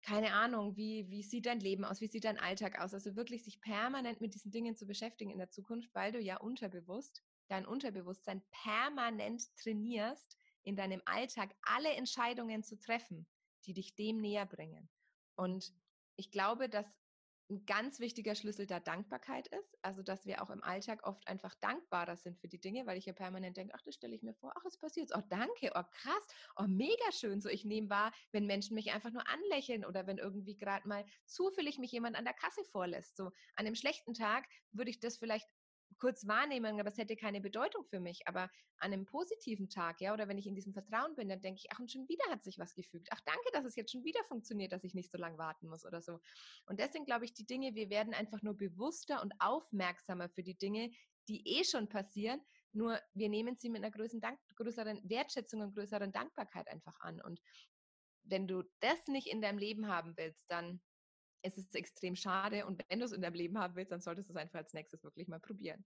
keine 0.04 0.34
Ahnung, 0.34 0.76
wie, 0.76 1.10
wie 1.10 1.24
sieht 1.24 1.46
dein 1.46 1.62
Leben 1.62 1.86
aus, 1.86 2.02
wie 2.02 2.08
sieht 2.08 2.26
dein 2.26 2.40
Alltag 2.40 2.80
aus? 2.80 2.94
Also 2.94 3.16
wirklich 3.16 3.44
sich 3.44 3.62
permanent 3.62 4.20
mit 4.22 4.36
diesen 4.36 4.52
Dingen 4.52 4.76
zu 4.76 4.86
beschäftigen 4.86 5.32
in 5.32 5.38
der 5.38 5.50
Zukunft, 5.50 5.96
weil 5.96 6.12
du 6.12 6.20
ja 6.20 6.38
unterbewusst, 6.38 7.24
dein 7.48 7.66
Unterbewusstsein 7.66 8.44
permanent 8.52 9.44
trainierst, 9.56 10.38
in 10.64 10.76
deinem 10.76 11.02
Alltag 11.06 11.56
alle 11.62 11.94
Entscheidungen 11.94 12.64
zu 12.64 12.78
treffen, 12.78 13.28
die 13.66 13.74
dich 13.74 13.96
dem 13.96 14.20
näher 14.20 14.46
bringen. 14.46 14.90
Und 15.36 15.74
ich 16.16 16.32
glaube, 16.32 16.70
dass 16.70 17.03
ein 17.54 17.66
ganz 17.66 18.00
wichtiger 18.00 18.36
Schlüssel 18.36 18.66
da 18.66 18.80
Dankbarkeit 18.80 19.48
ist. 19.48 19.78
Also, 19.82 20.02
dass 20.02 20.26
wir 20.26 20.42
auch 20.42 20.50
im 20.50 20.64
Alltag 20.64 21.06
oft 21.08 21.28
einfach 21.28 21.54
dankbarer 21.56 22.18
sind 22.18 22.40
für 22.40 22.48
die 22.48 22.60
Dinge, 22.60 22.86
weil 22.86 22.98
ich 22.98 23.06
ja 23.06 23.14
permanent 23.14 23.58
denke, 23.58 23.74
ach, 23.76 23.82
das 23.82 23.96
stelle 23.96 24.16
ich 24.16 24.24
mir 24.24 24.34
vor, 24.34 24.54
ach, 24.58 24.66
es 24.66 24.78
passiert, 24.78 25.12
oh, 25.16 25.22
danke, 25.30 25.72
oh, 25.76 25.84
krass, 25.92 26.28
oh, 26.58 26.66
mega 26.68 27.12
schön. 27.12 27.42
So, 27.42 27.50
ich 27.50 27.66
nehme 27.66 27.90
wahr, 27.90 28.12
wenn 28.32 28.46
Menschen 28.46 28.76
mich 28.76 28.92
einfach 28.92 29.12
nur 29.12 29.28
anlächeln 29.28 29.86
oder 29.86 30.08
wenn 30.08 30.18
irgendwie 30.18 30.58
gerade 30.58 30.88
mal 30.88 31.06
zufällig 31.26 31.78
mich 31.78 31.92
jemand 31.92 32.16
an 32.16 32.26
der 32.26 32.34
Kasse 32.34 32.64
vorlässt. 32.66 33.16
So, 33.16 33.26
an 33.26 33.66
einem 33.66 33.76
schlechten 33.76 34.14
Tag 34.14 34.48
würde 34.72 34.90
ich 34.90 35.00
das 35.00 35.18
vielleicht 35.18 35.48
kurz 36.04 36.28
wahrnehmen, 36.28 36.82
aber 36.82 36.90
es 36.90 36.98
hätte 36.98 37.16
keine 37.16 37.40
Bedeutung 37.40 37.86
für 37.86 38.02
mich. 38.02 38.28
Aber 38.28 38.50
an 38.76 38.92
einem 38.92 39.06
positiven 39.06 39.70
Tag, 39.70 40.02
ja, 40.02 40.14
oder 40.14 40.28
wenn 40.28 40.38
ich 40.38 40.46
in 40.46 40.54
diesem 40.54 40.74
Vertrauen 40.74 41.16
bin, 41.16 41.30
dann 41.30 41.40
denke 41.40 41.62
ich, 41.64 41.72
ach, 41.72 41.80
und 41.80 41.90
schon 41.90 42.10
wieder 42.10 42.26
hat 42.30 42.44
sich 42.44 42.60
was 42.60 42.76
gefügt. 42.76 43.08
Ach, 43.12 43.22
danke, 43.22 43.50
dass 43.54 43.64
es 43.64 43.78
jetzt 43.78 43.94
schon 43.94 44.04
wieder 44.04 44.22
funktioniert, 44.26 44.74
dass 44.74 44.84
ich 44.84 44.94
nicht 44.96 45.10
so 45.10 45.18
lange 45.18 45.38
warten 45.38 45.70
muss 45.70 45.86
oder 45.86 46.02
so. 46.02 46.20
Und 46.66 46.82
sind, 46.92 47.06
glaube 47.06 47.24
ich, 47.24 47.34
die 47.34 47.46
Dinge, 47.46 47.74
wir 47.74 47.90
werden 47.90 48.14
einfach 48.14 48.42
nur 48.42 48.54
bewusster 48.54 49.22
und 49.22 49.34
aufmerksamer 49.40 50.28
für 50.28 50.44
die 50.44 50.58
Dinge, 50.58 50.92
die 51.30 51.42
eh 51.48 51.64
schon 51.64 51.88
passieren. 51.88 52.42
Nur 52.74 53.00
wir 53.14 53.30
nehmen 53.30 53.56
sie 53.56 53.70
mit 53.70 53.82
einer 53.82 53.92
größeren, 53.92 54.20
Dank 54.20 54.40
größeren 54.58 55.10
Wertschätzung 55.10 55.62
und 55.62 55.74
größeren 55.74 56.12
Dankbarkeit 56.12 56.68
einfach 56.68 57.00
an. 57.00 57.22
Und 57.22 57.40
wenn 58.24 58.46
du 58.46 58.64
das 58.82 59.08
nicht 59.08 59.28
in 59.28 59.42
deinem 59.42 59.58
Leben 59.58 59.88
haben 59.88 60.18
willst, 60.18 60.44
dann 60.52 60.82
es 61.44 61.58
ist 61.58 61.76
extrem 61.76 62.16
schade. 62.16 62.66
Und 62.66 62.82
wenn 62.90 63.00
du 63.00 63.06
es 63.06 63.12
in 63.12 63.22
deinem 63.22 63.36
Leben 63.36 63.60
haben 63.60 63.76
willst, 63.76 63.92
dann 63.92 64.02
solltest 64.02 64.30
du 64.30 64.34
es 64.34 64.38
einfach 64.38 64.60
als 64.60 64.74
nächstes 64.74 65.04
wirklich 65.04 65.28
mal 65.28 65.40
probieren. 65.40 65.86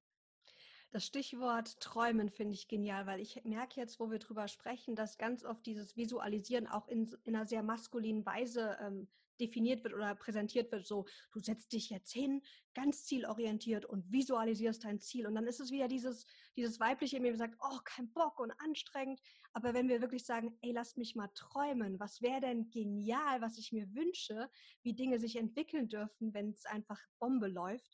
Das 0.91 1.05
Stichwort 1.05 1.79
Träumen 1.81 2.29
finde 2.29 2.53
ich 2.53 2.67
genial, 2.67 3.05
weil 3.05 3.19
ich 3.19 3.43
merke 3.43 3.79
jetzt, 3.79 3.99
wo 3.99 4.09
wir 4.09 4.19
drüber 4.19 4.47
sprechen, 4.47 4.95
dass 4.95 5.17
ganz 5.17 5.43
oft 5.43 5.65
dieses 5.65 5.97
Visualisieren 5.97 6.67
auch 6.67 6.87
in, 6.87 7.13
in 7.23 7.35
einer 7.35 7.45
sehr 7.45 7.61
maskulinen 7.61 8.25
Weise 8.25 8.77
ähm, 8.81 9.07
definiert 9.39 9.83
wird 9.83 9.93
oder 9.93 10.15
präsentiert 10.15 10.71
wird. 10.71 10.85
So, 10.85 11.05
du 11.31 11.39
setzt 11.39 11.73
dich 11.73 11.89
jetzt 11.89 12.11
hin, 12.11 12.41
ganz 12.73 13.05
zielorientiert 13.05 13.85
und 13.85 14.11
visualisierst 14.11 14.83
dein 14.83 14.99
Ziel. 14.99 15.27
Und 15.27 15.35
dann 15.35 15.45
ist 15.45 15.59
es 15.59 15.71
wieder 15.71 15.87
dieses, 15.87 16.25
dieses 16.55 16.79
weibliche 16.79 17.17
in 17.17 17.23
mir, 17.23 17.35
sagt, 17.35 17.57
oh, 17.61 17.79
kein 17.83 18.11
Bock 18.13 18.39
und 18.39 18.51
anstrengend. 18.59 19.21
Aber 19.53 19.73
wenn 19.73 19.89
wir 19.89 20.01
wirklich 20.01 20.25
sagen, 20.25 20.57
ey, 20.61 20.71
lass 20.71 20.97
mich 20.97 21.15
mal 21.15 21.29
träumen, 21.35 21.99
was 21.99 22.21
wäre 22.21 22.41
denn 22.41 22.69
genial, 22.69 23.41
was 23.41 23.57
ich 23.57 23.71
mir 23.71 23.93
wünsche, 23.93 24.49
wie 24.83 24.93
Dinge 24.93 25.19
sich 25.19 25.35
entwickeln 25.35 25.87
dürfen, 25.87 26.33
wenn 26.33 26.49
es 26.49 26.65
einfach 26.65 26.99
Bombe 27.19 27.47
läuft, 27.47 27.91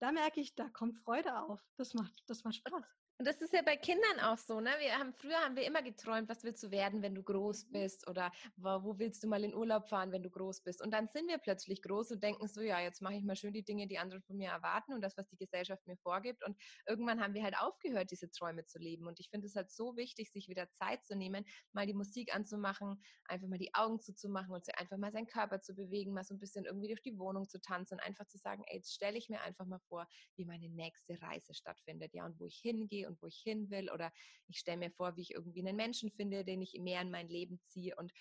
da 0.00 0.12
merke 0.12 0.40
ich, 0.40 0.54
da 0.54 0.68
kommt 0.68 0.98
Freude 0.98 1.38
auf. 1.40 1.60
Das 1.76 1.94
macht, 1.94 2.22
das 2.26 2.44
macht 2.44 2.56
Spaß. 2.56 2.84
Und 3.20 3.26
das 3.26 3.40
ist 3.42 3.52
ja 3.52 3.62
bei 3.62 3.76
Kindern 3.76 4.20
auch 4.20 4.38
so, 4.38 4.60
ne? 4.60 4.70
Wir 4.78 4.96
haben 4.96 5.12
früher 5.12 5.38
haben 5.38 5.56
wir 5.56 5.66
immer 5.66 5.82
geträumt, 5.82 6.28
was 6.28 6.44
willst 6.44 6.62
du 6.62 6.70
werden, 6.70 7.02
wenn 7.02 7.16
du 7.16 7.24
groß 7.24 7.66
mhm. 7.66 7.72
bist 7.72 8.08
oder 8.08 8.30
wo, 8.54 8.84
wo, 8.84 8.98
willst 9.00 9.24
du 9.24 9.26
mal 9.26 9.42
in 9.42 9.56
Urlaub 9.56 9.88
fahren, 9.88 10.12
wenn 10.12 10.22
du 10.22 10.30
groß 10.30 10.62
bist? 10.62 10.80
Und 10.80 10.92
dann 10.92 11.08
sind 11.08 11.26
wir 11.26 11.38
plötzlich 11.38 11.82
groß 11.82 12.12
und 12.12 12.22
denken 12.22 12.46
so, 12.46 12.60
ja, 12.60 12.80
jetzt 12.80 13.02
mache 13.02 13.16
ich 13.16 13.24
mal 13.24 13.34
schön 13.34 13.52
die 13.52 13.64
Dinge, 13.64 13.88
die 13.88 13.98
andere 13.98 14.20
von 14.20 14.36
mir 14.36 14.50
erwarten 14.50 14.92
und 14.94 15.00
das, 15.00 15.16
was 15.16 15.28
die 15.30 15.36
Gesellschaft 15.36 15.84
mir 15.88 15.96
vorgibt. 15.96 16.46
Und 16.46 16.56
irgendwann 16.86 17.20
haben 17.20 17.34
wir 17.34 17.42
halt 17.42 17.58
aufgehört, 17.58 18.12
diese 18.12 18.30
Träume 18.30 18.64
zu 18.66 18.78
leben. 18.78 19.08
Und 19.08 19.18
ich 19.18 19.30
finde 19.30 19.48
es 19.48 19.56
halt 19.56 19.72
so 19.72 19.96
wichtig, 19.96 20.30
sich 20.30 20.48
wieder 20.48 20.70
Zeit 20.70 21.04
zu 21.04 21.16
nehmen, 21.16 21.44
mal 21.72 21.86
die 21.86 21.94
Musik 21.94 22.32
anzumachen, 22.32 23.02
einfach 23.24 23.48
mal 23.48 23.58
die 23.58 23.74
Augen 23.74 24.00
zuzumachen 24.00 24.52
und 24.54 24.64
einfach 24.78 24.96
mal 24.96 25.10
seinen 25.10 25.26
Körper 25.26 25.60
zu 25.60 25.74
bewegen, 25.74 26.12
mal 26.12 26.22
so 26.22 26.34
ein 26.34 26.38
bisschen 26.38 26.66
irgendwie 26.66 26.86
durch 26.86 27.02
die 27.02 27.18
Wohnung 27.18 27.48
zu 27.48 27.60
tanzen 27.60 27.94
und 27.94 28.00
einfach 28.00 28.28
zu 28.28 28.38
sagen, 28.38 28.62
ey, 28.68 28.76
jetzt 28.76 28.94
stelle 28.94 29.18
ich 29.18 29.28
mir 29.28 29.40
einfach 29.40 29.66
mal 29.66 29.80
vor, 29.88 30.06
wie 30.36 30.44
meine 30.44 30.68
nächste 30.68 31.20
Reise 31.20 31.52
stattfindet, 31.52 32.14
ja, 32.14 32.24
und 32.24 32.38
wo 32.38 32.46
ich 32.46 32.60
hingehe 32.62 33.07
und 33.08 33.20
wo 33.22 33.26
ich 33.26 33.40
hin 33.42 33.70
will 33.70 33.90
oder 33.90 34.12
ich 34.46 34.58
stelle 34.58 34.78
mir 34.78 34.90
vor, 34.90 35.16
wie 35.16 35.22
ich 35.22 35.34
irgendwie 35.34 35.66
einen 35.66 35.76
Menschen 35.76 36.10
finde, 36.10 36.44
den 36.44 36.62
ich 36.62 36.78
mehr 36.80 37.02
in 37.02 37.10
mein 37.10 37.28
Leben 37.28 37.60
ziehe 37.66 37.96
und 37.96 38.12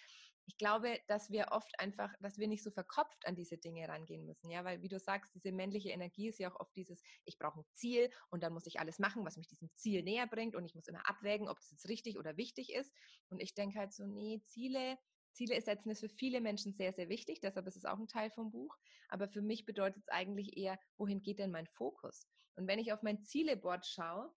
ich 0.47 0.57
glaube, 0.57 0.97
dass 1.07 1.29
wir 1.29 1.47
oft 1.51 1.77
einfach, 1.79 2.09
dass 2.21 2.37
wir 2.37 2.47
nicht 2.47 2.63
so 2.63 2.71
verkopft 2.71 3.27
an 3.27 3.35
diese 3.35 3.57
Dinge 3.57 3.87
rangehen 3.87 4.25
müssen, 4.25 4.49
ja, 4.49 4.63
weil 4.63 4.81
wie 4.81 4.87
du 4.87 4.97
sagst, 4.97 5.35
diese 5.35 5.51
männliche 5.51 5.89
Energie 5.89 6.29
ist 6.29 6.39
ja 6.39 6.49
auch 6.49 6.59
oft 6.61 6.73
dieses, 6.75 7.03
ich 7.25 7.37
brauche 7.37 7.59
ein 7.59 7.65
Ziel 7.73 8.09
und 8.29 8.43
dann 8.43 8.53
muss 8.53 8.65
ich 8.65 8.79
alles 8.79 8.97
machen, 8.97 9.25
was 9.25 9.35
mich 9.35 9.47
diesem 9.47 9.69
Ziel 9.75 10.03
näher 10.03 10.25
bringt 10.25 10.55
und 10.55 10.65
ich 10.65 10.73
muss 10.73 10.87
immer 10.87 11.07
abwägen, 11.07 11.49
ob 11.49 11.59
das 11.59 11.71
jetzt 11.71 11.89
richtig 11.89 12.17
oder 12.17 12.37
wichtig 12.37 12.73
ist. 12.73 12.93
Und 13.29 13.41
ich 13.41 13.55
denke 13.55 13.77
halt 13.77 13.93
so, 13.93 14.07
nee, 14.07 14.41
Ziele, 14.45 14.97
Ziele 15.33 15.59
setzen 15.61 15.89
ist 15.89 15.99
für 15.99 16.09
viele 16.09 16.39
Menschen 16.39 16.71
sehr, 16.71 16.93
sehr 16.93 17.09
wichtig, 17.09 17.41
deshalb 17.41 17.67
ist 17.67 17.75
es 17.75 17.85
auch 17.85 17.99
ein 17.99 18.07
Teil 18.07 18.31
vom 18.31 18.49
Buch. 18.49 18.75
Aber 19.09 19.27
für 19.27 19.41
mich 19.41 19.65
bedeutet 19.65 20.03
es 20.03 20.09
eigentlich 20.09 20.55
eher, 20.55 20.79
wohin 20.97 21.21
geht 21.21 21.39
denn 21.39 21.51
mein 21.51 21.67
Fokus? 21.67 22.25
Und 22.55 22.67
wenn 22.67 22.79
ich 22.79 22.93
auf 22.93 23.03
mein 23.03 23.21
Zieleboard 23.21 23.85
schaue, 23.85 24.33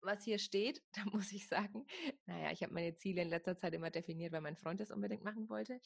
was 0.00 0.24
hier 0.24 0.38
steht, 0.38 0.82
da 0.94 1.04
muss 1.12 1.32
ich 1.32 1.48
sagen, 1.48 1.86
naja, 2.26 2.50
ich 2.52 2.62
habe 2.62 2.74
meine 2.74 2.94
Ziele 2.94 3.22
in 3.22 3.28
letzter 3.28 3.56
Zeit 3.56 3.74
immer 3.74 3.90
definiert, 3.90 4.32
weil 4.32 4.40
mein 4.40 4.56
Freund 4.56 4.80
das 4.80 4.90
unbedingt 4.90 5.24
machen 5.24 5.48
wollte. 5.48 5.80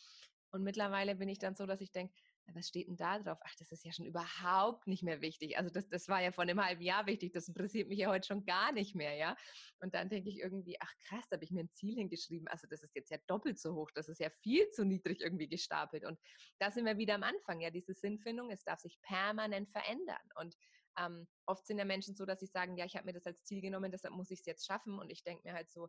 Und 0.53 0.63
mittlerweile 0.63 1.15
bin 1.15 1.29
ich 1.29 1.39
dann 1.39 1.55
so, 1.55 1.65
dass 1.67 1.81
ich 1.81 1.93
denke, 1.93 2.13
was 2.55 2.69
steht 2.69 2.89
denn 2.89 2.97
da 2.97 3.19
drauf? 3.19 3.39
Ach, 3.45 3.55
das 3.59 3.71
ist 3.71 3.85
ja 3.85 3.93
schon 3.93 4.07
überhaupt 4.07 4.87
nicht 4.87 5.03
mehr 5.03 5.21
wichtig. 5.21 5.57
Also 5.57 5.71
das, 5.71 5.89
das 5.89 6.09
war 6.09 6.21
ja 6.21 6.33
vor 6.33 6.43
einem 6.43 6.65
halben 6.65 6.83
Jahr 6.83 7.07
wichtig, 7.07 7.33
das 7.33 7.49
interessiert 7.49 7.89
mich 7.89 7.99
ja 7.99 8.09
heute 8.09 8.27
schon 8.27 8.45
gar 8.45 8.73
nicht 8.73 8.95
mehr, 8.95 9.15
ja. 9.15 9.37
Und 9.79 9.95
dann 9.95 10.09
denke 10.09 10.29
ich 10.29 10.39
irgendwie, 10.39 10.77
ach 10.81 10.93
krass, 11.07 11.25
da 11.29 11.37
habe 11.37 11.45
ich 11.45 11.51
mir 11.53 11.61
ein 11.61 11.73
Ziel 11.75 11.95
hingeschrieben. 11.95 12.49
Also 12.49 12.67
das 12.69 12.83
ist 12.83 12.95
jetzt 12.95 13.11
ja 13.11 13.19
doppelt 13.27 13.59
so 13.59 13.75
hoch, 13.75 13.91
das 13.95 14.09
ist 14.09 14.19
ja 14.19 14.31
viel 14.43 14.69
zu 14.71 14.85
niedrig 14.85 15.21
irgendwie 15.21 15.49
gestapelt. 15.49 16.05
Und 16.05 16.19
da 16.59 16.71
sind 16.71 16.85
wir 16.85 16.99
wieder 16.99 17.15
am 17.15 17.23
Anfang, 17.23 17.61
ja, 17.61 17.71
diese 17.71 17.95
Sinnfindung, 17.95 18.51
es 18.51 18.65
darf 18.65 18.81
sich 18.81 19.01
permanent 19.03 19.71
verändern. 19.71 20.17
Und 20.35 20.57
ähm, 20.99 21.29
oft 21.47 21.67
sind 21.67 21.79
ja 21.79 21.85
Menschen 21.85 22.15
so, 22.17 22.27
dass 22.27 22.41
sie 22.41 22.47
sagen, 22.47 22.77
ja, 22.77 22.85
ich 22.85 22.97
habe 22.97 23.07
mir 23.07 23.13
das 23.13 23.27
als 23.27 23.45
Ziel 23.45 23.61
genommen, 23.61 23.91
deshalb 23.93 24.15
muss 24.15 24.31
ich 24.31 24.41
es 24.41 24.47
jetzt 24.47 24.67
schaffen. 24.67 24.99
Und 24.99 25.11
ich 25.11 25.23
denke 25.23 25.49
mir 25.49 25.55
halt 25.55 25.71
so, 25.71 25.89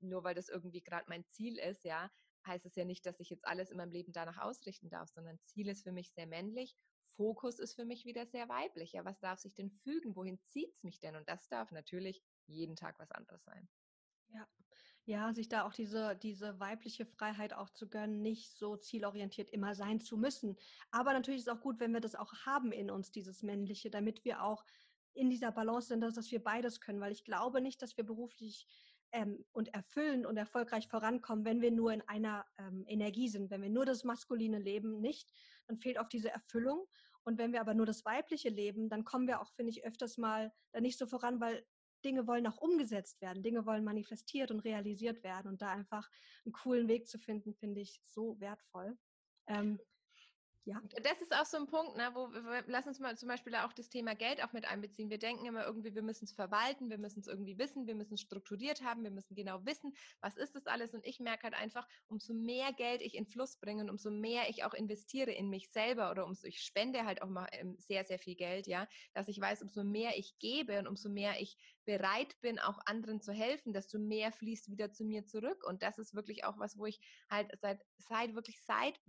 nur 0.00 0.24
weil 0.24 0.34
das 0.34 0.48
irgendwie 0.48 0.82
gerade 0.82 1.06
mein 1.08 1.26
Ziel 1.28 1.58
ist, 1.58 1.84
ja, 1.84 2.10
heißt 2.46 2.66
es 2.66 2.76
ja 2.76 2.84
nicht, 2.84 3.06
dass 3.06 3.20
ich 3.20 3.30
jetzt 3.30 3.46
alles 3.46 3.70
in 3.70 3.76
meinem 3.76 3.92
Leben 3.92 4.12
danach 4.12 4.38
ausrichten 4.38 4.88
darf, 4.88 5.08
sondern 5.10 5.40
Ziel 5.44 5.68
ist 5.68 5.82
für 5.82 5.92
mich 5.92 6.12
sehr 6.12 6.26
männlich. 6.26 6.76
Fokus 7.16 7.58
ist 7.58 7.74
für 7.74 7.84
mich 7.84 8.04
wieder 8.04 8.26
sehr 8.26 8.48
weiblich. 8.48 8.92
Ja, 8.92 9.04
was 9.04 9.20
darf 9.20 9.40
sich 9.40 9.54
denn 9.54 9.70
fügen? 9.70 10.16
Wohin 10.16 10.40
zieht 10.44 10.74
es 10.74 10.82
mich 10.82 11.00
denn? 11.00 11.16
Und 11.16 11.28
das 11.28 11.48
darf 11.48 11.70
natürlich 11.72 12.22
jeden 12.46 12.76
Tag 12.76 12.98
was 12.98 13.10
anderes 13.10 13.44
sein. 13.44 13.68
Ja, 14.28 14.46
ja, 15.06 15.32
sich 15.32 15.48
da 15.48 15.64
auch 15.64 15.72
diese, 15.72 16.16
diese 16.16 16.58
weibliche 16.58 17.06
Freiheit 17.06 17.52
auch 17.54 17.70
zu 17.70 17.88
gönnen, 17.88 18.22
nicht 18.22 18.58
so 18.58 18.76
zielorientiert 18.76 19.50
immer 19.50 19.76
sein 19.76 20.00
zu 20.00 20.16
müssen. 20.16 20.56
Aber 20.90 21.12
natürlich 21.12 21.40
ist 21.40 21.46
es 21.46 21.54
auch 21.54 21.60
gut, 21.60 21.78
wenn 21.78 21.92
wir 21.92 22.00
das 22.00 22.16
auch 22.16 22.32
haben 22.44 22.72
in 22.72 22.90
uns, 22.90 23.12
dieses 23.12 23.44
Männliche, 23.44 23.88
damit 23.88 24.24
wir 24.24 24.42
auch 24.42 24.64
in 25.14 25.30
dieser 25.30 25.52
Balance 25.52 25.88
sind, 25.88 26.00
dass, 26.00 26.30
wir 26.32 26.42
beides 26.42 26.80
können. 26.80 27.00
Weil 27.00 27.12
ich 27.12 27.24
glaube 27.24 27.60
nicht, 27.60 27.80
dass 27.82 27.96
wir 27.96 28.04
beruflich 28.04 28.66
ähm, 29.12 29.44
und 29.52 29.72
erfüllend 29.72 30.26
und 30.26 30.36
erfolgreich 30.36 30.88
vorankommen, 30.88 31.44
wenn 31.44 31.60
wir 31.60 31.70
nur 31.70 31.92
in 31.92 32.02
einer 32.08 32.44
ähm, 32.58 32.84
Energie 32.88 33.28
sind. 33.28 33.48
Wenn 33.50 33.62
wir 33.62 33.70
nur 33.70 33.86
das 33.86 34.02
maskuline 34.02 34.58
leben, 34.58 35.00
nicht, 35.00 35.32
dann 35.68 35.78
fehlt 35.78 35.98
oft 35.98 36.12
diese 36.12 36.30
Erfüllung. 36.30 36.84
Und 37.22 37.38
wenn 37.38 37.52
wir 37.52 37.60
aber 37.60 37.74
nur 37.74 37.86
das 37.86 38.04
weibliche 38.04 38.48
leben, 38.48 38.88
dann 38.88 39.04
kommen 39.04 39.28
wir 39.28 39.40
auch, 39.40 39.52
finde 39.52 39.70
ich, 39.70 39.84
öfters 39.84 40.18
mal 40.18 40.52
da 40.72 40.80
nicht 40.80 40.98
so 40.98 41.06
voran, 41.06 41.40
weil 41.40 41.64
Dinge 42.04 42.26
wollen 42.26 42.46
auch 42.46 42.58
umgesetzt 42.58 43.20
werden, 43.20 43.42
Dinge 43.42 43.66
wollen 43.66 43.84
manifestiert 43.84 44.50
und 44.50 44.60
realisiert 44.60 45.22
werden 45.22 45.48
und 45.48 45.62
da 45.62 45.70
einfach 45.70 46.08
einen 46.44 46.52
coolen 46.52 46.88
Weg 46.88 47.08
zu 47.08 47.18
finden, 47.18 47.54
finde 47.54 47.80
ich 47.80 48.00
so 48.04 48.38
wertvoll. 48.40 48.96
Ähm, 49.46 49.78
ja. 50.66 50.82
Das 51.00 51.22
ist 51.22 51.32
auch 51.32 51.46
so 51.46 51.56
ein 51.58 51.68
Punkt, 51.68 51.96
ne, 51.96 52.10
wo 52.12 52.28
wir, 52.32 52.64
lass 52.66 52.88
uns 52.88 52.98
mal 52.98 53.16
zum 53.16 53.28
Beispiel 53.28 53.54
auch 53.54 53.72
das 53.72 53.88
Thema 53.88 54.16
Geld 54.16 54.42
auch 54.42 54.52
mit 54.52 54.66
einbeziehen. 54.66 55.08
Wir 55.08 55.18
denken 55.18 55.46
immer 55.46 55.64
irgendwie, 55.64 55.94
wir 55.94 56.02
müssen 56.02 56.24
es 56.24 56.32
verwalten, 56.32 56.90
wir 56.90 56.98
müssen 56.98 57.20
es 57.20 57.28
irgendwie 57.28 57.56
wissen, 57.56 57.86
wir 57.86 57.94
müssen 57.94 58.14
es 58.14 58.20
strukturiert 58.20 58.82
haben, 58.82 59.04
wir 59.04 59.12
müssen 59.12 59.36
genau 59.36 59.64
wissen, 59.64 59.94
was 60.20 60.36
ist 60.36 60.56
das 60.56 60.66
alles. 60.66 60.92
Und 60.92 61.06
ich 61.06 61.20
merke 61.20 61.44
halt 61.44 61.54
einfach, 61.54 61.86
umso 62.08 62.34
mehr 62.34 62.72
Geld 62.72 63.00
ich 63.00 63.14
in 63.14 63.26
Fluss 63.26 63.56
bringe 63.58 63.84
und 63.84 63.90
umso 63.90 64.10
mehr 64.10 64.50
ich 64.50 64.64
auch 64.64 64.74
investiere 64.74 65.30
in 65.30 65.50
mich 65.50 65.70
selber 65.70 66.10
oder 66.10 66.26
umso 66.26 66.48
ich 66.48 66.60
spende 66.60 67.04
halt 67.04 67.22
auch 67.22 67.28
mal 67.28 67.46
ähm, 67.52 67.76
sehr, 67.78 68.04
sehr 68.04 68.18
viel 68.18 68.34
Geld, 68.34 68.66
ja, 68.66 68.88
dass 69.14 69.28
ich 69.28 69.40
weiß, 69.40 69.62
umso 69.62 69.84
mehr 69.84 70.18
ich 70.18 70.36
gebe 70.40 70.80
und 70.80 70.88
umso 70.88 71.08
mehr 71.08 71.40
ich 71.40 71.56
bereit 71.84 72.34
bin, 72.40 72.58
auch 72.58 72.80
anderen 72.86 73.20
zu 73.20 73.32
helfen, 73.32 73.72
desto 73.72 74.00
mehr 74.00 74.32
fließt 74.32 74.68
wieder 74.68 74.90
zu 74.90 75.04
mir 75.04 75.26
zurück. 75.26 75.62
Und 75.64 75.84
das 75.84 75.96
ist 75.98 76.12
wirklich 76.12 76.44
auch 76.44 76.58
was, 76.58 76.76
wo 76.76 76.86
ich 76.86 76.98
halt 77.30 77.52
seit, 77.60 77.86
seit 77.98 78.34
wirklich 78.34 78.60
seit 78.62 79.00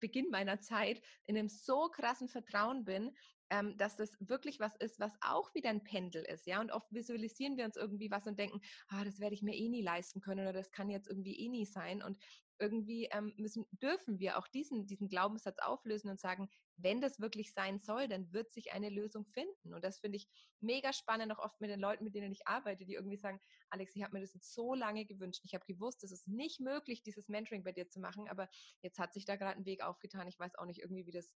Beginn 0.00 0.30
meiner 0.30 0.60
Zeit 0.60 1.02
in 1.26 1.36
einem 1.36 1.48
so 1.48 1.88
krassen 1.88 2.28
Vertrauen 2.28 2.84
bin, 2.84 3.12
ähm, 3.50 3.76
dass 3.76 3.96
das 3.96 4.16
wirklich 4.20 4.60
was 4.60 4.76
ist, 4.76 5.00
was 5.00 5.12
auch 5.20 5.54
wieder 5.54 5.70
ein 5.70 5.84
Pendel 5.84 6.22
ist, 6.22 6.46
ja. 6.46 6.60
Und 6.60 6.70
oft 6.72 6.92
visualisieren 6.92 7.56
wir 7.56 7.64
uns 7.64 7.76
irgendwie 7.76 8.10
was 8.10 8.26
und 8.26 8.38
denken, 8.38 8.60
ah, 8.88 9.04
das 9.04 9.20
werde 9.20 9.34
ich 9.34 9.42
mir 9.42 9.54
eh 9.54 9.68
nie 9.68 9.82
leisten 9.82 10.20
können 10.20 10.40
oder 10.40 10.52
das 10.52 10.70
kann 10.70 10.88
jetzt 10.88 11.08
irgendwie 11.08 11.38
eh 11.38 11.48
nie 11.48 11.66
sein. 11.66 12.02
Und 12.02 12.18
irgendwie 12.60 13.06
ähm, 13.12 13.32
müssen, 13.36 13.66
dürfen 13.82 14.18
wir 14.18 14.38
auch 14.38 14.46
diesen, 14.48 14.86
diesen 14.86 15.08
Glaubenssatz 15.08 15.58
auflösen 15.58 16.10
und 16.10 16.20
sagen, 16.20 16.48
wenn 16.76 17.00
das 17.00 17.20
wirklich 17.20 17.52
sein 17.52 17.80
soll, 17.80 18.08
dann 18.08 18.32
wird 18.32 18.52
sich 18.52 18.72
eine 18.72 18.90
Lösung 18.90 19.26
finden. 19.26 19.74
Und 19.74 19.84
das 19.84 19.98
finde 19.98 20.16
ich 20.16 20.28
mega 20.60 20.92
spannend, 20.92 21.32
auch 21.32 21.38
oft 21.38 21.60
mit 21.60 21.70
den 21.70 21.80
Leuten, 21.80 22.04
mit 22.04 22.14
denen 22.14 22.32
ich 22.32 22.46
arbeite, 22.46 22.84
die 22.84 22.94
irgendwie 22.94 23.16
sagen, 23.16 23.40
Alex, 23.70 23.96
ich 23.96 24.02
habe 24.02 24.14
mir 24.14 24.20
das 24.20 24.34
jetzt 24.34 24.54
so 24.54 24.74
lange 24.74 25.04
gewünscht. 25.06 25.42
Ich 25.44 25.54
habe 25.54 25.64
gewusst, 25.66 26.04
es 26.04 26.12
ist 26.12 26.28
nicht 26.28 26.60
möglich, 26.60 27.02
dieses 27.02 27.28
Mentoring 27.28 27.64
bei 27.64 27.72
dir 27.72 27.88
zu 27.88 28.00
machen, 28.00 28.28
aber 28.28 28.48
jetzt 28.82 28.98
hat 28.98 29.12
sich 29.12 29.24
da 29.24 29.36
gerade 29.36 29.58
ein 29.58 29.66
Weg 29.66 29.82
aufgetan. 29.82 30.28
Ich 30.28 30.38
weiß 30.38 30.56
auch 30.56 30.66
nicht 30.66 30.80
irgendwie, 30.80 31.06
wie 31.06 31.12
das 31.12 31.32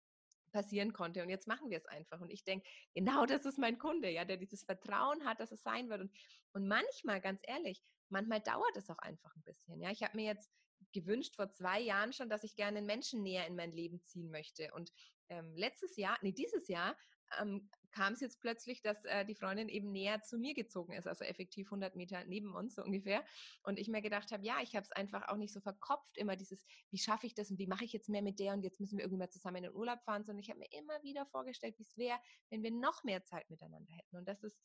passieren 0.52 0.92
konnte. 0.92 1.22
Und 1.22 1.30
jetzt 1.30 1.48
machen 1.48 1.68
wir 1.68 1.78
es 1.78 1.86
einfach. 1.86 2.20
Und 2.20 2.30
ich 2.30 2.44
denke, 2.44 2.66
genau 2.94 3.26
das 3.26 3.44
ist 3.44 3.58
mein 3.58 3.78
Kunde, 3.78 4.08
ja, 4.08 4.24
der 4.24 4.36
dieses 4.36 4.62
Vertrauen 4.62 5.24
hat, 5.24 5.40
dass 5.40 5.52
es 5.52 5.62
sein 5.62 5.90
wird. 5.90 6.00
Und, 6.00 6.12
und 6.52 6.68
manchmal, 6.68 7.20
ganz 7.20 7.40
ehrlich, 7.42 7.82
manchmal 8.08 8.40
dauert 8.40 8.76
es 8.76 8.88
auch 8.88 8.98
einfach 8.98 9.34
ein 9.34 9.42
bisschen. 9.42 9.80
Ja, 9.80 9.90
ich 9.90 10.02
habe 10.02 10.16
mir 10.16 10.24
jetzt 10.24 10.50
gewünscht 10.94 11.36
vor 11.36 11.50
zwei 11.50 11.80
Jahren 11.80 12.14
schon, 12.14 12.30
dass 12.30 12.44
ich 12.44 12.56
gerne 12.56 12.78
einen 12.78 12.86
Menschen 12.86 13.22
näher 13.22 13.46
in 13.46 13.56
mein 13.56 13.72
Leben 13.72 14.00
ziehen 14.00 14.30
möchte. 14.30 14.72
Und 14.72 14.90
ähm, 15.28 15.54
letztes 15.54 15.96
Jahr, 15.96 16.16
nee, 16.22 16.32
dieses 16.32 16.68
Jahr 16.68 16.96
ähm, 17.40 17.68
kam 17.92 18.12
es 18.12 18.20
jetzt 18.20 18.40
plötzlich, 18.40 18.82
dass 18.82 19.04
äh, 19.04 19.24
die 19.24 19.34
Freundin 19.34 19.68
eben 19.68 19.92
näher 19.92 20.20
zu 20.22 20.36
mir 20.38 20.54
gezogen 20.54 20.92
ist, 20.92 21.06
also 21.06 21.24
effektiv 21.24 21.68
100 21.68 21.96
Meter 21.96 22.24
neben 22.24 22.54
uns 22.54 22.74
so 22.74 22.82
ungefähr. 22.82 23.24
Und 23.62 23.78
ich 23.78 23.88
mir 23.88 24.02
gedacht 24.02 24.32
habe, 24.32 24.44
ja, 24.44 24.60
ich 24.62 24.74
habe 24.74 24.84
es 24.84 24.92
einfach 24.92 25.28
auch 25.28 25.36
nicht 25.36 25.52
so 25.52 25.60
verkopft, 25.60 26.16
immer 26.16 26.36
dieses, 26.36 26.64
wie 26.90 26.98
schaffe 26.98 27.26
ich 27.26 27.34
das 27.34 27.50
und 27.50 27.58
wie 27.58 27.66
mache 27.66 27.84
ich 27.84 27.92
jetzt 27.92 28.08
mehr 28.08 28.22
mit 28.22 28.38
der 28.38 28.54
und 28.54 28.62
jetzt 28.62 28.80
müssen 28.80 28.98
wir 28.98 29.04
irgendwie 29.04 29.18
mal 29.18 29.30
zusammen 29.30 29.58
in 29.58 29.62
den 29.64 29.74
Urlaub 29.74 30.02
fahren, 30.02 30.24
sondern 30.24 30.40
ich 30.40 30.50
habe 30.50 30.58
mir 30.58 30.72
immer 30.72 31.02
wieder 31.02 31.26
vorgestellt, 31.26 31.78
wie 31.78 31.84
es 31.84 31.96
wäre, 31.96 32.18
wenn 32.50 32.62
wir 32.62 32.70
noch 32.70 33.04
mehr 33.04 33.24
Zeit 33.24 33.48
miteinander 33.50 33.92
hätten. 33.92 34.16
Und 34.16 34.28
das 34.28 34.42
ist, 34.42 34.58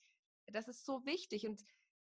das 0.48 0.68
ist 0.68 0.86
so 0.86 1.06
wichtig. 1.06 1.48
Und 1.48 1.62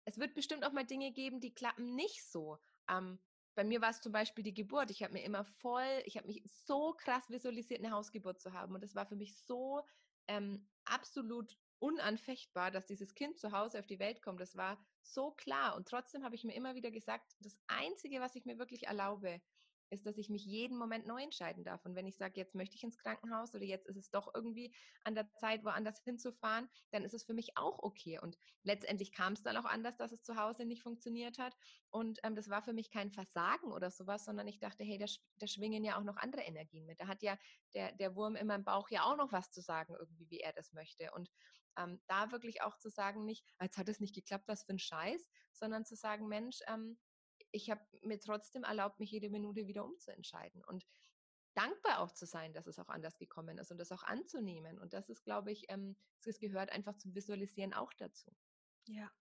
es 0.05 0.17
wird 0.17 0.33
bestimmt 0.33 0.65
auch 0.65 0.71
mal 0.71 0.85
Dinge 0.85 1.11
geben, 1.11 1.39
die 1.39 1.53
klappen 1.53 1.95
nicht 1.95 2.25
so. 2.25 2.57
Ähm, 2.89 3.19
bei 3.59 3.65
mir 3.65 3.81
war 3.81 3.89
es 3.89 3.99
zum 3.99 4.13
Beispiel 4.13 4.41
die 4.41 4.53
Geburt. 4.53 4.89
Ich 4.89 5.03
habe 5.03 5.11
mir 5.11 5.21
immer 5.21 5.43
voll, 5.43 6.01
ich 6.05 6.15
habe 6.15 6.27
mich 6.27 6.41
so 6.45 6.93
krass 6.93 7.29
visualisiert, 7.29 7.83
eine 7.83 7.91
Hausgeburt 7.91 8.39
zu 8.39 8.53
haben. 8.53 8.73
Und 8.73 8.85
es 8.85 8.95
war 8.95 9.05
für 9.05 9.17
mich 9.17 9.35
so 9.35 9.81
ähm, 10.29 10.65
absolut 10.85 11.57
unanfechtbar, 11.79 12.71
dass 12.71 12.85
dieses 12.85 13.15
Kind 13.15 13.37
zu 13.37 13.51
Hause 13.51 13.79
auf 13.79 13.85
die 13.85 13.99
Welt 13.99 14.21
kommt. 14.21 14.39
Das 14.39 14.55
war 14.55 14.81
so 15.01 15.31
klar. 15.31 15.75
Und 15.75 15.89
trotzdem 15.89 16.23
habe 16.23 16.35
ich 16.35 16.45
mir 16.45 16.55
immer 16.55 16.75
wieder 16.75 16.89
gesagt, 16.89 17.35
das 17.41 17.59
Einzige, 17.67 18.21
was 18.21 18.33
ich 18.37 18.45
mir 18.45 18.57
wirklich 18.59 18.87
erlaube, 18.87 19.41
ist, 19.89 20.05
dass 20.05 20.17
ich 20.17 20.29
mich 20.29 20.45
jeden 20.45 20.77
Moment 20.77 21.07
neu 21.07 21.21
entscheiden 21.21 21.63
darf. 21.63 21.85
Und 21.85 21.95
wenn 21.95 22.07
ich 22.07 22.17
sage, 22.17 22.33
jetzt 22.35 22.55
möchte 22.55 22.75
ich 22.75 22.83
ins 22.83 22.97
Krankenhaus 22.97 23.53
oder 23.53 23.63
jetzt 23.63 23.87
ist 23.87 23.97
es 23.97 24.09
doch 24.09 24.33
irgendwie 24.33 24.73
an 25.03 25.15
der 25.15 25.31
Zeit, 25.33 25.63
woanders 25.63 26.01
hinzufahren, 26.03 26.69
dann 26.91 27.03
ist 27.03 27.13
es 27.13 27.23
für 27.23 27.33
mich 27.33 27.57
auch 27.57 27.79
okay. 27.79 28.19
Und 28.19 28.37
letztendlich 28.63 29.11
kam 29.11 29.33
es 29.33 29.43
dann 29.43 29.57
auch 29.57 29.65
anders, 29.65 29.97
dass 29.97 30.11
es 30.11 30.21
zu 30.21 30.35
Hause 30.35 30.65
nicht 30.65 30.83
funktioniert 30.83 31.37
hat. 31.37 31.55
Und 31.89 32.19
ähm, 32.23 32.35
das 32.35 32.49
war 32.49 32.61
für 32.61 32.73
mich 32.73 32.91
kein 32.91 33.11
Versagen 33.11 33.71
oder 33.71 33.91
sowas, 33.91 34.25
sondern 34.25 34.47
ich 34.47 34.59
dachte, 34.59 34.83
hey, 34.83 34.97
da, 34.97 35.05
da 35.37 35.47
schwingen 35.47 35.83
ja 35.83 35.97
auch 35.97 36.03
noch 36.03 36.17
andere 36.17 36.41
Energien 36.41 36.85
mit. 36.85 36.99
Da 36.99 37.07
hat 37.07 37.23
ja 37.23 37.37
der, 37.73 37.91
der 37.93 38.15
Wurm 38.15 38.35
in 38.35 38.47
meinem 38.47 38.63
Bauch 38.63 38.89
ja 38.89 39.03
auch 39.03 39.17
noch 39.17 39.31
was 39.31 39.51
zu 39.51 39.61
sagen, 39.61 39.95
irgendwie, 39.99 40.29
wie 40.29 40.39
er 40.39 40.53
das 40.53 40.73
möchte. 40.73 41.11
Und 41.13 41.29
ähm, 41.77 42.01
da 42.07 42.31
wirklich 42.31 42.61
auch 42.61 42.77
zu 42.77 42.89
sagen, 42.89 43.25
nicht, 43.25 43.45
als 43.57 43.77
hat 43.77 43.89
es 43.89 43.99
nicht 43.99 44.15
geklappt, 44.15 44.47
was 44.47 44.63
für 44.63 44.73
ein 44.73 44.79
Scheiß, 44.79 45.29
sondern 45.51 45.85
zu 45.85 45.95
sagen, 45.95 46.27
Mensch, 46.27 46.59
ähm, 46.67 46.97
ich 47.51 47.69
habe 47.69 47.81
mir 48.01 48.19
trotzdem 48.19 48.63
erlaubt, 48.63 48.99
mich 48.99 49.11
jede 49.11 49.29
Minute 49.29 49.67
wieder 49.67 49.85
umzuentscheiden 49.85 50.63
und 50.63 50.85
dankbar 51.53 51.99
auch 51.99 52.11
zu 52.11 52.25
sein, 52.25 52.53
dass 52.53 52.67
es 52.67 52.79
auch 52.79 52.89
anders 52.89 53.17
gekommen 53.17 53.57
ist 53.57 53.71
und 53.71 53.77
das 53.77 53.91
auch 53.91 54.03
anzunehmen. 54.03 54.79
Und 54.79 54.93
das 54.93 55.09
ist, 55.09 55.23
glaube 55.23 55.51
ich, 55.51 55.65
ähm, 55.69 55.95
es 56.25 56.39
gehört 56.39 56.71
einfach 56.71 56.95
zum 56.95 57.15
Visualisieren 57.15 57.73
auch 57.73 57.93
dazu. 57.93 58.31
Ja, 58.87 59.11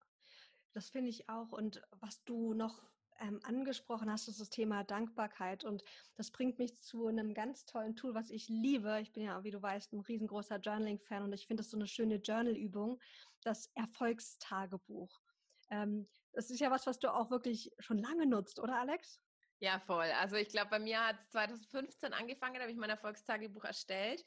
das 0.72 0.90
finde 0.90 1.10
ich 1.10 1.28
auch. 1.28 1.52
Und 1.52 1.82
was 1.90 2.22
du 2.24 2.54
noch 2.54 2.82
ähm, 3.20 3.40
angesprochen 3.42 4.10
hast, 4.10 4.28
ist 4.28 4.40
das 4.40 4.50
Thema 4.50 4.84
Dankbarkeit. 4.84 5.64
Und 5.64 5.82
das 6.16 6.30
bringt 6.30 6.58
mich 6.58 6.76
zu 6.76 7.06
einem 7.06 7.34
ganz 7.34 7.64
tollen 7.64 7.96
Tool, 7.96 8.14
was 8.14 8.30
ich 8.30 8.48
liebe. 8.48 9.00
Ich 9.00 9.12
bin 9.12 9.24
ja, 9.24 9.42
wie 9.44 9.50
du 9.50 9.60
weißt, 9.60 9.92
ein 9.92 10.00
riesengroßer 10.00 10.58
Journaling-Fan 10.58 11.22
und 11.22 11.32
ich 11.32 11.46
finde 11.46 11.62
das 11.62 11.70
so 11.70 11.76
eine 11.76 11.88
schöne 11.88 12.16
Journal-Übung, 12.16 13.00
das 13.42 13.70
Erfolgstagebuch. 13.74 15.20
Ähm, 15.70 16.08
das 16.38 16.50
ist 16.50 16.60
ja 16.60 16.70
was, 16.70 16.86
was 16.86 17.00
du 17.00 17.12
auch 17.12 17.32
wirklich 17.32 17.72
schon 17.80 17.98
lange 17.98 18.24
nutzt, 18.24 18.60
oder 18.60 18.78
Alex? 18.78 19.20
Ja, 19.58 19.80
voll. 19.80 20.06
Also 20.20 20.36
ich 20.36 20.48
glaube, 20.48 20.70
bei 20.70 20.78
mir 20.78 21.04
hat 21.04 21.18
es 21.18 21.30
2015 21.30 22.12
angefangen, 22.12 22.54
da 22.54 22.60
habe 22.60 22.70
ich 22.70 22.78
mein 22.78 22.90
Erfolgstagebuch 22.90 23.64
erstellt 23.64 24.24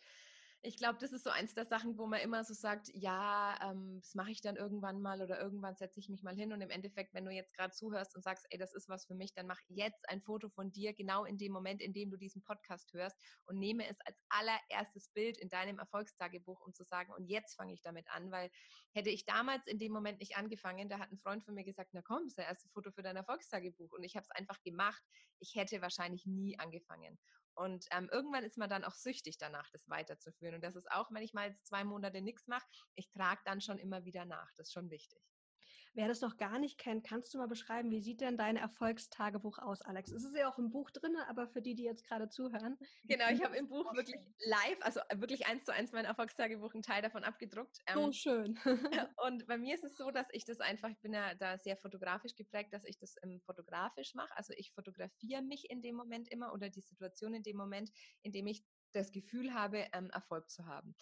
ich 0.64 0.78
glaube, 0.78 1.00
das 1.00 1.12
ist 1.12 1.24
so 1.24 1.32
eins 1.32 1.56
der 1.56 1.66
Sachen, 1.66 1.98
wo 1.98 2.06
man 2.06 2.20
immer 2.20 2.44
so 2.44 2.54
sagt, 2.54 2.92
ja, 2.94 3.58
ähm, 3.64 4.00
das 4.00 4.14
mache 4.14 4.30
ich 4.30 4.42
dann 4.42 4.58
irgendwann 4.58 5.02
mal 5.02 5.22
oder 5.22 5.42
irgendwann 5.42 5.76
setze 5.76 6.00
ich 6.00 6.08
mich 6.08 6.22
mal 6.22 6.36
hin 6.36 6.54
und 6.54 6.62
im 6.62 6.70
Endeffekt, 6.70 7.16
wenn 7.16 7.26
du 7.26 7.32
jetzt 7.32 7.54
gerade 7.56 7.74
zuhörst 7.74 8.16
und 8.16 8.22
sagst, 8.22 8.46
ey, 8.52 8.60
das 8.60 8.74
ist 8.74 8.88
was 8.88 9.06
für 9.06 9.16
mich, 9.16 9.34
dann 9.34 9.48
mach 9.48 9.60
jetzt 9.70 10.08
ein 10.08 10.22
Foto 10.22 10.50
von 10.50 10.72
dir 10.72 10.94
genau 10.94 11.26
in 11.26 11.40
dem 11.40 11.52
Moment, 11.52 11.82
in 11.82 11.94
dem 11.94 12.12
du 12.12 12.18
diesen 12.18 12.44
Podcast 12.44 12.94
hörst 12.94 13.18
und 13.46 13.58
nehme 13.58 13.88
es 13.88 14.00
als 14.02 14.22
allererstes 14.30 15.10
Bild 15.10 15.38
in 15.40 15.50
deinem 15.50 15.80
Erfolgstagebuch, 15.80 16.62
um 16.62 16.74
zu 16.76 16.84
sagen, 16.84 17.12
und 17.12 17.26
jetzt 17.26 17.56
fange 17.56 17.74
ich 17.74 17.82
damit 17.82 18.08
an, 18.12 18.30
weil 18.32 18.52
hätte 18.94 19.10
ich 19.10 19.26
damals 19.26 19.66
in 19.66 19.80
dem 19.80 19.92
Moment 19.92 20.20
nicht 20.20 20.38
angefangen, 20.38 20.90
da 20.90 21.00
hat 21.00 21.12
ein 21.12 21.18
Freund 21.18 21.44
von 21.44 21.56
mir 21.56 21.64
gesagt, 21.64 21.90
na 21.94 22.04
komm, 22.04 22.20
das 22.20 22.34
ist 22.34 22.38
das 22.38 22.46
erste 22.46 22.70
Foto 22.70 22.92
für 22.92 23.02
dein 23.02 23.16
Erfolgstagebuch 23.16 23.92
und 23.94 24.04
ich 24.04 24.16
habe 24.16 24.26
es 24.30 24.32
einfach 24.32 24.62
gemacht. 24.62 25.02
Ich 25.40 25.56
hätte 25.56 25.82
wahrscheinlich 25.82 26.28
nie 26.28 26.60
angefangen. 26.60 27.18
Und 27.56 27.86
ähm, 27.92 28.10
irgendwann 28.12 28.44
ist 28.44 28.58
man 28.58 28.70
dann 28.70 28.84
auch 28.84 28.96
süchtig 28.96 29.38
danach, 29.38 29.70
das 29.72 29.88
weiterzuführen. 29.90 30.56
Und 30.56 30.64
das 30.64 30.76
ist 30.76 30.92
auch, 30.92 31.12
wenn 31.12 31.24
ich 31.24 31.34
mal 31.34 31.50
jetzt 31.50 31.68
zwei 31.68 31.84
Monate 31.84 32.22
nichts 32.22 32.48
mache, 32.48 32.66
ich 32.96 33.10
trage 33.12 33.42
dann 33.46 33.62
schon 33.62 33.78
immer 33.78 34.06
wieder 34.06 34.26
nach. 34.26 34.52
Das 34.56 34.68
ist 34.68 34.74
schon 34.74 34.90
wichtig. 34.90 35.22
Wer 35.94 36.08
das 36.08 36.22
noch 36.22 36.38
gar 36.38 36.58
nicht 36.58 36.78
kennt, 36.78 37.06
kannst 37.06 37.34
du 37.34 37.38
mal 37.38 37.48
beschreiben, 37.48 37.92
wie 37.92 38.00
sieht 38.00 38.22
denn 38.22 38.38
dein 38.38 38.56
Erfolgstagebuch 38.56 39.60
aus, 39.60 39.82
Alex? 39.82 40.12
Es 40.12 40.24
ist 40.24 40.36
ja 40.36 40.50
auch 40.50 40.58
im 40.58 40.70
Buch 40.70 40.90
drin, 40.90 41.18
aber 41.28 41.48
für 41.50 41.62
die, 41.62 41.76
die 41.76 41.84
jetzt 41.84 42.06
gerade 42.06 42.30
zuhören. 42.30 42.78
Genau, 43.04 43.30
ich 43.30 43.44
habe 43.44 43.58
im 43.58 43.68
Buch 43.68 43.94
wirklich 43.94 44.16
live, 44.46 44.78
also 44.82 45.02
wirklich 45.16 45.48
eins 45.48 45.66
zu 45.66 45.74
eins 45.74 45.92
mein 45.92 46.06
Erfolgstagebuch, 46.06 46.74
einen 46.74 46.84
Teil 46.84 47.02
davon 47.02 47.26
abgedruckt. 47.26 47.80
Oh, 47.94 48.06
ähm, 48.06 48.14
schön. 48.14 48.58
und 49.28 49.46
bei 49.48 49.58
mir 49.58 49.76
ist 49.76 49.84
es 49.84 49.98
so, 49.98 50.12
dass 50.12 50.28
ich 50.32 50.46
das 50.46 50.62
einfach, 50.62 50.90
ich 50.90 51.00
bin 51.02 51.14
ja 51.14 51.36
da 51.36 51.58
sehr 51.58 51.76
fotografisch 51.76 52.36
geprägt, 52.36 52.72
dass 52.72 52.86
ich 52.86 52.98
das 52.98 53.16
ähm, 53.24 53.42
fotografisch 53.42 54.16
mache. 54.16 54.36
Also 54.38 54.54
ich 54.56 54.72
fotografiere 54.72 55.42
mich 55.42 55.70
in 55.70 55.82
dem 55.82 55.96
Moment 55.96 56.30
immer 56.30 56.54
oder 56.54 56.70
die 56.70 56.82
Situation 56.82 57.34
in 57.34 57.44
dem 57.44 57.58
Moment, 57.58 57.92
in 58.22 58.32
dem 58.32 58.48
ich 58.48 58.64
das 58.94 59.12
Gefühl 59.12 59.54
habe, 59.54 59.88
ähm, 59.94 60.10
Erfolg 60.12 60.50
zu 60.50 60.66
haben. 60.66 60.96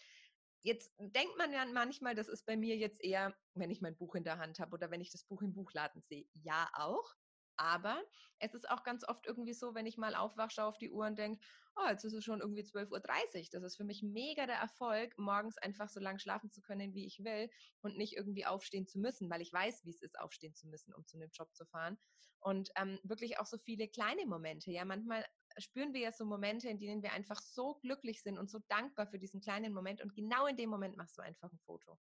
Jetzt 0.62 0.93
denkt 0.99 1.38
man 1.38 1.53
ja 1.53 1.66
manchmal, 1.66 2.16
das 2.16 2.28
ist 2.28 2.45
bei 2.45 2.57
mir 2.57 2.76
jetzt 2.78 3.01
eher, 3.01 3.38
wenn 3.53 3.72
ich 3.72 3.82
mein 3.82 3.97
Buch 3.97 4.16
in 4.16 4.24
der 4.24 4.38
Hand 4.38 4.60
habe 4.60 4.74
oder 4.74 4.91
wenn 4.91 5.01
ich 5.01 5.12
das 5.12 5.24
Buch 5.24 5.41
im 5.41 5.53
Buchladen 5.53 6.01
sehe. 6.01 6.28
Ja, 6.34 6.70
auch. 6.74 7.16
Aber 7.55 8.01
es 8.39 8.53
ist 8.53 8.70
auch 8.70 8.84
ganz 8.84 9.05
oft 9.05 9.26
irgendwie 9.26 9.53
so, 9.53 9.76
wenn 9.76 9.86
ich 9.86 9.97
mal 9.97 10.16
aufwache, 10.16 10.49
schaue 10.49 10.68
auf 10.68 10.78
die 10.78 10.91
Uhr 10.91 11.05
und 11.05 11.18
denke, 11.20 11.45
oh, 11.76 11.88
jetzt 11.89 12.05
ist 12.05 12.14
es 12.14 12.24
schon 12.24 12.39
irgendwie 12.39 12.64
12.30 12.64 13.47
Uhr. 13.47 13.49
Das 13.51 13.64
ist 13.64 13.76
für 13.78 13.84
mich 13.84 14.01
mega 14.01 14.45
der 14.45 14.55
Erfolg, 14.55 15.18
morgens 15.18 15.57
einfach 15.57 15.89
so 15.89 15.99
lange 15.99 16.20
schlafen 16.20 16.51
zu 16.51 16.62
können, 16.62 16.93
wie 16.93 17.05
ich 17.05 17.22
will 17.24 17.49
und 17.82 17.97
nicht 17.97 18.16
irgendwie 18.16 18.45
aufstehen 18.45 18.88
zu 18.88 18.99
müssen, 18.99 19.30
weil 19.30 19.41
ich 19.41 19.51
weiß, 19.51 19.84
wie 19.84 19.89
es 19.89 20.01
ist, 20.01 20.18
aufstehen 20.20 20.55
zu 20.55 20.68
müssen, 20.70 20.93
um 20.93 21.05
zu 21.05 21.18
einem 21.18 21.32
Job 21.34 21.53
zu 21.53 21.66
fahren. 21.66 21.97
Und 22.39 22.70
ähm, 22.78 22.99
wirklich 23.03 23.39
auch 23.39 23.45
so 23.45 23.57
viele 23.57 23.89
kleine 23.89 24.26
Momente. 24.26 24.72
Ja, 24.72 24.86
manchmal 24.86 25.26
spüren 25.57 25.93
wir 25.93 26.01
ja 26.01 26.11
so 26.11 26.25
Momente, 26.25 26.69
in 26.69 26.79
denen 26.79 27.01
wir 27.01 27.13
einfach 27.13 27.41
so 27.41 27.75
glücklich 27.81 28.21
sind 28.21 28.37
und 28.37 28.49
so 28.49 28.59
dankbar 28.67 29.07
für 29.07 29.19
diesen 29.19 29.41
kleinen 29.41 29.73
Moment. 29.73 30.01
Und 30.01 30.15
genau 30.15 30.47
in 30.47 30.57
dem 30.57 30.69
Moment 30.69 30.97
machst 30.97 31.17
du 31.17 31.21
einfach 31.21 31.51
ein 31.51 31.59
Foto. 31.59 31.97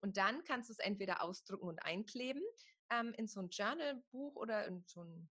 Und 0.00 0.16
dann 0.16 0.44
kannst 0.44 0.68
du 0.68 0.72
es 0.72 0.78
entweder 0.78 1.22
ausdrucken 1.22 1.68
und 1.68 1.82
einkleben 1.84 2.42
ähm, 2.90 3.12
in 3.16 3.26
so 3.26 3.40
ein 3.40 3.48
Journalbuch 3.50 4.36
oder 4.36 4.66
in 4.66 4.84
so 4.86 5.02
ein 5.02 5.28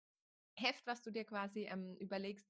Heft, 0.57 0.85
was 0.87 1.01
du 1.01 1.11
dir 1.11 1.25
quasi 1.25 1.65
ähm, 1.65 1.95
überlegst. 1.99 2.49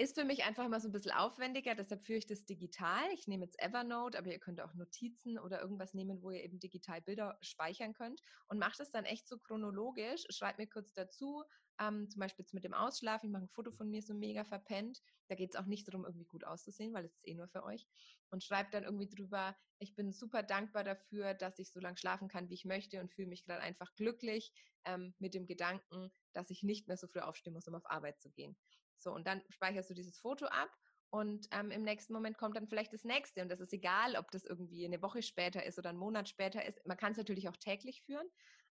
Ist 0.00 0.14
für 0.14 0.24
mich 0.24 0.44
einfach 0.44 0.64
immer 0.64 0.78
so 0.78 0.88
ein 0.88 0.92
bisschen 0.92 1.10
aufwendiger, 1.10 1.74
deshalb 1.74 2.04
führe 2.04 2.18
ich 2.18 2.26
das 2.26 2.44
digital. 2.44 3.10
Ich 3.12 3.26
nehme 3.26 3.44
jetzt 3.44 3.60
Evernote, 3.60 4.16
aber 4.16 4.30
ihr 4.30 4.38
könnt 4.38 4.60
auch 4.60 4.72
Notizen 4.74 5.40
oder 5.40 5.60
irgendwas 5.60 5.92
nehmen, 5.92 6.22
wo 6.22 6.30
ihr 6.30 6.44
eben 6.44 6.60
digital 6.60 7.02
Bilder 7.02 7.36
speichern 7.40 7.94
könnt 7.94 8.22
und 8.46 8.58
macht 8.58 8.78
es 8.78 8.92
dann 8.92 9.04
echt 9.04 9.26
so 9.26 9.38
chronologisch. 9.38 10.24
Schreibt 10.30 10.58
mir 10.58 10.68
kurz 10.68 10.92
dazu, 10.92 11.42
ähm, 11.80 12.08
zum 12.10 12.20
Beispiel 12.20 12.44
jetzt 12.44 12.54
mit 12.54 12.64
dem 12.64 12.74
Ausschlafen, 12.74 13.26
ich 13.26 13.32
mache 13.32 13.44
ein 13.44 13.48
Foto 13.48 13.70
von 13.70 13.90
mir 13.90 14.02
so 14.02 14.14
mega 14.14 14.44
verpennt. 14.44 15.00
Da 15.28 15.34
geht 15.34 15.50
es 15.54 15.56
auch 15.60 15.66
nicht 15.66 15.86
darum, 15.88 16.04
irgendwie 16.04 16.26
gut 16.26 16.44
auszusehen, 16.44 16.92
weil 16.94 17.04
es 17.04 17.14
ist 17.14 17.26
eh 17.26 17.34
nur 17.34 17.48
für 17.48 17.64
euch. 17.64 17.86
Und 18.30 18.44
schreibt 18.44 18.74
dann 18.74 18.84
irgendwie 18.84 19.08
drüber, 19.08 19.56
ich 19.78 19.94
bin 19.94 20.12
super 20.12 20.42
dankbar 20.42 20.84
dafür, 20.84 21.34
dass 21.34 21.58
ich 21.58 21.70
so 21.70 21.80
lange 21.80 21.96
schlafen 21.96 22.28
kann, 22.28 22.48
wie 22.48 22.54
ich 22.54 22.64
möchte 22.64 23.00
und 23.00 23.12
fühle 23.12 23.28
mich 23.28 23.44
gerade 23.44 23.62
einfach 23.62 23.94
glücklich 23.94 24.52
ähm, 24.84 25.14
mit 25.18 25.34
dem 25.34 25.46
Gedanken, 25.46 26.10
dass 26.32 26.50
ich 26.50 26.62
nicht 26.62 26.88
mehr 26.88 26.96
so 26.96 27.06
früh 27.06 27.20
aufstehen 27.20 27.52
muss, 27.52 27.68
um 27.68 27.74
auf 27.74 27.90
Arbeit 27.90 28.20
zu 28.20 28.30
gehen. 28.30 28.56
So, 28.98 29.12
und 29.12 29.26
dann 29.26 29.42
speicherst 29.48 29.90
du 29.90 29.94
dieses 29.94 30.18
Foto 30.18 30.46
ab 30.46 30.70
und 31.10 31.46
ähm, 31.52 31.70
im 31.70 31.82
nächsten 31.82 32.12
Moment 32.12 32.36
kommt 32.36 32.56
dann 32.56 32.68
vielleicht 32.68 32.92
das 32.92 33.04
nächste. 33.04 33.40
Und 33.42 33.48
das 33.48 33.60
ist 33.60 33.72
egal, 33.72 34.16
ob 34.16 34.30
das 34.30 34.44
irgendwie 34.44 34.84
eine 34.84 35.00
Woche 35.00 35.22
später 35.22 35.64
ist 35.64 35.78
oder 35.78 35.90
einen 35.90 35.98
Monat 35.98 36.28
später 36.28 36.64
ist. 36.64 36.84
Man 36.86 36.98
kann 36.98 37.12
es 37.12 37.18
natürlich 37.18 37.48
auch 37.48 37.56
täglich 37.56 38.02
führen, 38.02 38.28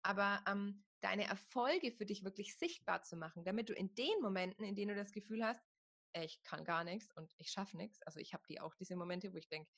aber 0.02 0.42
ähm, 0.48 0.84
deine 1.00 1.24
Erfolge 1.24 1.92
für 1.92 2.06
dich 2.06 2.24
wirklich 2.24 2.56
sichtbar 2.58 3.02
zu 3.02 3.16
machen, 3.16 3.44
damit 3.44 3.68
du 3.68 3.74
in 3.74 3.94
den 3.94 4.20
Momenten, 4.20 4.64
in 4.64 4.74
denen 4.74 4.90
du 4.90 4.94
das 4.94 5.12
Gefühl 5.12 5.44
hast, 5.44 5.62
ich 6.14 6.42
kann 6.42 6.64
gar 6.64 6.84
nichts 6.84 7.10
und 7.16 7.32
ich 7.38 7.50
schaffe 7.50 7.76
nichts, 7.76 8.02
also 8.02 8.20
ich 8.20 8.34
habe 8.34 8.44
die 8.48 8.60
auch 8.60 8.74
diese 8.74 8.96
Momente, 8.96 9.32
wo 9.32 9.36
ich 9.36 9.48
denke, 9.48 9.70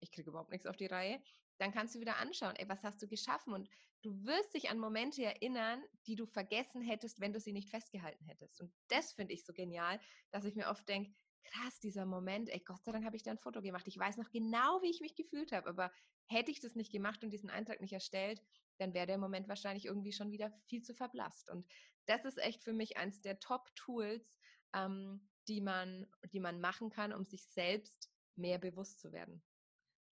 ich 0.00 0.12
kriege 0.12 0.30
überhaupt 0.30 0.50
nichts 0.50 0.66
auf 0.66 0.76
die 0.76 0.86
Reihe, 0.86 1.20
dann 1.58 1.72
kannst 1.72 1.94
du 1.94 2.00
wieder 2.00 2.16
anschauen, 2.16 2.56
ey, 2.56 2.68
was 2.68 2.82
hast 2.82 3.02
du 3.02 3.06
geschaffen? 3.06 3.52
Und 3.52 3.68
du 4.02 4.24
wirst 4.24 4.54
dich 4.54 4.70
an 4.70 4.78
Momente 4.78 5.22
erinnern, 5.22 5.82
die 6.06 6.16
du 6.16 6.24
vergessen 6.24 6.80
hättest, 6.80 7.20
wenn 7.20 7.34
du 7.34 7.40
sie 7.40 7.52
nicht 7.52 7.68
festgehalten 7.68 8.24
hättest. 8.24 8.60
Und 8.60 8.72
das 8.88 9.12
finde 9.12 9.34
ich 9.34 9.44
so 9.44 9.52
genial, 9.52 10.00
dass 10.30 10.46
ich 10.46 10.54
mir 10.54 10.68
oft 10.68 10.88
denke, 10.88 11.12
krass, 11.44 11.80
dieser 11.80 12.06
Moment, 12.06 12.48
ey, 12.48 12.60
Gott 12.60 12.82
sei 12.84 12.92
Dank 12.92 13.04
habe 13.04 13.16
ich 13.16 13.22
da 13.22 13.30
ein 13.30 13.38
Foto 13.38 13.60
gemacht. 13.60 13.86
Ich 13.88 13.98
weiß 13.98 14.16
noch 14.16 14.30
genau, 14.30 14.80
wie 14.82 14.90
ich 14.90 15.00
mich 15.00 15.14
gefühlt 15.16 15.52
habe, 15.52 15.68
aber 15.68 15.92
hätte 16.26 16.50
ich 16.50 16.60
das 16.60 16.76
nicht 16.76 16.92
gemacht 16.92 17.22
und 17.24 17.30
diesen 17.30 17.50
Eintrag 17.50 17.80
nicht 17.80 17.92
erstellt, 17.92 18.42
dann 18.80 18.94
wäre 18.94 19.06
der 19.06 19.18
Moment 19.18 19.48
wahrscheinlich 19.48 19.86
irgendwie 19.86 20.12
schon 20.12 20.30
wieder 20.30 20.52
viel 20.66 20.82
zu 20.82 20.94
verblasst. 20.94 21.50
Und 21.50 21.66
das 22.06 22.24
ist 22.24 22.38
echt 22.38 22.62
für 22.62 22.72
mich 22.72 22.96
eins 22.96 23.20
der 23.20 23.38
Top-Tools, 23.40 24.38
ähm, 24.74 25.28
die, 25.48 25.60
man, 25.60 26.06
die 26.32 26.40
man 26.40 26.60
machen 26.60 26.90
kann, 26.90 27.12
um 27.12 27.24
sich 27.24 27.44
selbst 27.46 28.10
mehr 28.36 28.58
bewusst 28.58 29.00
zu 29.00 29.12
werden. 29.12 29.42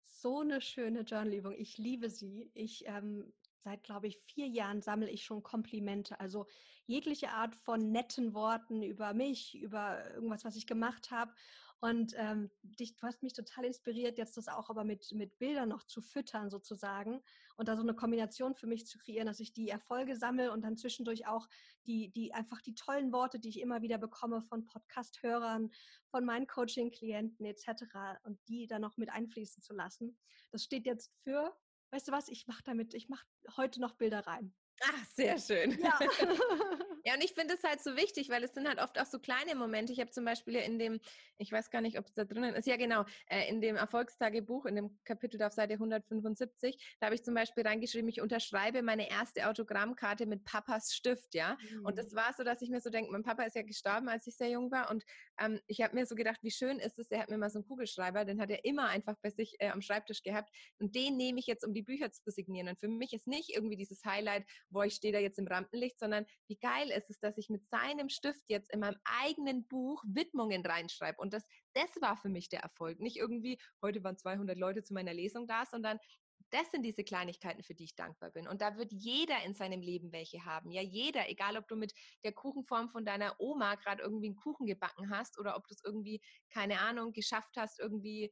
So 0.03 0.41
eine 0.41 0.61
schöne 0.61 1.01
Journalübung. 1.01 1.53
Ich 1.57 1.77
liebe 1.77 2.09
sie. 2.09 2.51
Ich 2.53 2.85
ähm, 2.87 3.33
seit, 3.67 3.83
glaube 3.83 4.07
ich, 4.07 4.19
vier 4.25 4.47
Jahren 4.47 4.81
sammle 4.81 5.09
ich 5.09 5.23
schon 5.23 5.43
Komplimente. 5.43 6.19
Also 6.19 6.47
jegliche 6.85 7.31
Art 7.31 7.55
von 7.55 7.91
netten 7.91 8.33
Worten 8.33 8.81
über 8.81 9.13
mich, 9.13 9.57
über 9.57 10.09
irgendwas, 10.13 10.45
was 10.45 10.55
ich 10.55 10.67
gemacht 10.67 11.11
habe. 11.11 11.33
Und 11.79 12.13
ähm, 12.17 12.49
dich, 12.63 12.95
du 12.95 13.05
hast 13.05 13.21
mich 13.21 13.33
total 13.33 13.65
inspiriert, 13.65 14.17
jetzt 14.17 14.35
das 14.35 14.47
auch 14.47 14.69
aber 14.69 14.83
mit, 14.83 15.11
mit 15.11 15.37
Bildern 15.37 15.69
noch 15.69 15.83
zu 15.83 16.01
füttern 16.01 16.49
sozusagen 16.49 17.21
und 17.55 17.67
da 17.67 17.75
so 17.75 17.83
eine 17.83 17.93
Kombination 17.93 18.55
für 18.55 18.65
mich 18.65 18.87
zu 18.87 18.97
kreieren, 18.97 19.27
dass 19.27 19.39
ich 19.39 19.53
die 19.53 19.69
Erfolge 19.69 20.15
sammle 20.15 20.51
und 20.51 20.61
dann 20.63 20.77
zwischendurch 20.77 21.27
auch 21.27 21.47
die, 21.85 22.09
die 22.09 22.33
einfach 22.33 22.61
die 22.61 22.73
tollen 22.73 23.11
Worte, 23.11 23.39
die 23.39 23.49
ich 23.49 23.59
immer 23.59 23.83
wieder 23.83 23.99
bekomme 23.99 24.41
von 24.41 24.65
Podcast-Hörern, 24.65 25.69
von 26.09 26.25
meinen 26.25 26.47
Coaching-Klienten 26.47 27.45
etc. 27.45 27.83
und 28.23 28.39
die 28.47 28.65
dann 28.65 28.81
noch 28.81 28.97
mit 28.97 29.11
einfließen 29.11 29.61
zu 29.61 29.73
lassen. 29.73 30.17
Das 30.51 30.63
steht 30.63 30.85
jetzt 30.85 31.11
für 31.23 31.55
weißt 31.91 32.07
du 32.07 32.11
was, 32.11 32.27
ich 32.29 32.47
mache 32.47 32.63
damit, 32.63 32.93
ich 32.93 33.09
mache 33.09 33.25
heute 33.55 33.79
noch 33.79 33.95
Bilder 33.95 34.25
rein. 34.25 34.53
Ach, 34.81 35.05
sehr 35.13 35.37
schön. 35.39 35.77
Ja, 35.79 35.99
ja 37.05 37.13
und 37.15 37.23
ich 37.23 37.33
finde 37.33 37.55
es 37.55 37.63
halt 37.63 37.81
so 37.81 37.95
wichtig, 37.95 38.29
weil 38.29 38.43
es 38.43 38.53
sind 38.53 38.67
halt 38.67 38.79
oft 38.79 38.99
auch 38.99 39.05
so 39.05 39.19
kleine 39.19 39.55
Momente. 39.55 39.91
Ich 39.93 39.99
habe 39.99 40.11
zum 40.11 40.25
Beispiel 40.25 40.55
in 40.55 40.77
dem, 40.77 40.99
ich 41.37 41.51
weiß 41.51 41.71
gar 41.71 41.81
nicht, 41.81 41.97
ob 41.97 42.05
es 42.05 42.13
da 42.13 42.25
drinnen 42.25 42.53
ist, 42.55 42.67
ja 42.67 42.77
genau, 42.77 43.05
äh, 43.27 43.49
in 43.49 43.61
dem 43.61 43.75
Erfolgstagebuch, 43.75 44.65
in 44.65 44.75
dem 44.75 44.99
Kapitel 45.03 45.41
auf 45.41 45.53
Seite 45.53 45.73
175, 45.73 46.97
da 46.99 47.07
habe 47.07 47.15
ich 47.15 47.23
zum 47.23 47.33
Beispiel 47.33 47.65
reingeschrieben, 47.65 48.09
ich 48.09 48.21
unterschreibe 48.21 48.83
meine 48.83 49.09
erste 49.09 49.47
Autogrammkarte 49.49 50.25
mit 50.25 50.43
Papas 50.43 50.93
Stift, 50.93 51.33
ja. 51.33 51.57
Mhm. 51.71 51.85
Und 51.85 51.97
das 51.97 52.13
war 52.13 52.33
so, 52.33 52.43
dass 52.43 52.61
ich 52.61 52.69
mir 52.69 52.81
so 52.81 52.89
denke, 52.89 53.11
mein 53.11 53.23
Papa 53.23 53.43
ist 53.43 53.55
ja 53.55 53.63
gestorben, 53.63 54.09
als 54.09 54.27
ich 54.27 54.35
sehr 54.35 54.49
jung 54.49 54.71
war 54.71 54.91
und 54.91 55.03
ähm, 55.39 55.59
ich 55.67 55.81
habe 55.81 55.95
mir 55.95 56.05
so 56.05 56.15
gedacht, 56.15 56.39
wie 56.43 56.51
schön 56.51 56.79
ist 56.79 56.99
es, 56.99 57.07
der 57.07 57.19
hat 57.19 57.29
mir 57.29 57.37
mal 57.37 57.49
so 57.49 57.59
einen 57.59 57.67
Kugelschreiber, 57.67 58.25
den 58.25 58.39
hat 58.39 58.51
er 58.51 58.63
immer 58.63 58.89
einfach 58.89 59.15
bei 59.21 59.29
sich 59.29 59.55
äh, 59.59 59.69
am 59.69 59.81
Schreibtisch 59.81 60.21
gehabt 60.21 60.51
und 60.79 60.95
den 60.95 61.17
nehme 61.17 61.39
ich 61.39 61.47
jetzt, 61.47 61.65
um 61.65 61.73
die 61.73 61.81
Bücher 61.81 62.11
zu 62.11 62.29
signieren. 62.31 62.67
Und 62.67 62.79
für 62.79 62.87
mich 62.87 63.13
ist 63.13 63.27
nicht 63.27 63.49
irgendwie 63.49 63.77
dieses 63.77 64.03
Highlight, 64.05 64.45
wo 64.69 64.81
ich 64.81 64.95
stehe 64.95 65.13
da 65.13 65.19
jetzt 65.19 65.39
im 65.39 65.47
Rampenlicht, 65.47 65.99
sondern 65.99 66.25
wie 66.47 66.57
geil 66.57 66.89
ist 66.89 67.09
es, 67.09 67.19
dass 67.19 67.37
ich 67.37 67.49
mit 67.49 67.67
seinem 67.69 68.09
Stift 68.09 68.43
jetzt 68.47 68.71
in 68.71 68.79
meinem 68.79 68.97
eigenen 69.03 69.67
Buch 69.67 70.03
Widmungen 70.07 70.65
reinschreibe. 70.65 71.19
Und 71.21 71.33
das, 71.33 71.43
das 71.73 71.89
war 72.01 72.17
für 72.17 72.29
mich 72.29 72.49
der 72.49 72.61
Erfolg. 72.61 72.99
Nicht 72.99 73.17
irgendwie, 73.17 73.59
heute 73.81 74.03
waren 74.03 74.17
200 74.17 74.57
Leute 74.57 74.83
zu 74.83 74.93
meiner 74.93 75.13
Lesung 75.13 75.47
da, 75.47 75.65
sondern 75.65 75.99
das 76.51 76.71
sind 76.71 76.83
diese 76.83 77.03
Kleinigkeiten, 77.03 77.63
für 77.63 77.75
die 77.75 77.85
ich 77.85 77.95
dankbar 77.95 78.31
bin. 78.31 78.47
Und 78.47 78.61
da 78.61 78.77
wird 78.77 78.91
jeder 78.93 79.43
in 79.43 79.53
seinem 79.53 79.81
Leben 79.81 80.11
welche 80.11 80.45
haben. 80.45 80.71
Ja, 80.71 80.81
jeder, 80.81 81.29
egal 81.29 81.57
ob 81.57 81.67
du 81.67 81.75
mit 81.75 81.93
der 82.23 82.31
Kuchenform 82.31 82.89
von 82.89 83.05
deiner 83.05 83.35
Oma 83.39 83.75
gerade 83.75 84.01
irgendwie 84.03 84.27
einen 84.27 84.35
Kuchen 84.35 84.65
gebacken 84.65 85.09
hast 85.09 85.39
oder 85.39 85.57
ob 85.57 85.67
du 85.67 85.73
es 85.73 85.83
irgendwie, 85.83 86.21
keine 86.49 86.79
Ahnung, 86.79 87.11
geschafft 87.11 87.57
hast, 87.57 87.79
irgendwie 87.79 88.31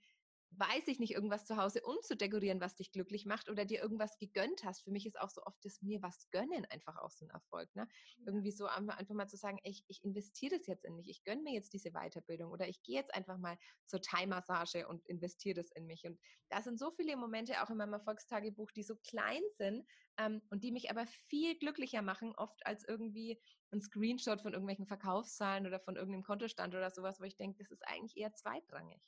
weiß 0.58 0.88
ich 0.88 1.00
nicht, 1.00 1.14
irgendwas 1.14 1.46
zu 1.46 1.58
Hause 1.58 1.82
umzudekorieren, 1.82 2.62
was 2.62 2.76
dich 2.76 2.92
glücklich 2.92 3.26
macht 3.26 3.50
oder 3.50 3.66
dir 3.66 3.82
irgendwas 3.82 4.18
gegönnt 4.18 4.64
hast. 4.64 4.84
Für 4.84 4.92
mich 4.92 5.06
ist 5.06 5.20
auch 5.20 5.30
so 5.30 5.42
oft 5.44 5.64
das 5.64 5.82
mir 5.82 6.02
was 6.02 6.30
gönnen 6.32 6.66
einfach 6.70 6.98
auch 6.98 7.12
so 7.12 7.26
ein 7.26 7.30
Erfolg. 7.30 7.74
Ne? 7.76 7.88
Irgendwie 8.26 8.52
so 8.52 8.66
einfach, 8.66 9.00
mal 9.10 9.28
zu 9.28 9.38
sagen, 9.38 9.60
ich, 9.64 9.84
ich 9.88 10.04
investiere 10.04 10.58
das 10.58 10.68
jetzt 10.68 10.86
in 10.86 10.96
mich, 10.96 11.10
ich 11.10 11.24
gönne 11.24 11.42
mir 11.42 11.54
jetzt 11.54 11.74
diese 11.74 11.92
Weiterbildung 11.92 12.52
oder 12.52 12.68
ich 12.68 12.82
gehe 12.84 12.96
jetzt 12.96 13.14
einfach 13.14 13.38
mal 13.38 13.58
zur 13.86 14.02
Thai-Massage 14.02 14.88
und 14.88 15.06
investiere 15.08 15.56
das 15.56 15.72
in 15.72 15.86
mich. 15.86 16.06
Und 16.06 16.20
da 16.50 16.62
sind 16.62 16.80
so 16.80 16.92
viele 16.92 17.18
Momente 17.18 17.62
auch 17.64 17.70
in 17.70 17.78
meinem 17.78 17.94
Erfolgstagebuch, 17.94 18.72
die 18.72 18.84
so 18.84 18.96
klein 18.98 19.42
sind 19.58 19.86
ähm, 20.18 20.42
und 20.50 20.64
die 20.64 20.72
mich 20.72 20.90
aber 20.90 21.06
viel 21.30 21.58
glücklicher 21.58 22.02
machen, 22.02 22.34
oft 22.36 22.66
als 22.66 22.84
irgendwie 22.88 23.40
ein 23.72 23.82
Screenshot 23.82 24.42
von 24.42 24.54
irgendwelchen 24.54 24.88
Verkaufszahlen 24.88 25.68
oder 25.68 25.80
von 25.80 25.96
irgendeinem 25.96 26.24
Kontostand 26.24 26.74
oder 26.76 26.90
sowas, 26.92 27.20
wo 27.20 27.24
ich 27.24 27.38
denke, 27.38 27.58
das 27.58 27.72
ist 27.72 27.88
eigentlich 27.88 28.18
eher 28.18 28.34
zweitrangig. 28.34 29.02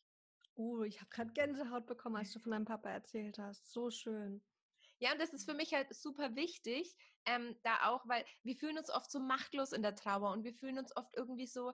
Oh, 0.58 0.82
ich 0.82 1.00
habe 1.00 1.10
gerade 1.12 1.32
Gänsehaut 1.34 1.86
bekommen, 1.86 2.16
als 2.16 2.32
du 2.34 2.40
von 2.40 2.52
deinem 2.52 2.66
Papa 2.66 2.90
erzählt 2.90 3.38
hast. 3.38 3.72
So 3.72 3.92
schön. 3.92 4.42
Ja, 5.00 5.12
und 5.12 5.22
das 5.22 5.32
ist 5.32 5.46
für 5.46 5.54
mich 5.54 5.74
halt 5.74 5.94
super 5.94 6.36
wichtig, 6.36 6.96
ähm, 7.26 7.56
da 7.62 7.90
auch, 7.90 8.08
weil 8.08 8.26
wir 8.42 8.56
fühlen 8.56 8.80
uns 8.80 8.90
oft 8.90 9.12
so 9.12 9.20
machtlos 9.20 9.72
in 9.72 9.84
der 9.84 9.94
Trauer 9.94 10.32
und 10.32 10.44
wir 10.44 10.56
fühlen 10.56 10.80
uns 10.80 10.96
oft 10.98 11.16
irgendwie 11.16 11.46
so, 11.46 11.74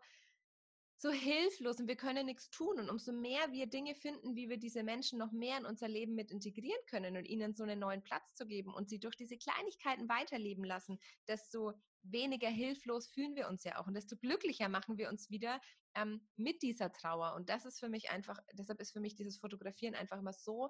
so 0.98 1.12
hilflos 1.12 1.80
und 1.80 1.88
wir 1.88 1.96
können 1.96 2.26
nichts 2.26 2.50
tun. 2.50 2.78
Und 2.78 2.90
umso 2.90 3.14
mehr 3.14 3.54
wir 3.54 3.68
Dinge 3.68 3.96
finden, 3.96 4.36
wie 4.36 4.50
wir 4.50 4.58
diese 4.58 4.84
Menschen 4.84 5.18
noch 5.18 5.32
mehr 5.32 5.58
in 5.58 5.66
unser 5.66 5.88
Leben 5.88 6.16
mit 6.16 6.30
integrieren 6.30 6.86
können 6.88 7.16
und 7.16 7.26
ihnen 7.26 7.56
so 7.56 7.64
einen 7.64 7.80
neuen 7.80 8.04
Platz 8.04 8.36
zu 8.36 8.46
geben 8.46 8.74
und 8.74 8.90
sie 8.90 9.00
durch 9.00 9.16
diese 9.16 9.38
Kleinigkeiten 9.38 10.10
weiterleben 10.10 10.66
lassen, 10.66 11.00
desto 11.30 11.74
weniger 12.04 12.50
hilflos 12.50 13.08
fühlen 13.08 13.36
wir 13.36 13.48
uns 13.48 13.64
ja 13.64 13.80
auch 13.80 13.88
und 13.88 13.94
desto 13.94 14.18
glücklicher 14.18 14.70
machen 14.70 14.98
wir 14.98 15.10
uns 15.10 15.30
wieder 15.30 15.60
ähm, 15.96 16.28
mit 16.36 16.62
dieser 16.62 16.92
Trauer. 16.92 17.36
Und 17.36 17.50
das 17.50 17.66
ist 17.66 17.80
für 17.80 17.90
mich 17.90 18.10
einfach, 18.12 18.40
deshalb 18.54 18.80
ist 18.80 18.92
für 18.92 19.00
mich 19.00 19.16
dieses 19.16 19.38
Fotografieren 19.38 19.96
einfach 19.96 20.20
immer 20.20 20.34
so 20.34 20.70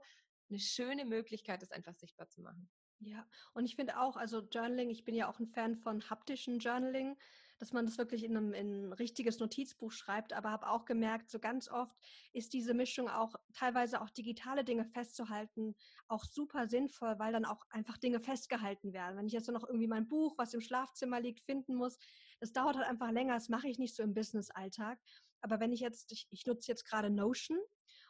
eine 0.50 0.60
schöne 0.60 1.06
Möglichkeit, 1.06 1.62
das 1.62 1.72
einfach 1.72 1.96
sichtbar 1.96 2.28
zu 2.30 2.42
machen. 2.42 2.70
Ja, 3.00 3.28
und 3.54 3.66
ich 3.66 3.76
finde 3.76 4.00
auch, 4.00 4.16
also 4.16 4.40
Journaling, 4.40 4.90
ich 4.90 5.04
bin 5.04 5.16
ja 5.16 5.30
auch 5.30 5.40
ein 5.40 5.48
Fan 5.48 5.76
von 5.76 6.10
haptischen 6.10 6.60
Journaling, 6.60 7.18
dass 7.60 7.72
man 7.72 7.86
das 7.86 7.98
wirklich 7.98 8.24
in, 8.24 8.36
einem, 8.36 8.54
in 8.54 8.88
ein 8.88 8.94
richtiges 8.94 9.40
Notizbuch 9.40 9.92
schreibt, 9.92 10.34
aber 10.34 10.52
habe 10.52 10.70
auch 10.70 10.86
gemerkt, 10.86 11.30
so 11.30 11.40
ganz 11.40 11.70
oft 11.70 11.96
ist 12.34 12.54
diese 12.54 12.74
Mischung 12.74 13.10
auch 13.10 13.36
teilweise 13.54 14.02
auch 14.02 14.10
digitale 14.10 14.64
Dinge 14.64 14.86
festzuhalten 14.86 15.76
auch 16.08 16.26
super 16.26 16.68
sinnvoll, 16.68 17.18
weil 17.20 17.34
dann 17.34 17.46
auch 17.46 17.66
einfach 17.70 17.98
Dinge 17.98 18.20
festgehalten 18.20 18.94
werden. 18.94 19.18
Wenn 19.18 19.28
ich 19.28 19.34
jetzt 19.34 19.50
noch 19.50 19.68
irgendwie 19.68 19.88
mein 19.88 20.08
Buch, 20.08 20.38
was 20.38 20.54
im 20.54 20.62
Schlafzimmer 20.62 21.20
liegt, 21.20 21.42
finden 21.42 21.76
muss, 21.76 21.98
das 22.40 22.52
dauert 22.54 22.76
halt 22.76 22.88
einfach 22.88 23.12
länger, 23.12 23.34
das 23.34 23.50
mache 23.50 23.68
ich 23.68 23.80
nicht 23.80 23.96
so 23.96 24.04
im 24.04 24.14
Business-Alltag. 24.14 25.00
Aber 25.42 25.60
wenn 25.60 25.72
ich 25.72 25.80
jetzt, 25.80 26.12
ich, 26.12 26.28
ich 26.30 26.46
nutze 26.46 26.72
jetzt 26.72 26.86
gerade 26.86 27.10
Notion 27.10 27.60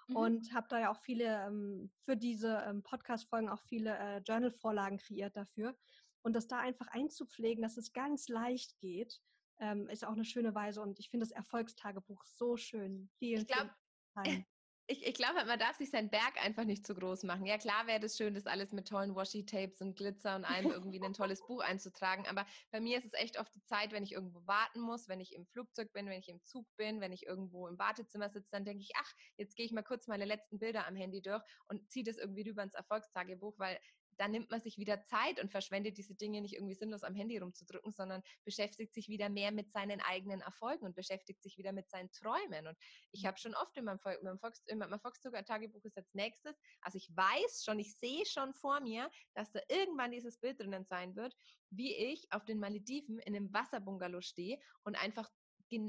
mhm. 0.07 0.15
und 0.15 0.53
habe 0.53 0.67
da 0.69 0.79
ja 0.79 0.91
auch 0.91 0.99
viele, 0.99 1.45
ähm, 1.45 1.91
für 2.01 2.17
diese 2.17 2.63
ähm, 2.67 2.83
Podcast-Folgen 2.83 3.49
auch 3.49 3.61
viele 3.61 3.97
äh, 3.97 4.17
Journal-Vorlagen 4.19 4.97
kreiert 4.97 5.35
dafür. 5.35 5.75
Und 6.23 6.33
das 6.33 6.47
da 6.47 6.59
einfach 6.59 6.87
einzupflegen, 6.87 7.61
dass 7.61 7.77
es 7.77 7.93
ganz 7.93 8.27
leicht 8.29 8.79
geht, 8.79 9.21
ähm, 9.59 9.87
ist 9.89 10.05
auch 10.05 10.13
eine 10.13 10.25
schöne 10.25 10.55
Weise. 10.55 10.81
Und 10.81 10.99
ich 10.99 11.09
finde 11.09 11.25
das 11.25 11.31
Erfolgstagebuch 11.31 12.23
so 12.25 12.57
schön. 12.57 13.09
Vielen, 13.19 13.41
ich 13.41 13.47
glaube, 13.47 13.71
ich, 14.87 15.05
ich 15.05 15.13
glaube, 15.13 15.45
man 15.45 15.59
darf 15.59 15.77
sich 15.77 15.89
seinen 15.89 16.09
Berg 16.09 16.43
einfach 16.43 16.65
nicht 16.65 16.85
zu 16.85 16.93
groß 16.93 17.23
machen. 17.23 17.45
Ja, 17.45 17.57
klar 17.57 17.87
wäre 17.87 18.01
das 18.01 18.17
schön, 18.17 18.33
das 18.33 18.45
alles 18.45 18.73
mit 18.73 18.87
tollen 18.87 19.15
Washi-Tapes 19.15 19.81
und 19.81 19.95
Glitzer 19.95 20.35
und 20.35 20.43
allem 20.43 20.71
irgendwie 20.71 20.97
in 20.97 21.05
ein 21.05 21.13
tolles 21.13 21.41
Buch 21.47 21.61
einzutragen. 21.61 22.27
Aber 22.27 22.45
bei 22.71 22.81
mir 22.81 22.97
ist 22.97 23.05
es 23.05 23.13
echt 23.13 23.39
oft 23.39 23.53
die 23.55 23.63
Zeit, 23.63 23.93
wenn 23.93 24.03
ich 24.03 24.11
irgendwo 24.11 24.45
warten 24.45 24.81
muss, 24.81 25.07
wenn 25.07 25.21
ich 25.21 25.33
im 25.33 25.45
Flugzeug 25.45 25.93
bin, 25.93 26.07
wenn 26.07 26.19
ich 26.19 26.27
im 26.27 26.43
Zug 26.43 26.67
bin, 26.75 26.99
wenn 26.99 27.13
ich 27.13 27.25
irgendwo 27.25 27.67
im 27.67 27.79
Wartezimmer 27.79 28.29
sitze, 28.29 28.49
dann 28.51 28.65
denke 28.65 28.81
ich, 28.81 28.91
ach, 28.97 29.13
jetzt 29.37 29.55
gehe 29.55 29.65
ich 29.65 29.71
mal 29.71 29.83
kurz 29.83 30.07
meine 30.07 30.25
letzten 30.25 30.59
Bilder 30.59 30.85
am 30.85 30.95
Handy 30.95 31.21
durch 31.21 31.43
und 31.67 31.89
ziehe 31.89 32.03
das 32.03 32.17
irgendwie 32.17 32.47
rüber 32.47 32.63
ins 32.63 32.73
Erfolgstagebuch, 32.73 33.57
weil 33.57 33.79
dann 34.17 34.31
nimmt 34.31 34.51
man 34.51 34.61
sich 34.61 34.77
wieder 34.77 35.01
Zeit 35.03 35.41
und 35.41 35.51
verschwendet 35.51 35.97
diese 35.97 36.15
Dinge 36.15 36.41
nicht 36.41 36.53
irgendwie 36.53 36.75
sinnlos 36.75 37.03
am 37.03 37.15
Handy 37.15 37.37
rumzudrücken, 37.37 37.91
sondern 37.91 38.21
beschäftigt 38.43 38.93
sich 38.93 39.09
wieder 39.09 39.29
mehr 39.29 39.51
mit 39.51 39.71
seinen 39.71 40.01
eigenen 40.01 40.41
Erfolgen 40.41 40.85
und 40.85 40.95
beschäftigt 40.95 41.41
sich 41.41 41.57
wieder 41.57 41.71
mit 41.71 41.89
seinen 41.89 42.11
Träumen. 42.11 42.67
Und 42.67 42.77
ich 43.11 43.25
habe 43.25 43.37
schon 43.37 43.55
oft 43.55 43.75
in 43.77 43.85
meinem, 43.85 43.99
in 44.05 44.23
meinem, 44.23 44.39
Volks, 44.39 44.61
in 44.67 44.77
meinem 44.77 44.99
Volkszucker-Tagebuch 44.99 45.83
ist 45.85 45.97
als 45.97 46.13
nächstes, 46.13 46.59
also 46.81 46.97
ich 46.97 47.09
weiß 47.15 47.63
schon, 47.63 47.79
ich 47.79 47.95
sehe 47.97 48.25
schon 48.25 48.53
vor 48.53 48.79
mir, 48.79 49.09
dass 49.33 49.51
da 49.51 49.59
irgendwann 49.69 50.11
dieses 50.11 50.37
Bild 50.37 50.59
drinnen 50.59 50.85
sein 50.85 51.15
wird, 51.15 51.35
wie 51.69 51.93
ich 51.93 52.31
auf 52.31 52.45
den 52.45 52.59
Malediven 52.59 53.19
in 53.19 53.35
einem 53.35 53.53
Wasserbungalow 53.53 54.21
stehe 54.21 54.59
und 54.83 54.95
einfach 54.95 55.29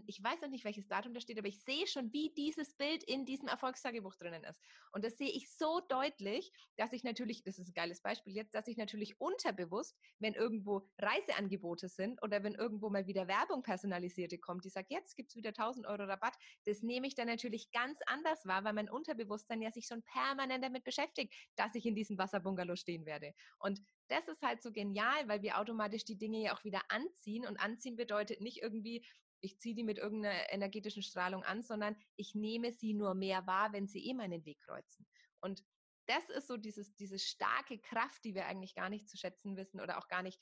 ich 0.07 0.23
weiß 0.23 0.41
noch 0.41 0.49
nicht, 0.49 0.65
welches 0.65 0.87
Datum 0.87 1.15
da 1.15 1.21
steht, 1.21 1.39
aber 1.39 1.49
ich 1.49 1.61
sehe 1.63 1.87
schon, 1.87 2.13
wie 2.13 2.33
dieses 2.37 2.75
Bild 2.75 3.05
in 3.05 3.25
diesem 3.25 3.49
Erfolgstagebuch 3.49 4.15
drinnen 4.17 4.45
ist. 4.45 4.61
Und 4.93 5.05
das 5.05 5.17
sehe 5.17 5.31
ich 5.31 5.51
so 5.51 5.81
deutlich, 5.89 6.53
dass 6.77 6.93
ich 6.93 7.05
natürlich, 7.05 7.43
das 7.43 7.59
ist 7.59 7.69
ein 7.69 7.75
geiles 7.75 8.01
Beispiel 8.01 8.35
jetzt, 8.35 8.55
dass 8.55 8.69
ich 8.69 8.77
natürlich 8.77 9.21
unterbewusst, 9.21 9.97
wenn 10.19 10.35
irgendwo 10.35 10.89
Reiseangebote 10.99 11.89
sind 11.89 12.23
oder 12.23 12.43
wenn 12.43 12.55
irgendwo 12.55 12.91
mal 12.91 13.07
wieder 13.07 13.29
Werbung 13.29 13.63
personalisierte 13.63 14.39
kommt, 14.39 14.65
die 14.65 14.71
sagt, 14.71 14.91
jetzt 14.91 15.17
gibt 15.17 15.31
es 15.31 15.37
wieder 15.37 15.51
1000 15.51 15.87
Euro 15.87 16.05
Rabatt, 16.05 16.35
das 16.65 16.83
nehme 16.83 17.07
ich 17.07 17.15
dann 17.15 17.27
natürlich 17.27 17.71
ganz 17.73 17.99
anders 18.07 18.47
wahr, 18.47 18.65
weil 18.65 18.73
mein 18.73 18.91
Unterbewusstsein 18.91 19.63
ja 19.63 19.71
sich 19.71 19.87
schon 19.87 20.03
permanent 20.03 20.65
damit 20.65 20.85
beschäftigt, 20.85 21.35
dass 21.57 21.75
ich 21.75 21.87
in 21.87 21.95
diesem 21.95 22.19
Wasserbungalow 22.19 22.77
stehen 22.77 23.07
werde. 23.07 23.35
Und 23.59 23.81
das 24.09 24.29
ist 24.29 24.43
halt 24.43 24.63
so 24.63 24.71
genial, 24.71 25.29
weil 25.29 25.43
wir 25.43 25.59
automatisch 25.59 26.05
die 26.05 26.19
Dinge 26.19 26.43
ja 26.43 26.55
auch 26.55 26.65
wieder 26.65 26.83
anziehen. 26.89 27.47
Und 27.47 27.59
anziehen 27.59 27.97
bedeutet 27.97 28.41
nicht 28.41 28.63
irgendwie, 28.63 29.05
ich 29.45 29.59
ziehe 29.61 29.75
die 29.75 29.85
mit 29.85 29.99
irgendeiner 29.99 30.51
energetischen 30.51 31.03
Strahlung 31.03 31.45
an, 31.45 31.63
sondern 31.63 31.97
ich 32.17 32.35
nehme 32.35 32.73
sie 32.73 32.95
nur 32.95 33.15
mehr 33.15 33.47
wahr, 33.47 33.73
wenn 33.73 33.87
sie 33.87 34.07
eh 34.07 34.15
meinen 34.15 34.45
Weg 34.45 34.61
kreuzen. 34.61 35.07
Und 35.41 35.63
das 36.07 36.29
ist 36.31 36.47
so 36.47 36.57
dieses, 36.57 36.95
diese 36.97 37.19
starke 37.19 37.79
Kraft, 37.79 38.25
die 38.25 38.35
wir 38.35 38.47
eigentlich 38.47 38.75
gar 38.75 38.89
nicht 38.89 39.09
zu 39.09 39.17
schätzen 39.17 39.57
wissen 39.57 39.81
oder 39.81 39.99
auch 39.99 40.09
gar 40.09 40.23
nicht, 40.23 40.41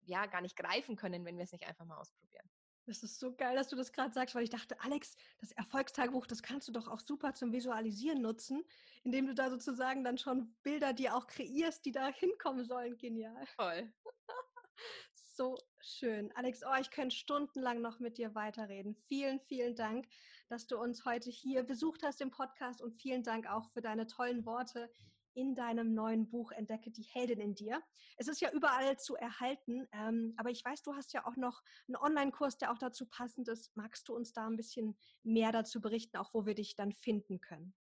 ja, 0.00 0.26
gar 0.26 0.40
nicht 0.40 0.56
greifen 0.56 0.96
können, 0.96 1.24
wenn 1.24 1.36
wir 1.36 1.44
es 1.44 1.52
nicht 1.52 1.66
einfach 1.66 1.84
mal 1.84 1.98
ausprobieren. 1.98 2.48
Das 2.86 3.02
ist 3.02 3.18
so 3.18 3.36
geil, 3.36 3.54
dass 3.54 3.68
du 3.68 3.76
das 3.76 3.92
gerade 3.92 4.14
sagst, 4.14 4.34
weil 4.34 4.44
ich 4.44 4.50
dachte, 4.50 4.80
Alex, 4.80 5.14
das 5.40 5.52
Erfolgstagebuch, 5.52 6.26
das 6.26 6.42
kannst 6.42 6.68
du 6.68 6.72
doch 6.72 6.88
auch 6.88 7.00
super 7.00 7.34
zum 7.34 7.52
Visualisieren 7.52 8.22
nutzen, 8.22 8.64
indem 9.04 9.26
du 9.26 9.34
da 9.34 9.50
sozusagen 9.50 10.04
dann 10.04 10.16
schon 10.16 10.56
Bilder, 10.62 10.94
die 10.94 11.10
auch 11.10 11.26
kreierst, 11.26 11.84
die 11.84 11.92
da 11.92 12.08
hinkommen 12.08 12.64
sollen. 12.64 12.96
Genial. 12.96 13.46
Toll. 13.58 13.92
so 15.38 15.56
schön. 15.78 16.32
Alex, 16.34 16.62
oh, 16.66 16.80
ich 16.80 16.90
könnte 16.90 17.14
stundenlang 17.14 17.80
noch 17.80 18.00
mit 18.00 18.18
dir 18.18 18.34
weiterreden. 18.34 18.96
Vielen, 19.06 19.38
vielen 19.38 19.76
Dank, 19.76 20.08
dass 20.48 20.66
du 20.66 20.76
uns 20.76 21.04
heute 21.04 21.30
hier 21.30 21.62
besucht 21.62 22.02
hast 22.02 22.20
im 22.20 22.32
Podcast 22.32 22.82
und 22.82 22.92
vielen 23.00 23.22
Dank 23.22 23.48
auch 23.48 23.70
für 23.70 23.80
deine 23.80 24.08
tollen 24.08 24.44
Worte 24.44 24.90
in 25.34 25.54
deinem 25.54 25.94
neuen 25.94 26.28
Buch 26.28 26.50
Entdecke 26.50 26.90
die 26.90 27.04
Heldin 27.04 27.38
in 27.38 27.54
dir. 27.54 27.80
Es 28.16 28.26
ist 28.26 28.40
ja 28.40 28.50
überall 28.50 28.98
zu 28.98 29.14
erhalten, 29.14 29.86
ähm, 29.92 30.34
aber 30.38 30.50
ich 30.50 30.64
weiß, 30.64 30.82
du 30.82 30.96
hast 30.96 31.12
ja 31.12 31.24
auch 31.24 31.36
noch 31.36 31.62
einen 31.86 31.94
Online-Kurs, 31.94 32.58
der 32.58 32.72
auch 32.72 32.78
dazu 32.78 33.06
passend 33.06 33.46
ist. 33.46 33.70
Magst 33.76 34.08
du 34.08 34.16
uns 34.16 34.32
da 34.32 34.44
ein 34.44 34.56
bisschen 34.56 34.98
mehr 35.22 35.52
dazu 35.52 35.80
berichten, 35.80 36.16
auch 36.16 36.34
wo 36.34 36.46
wir 36.46 36.56
dich 36.56 36.74
dann 36.74 36.92
finden 36.92 37.40
können? 37.40 37.74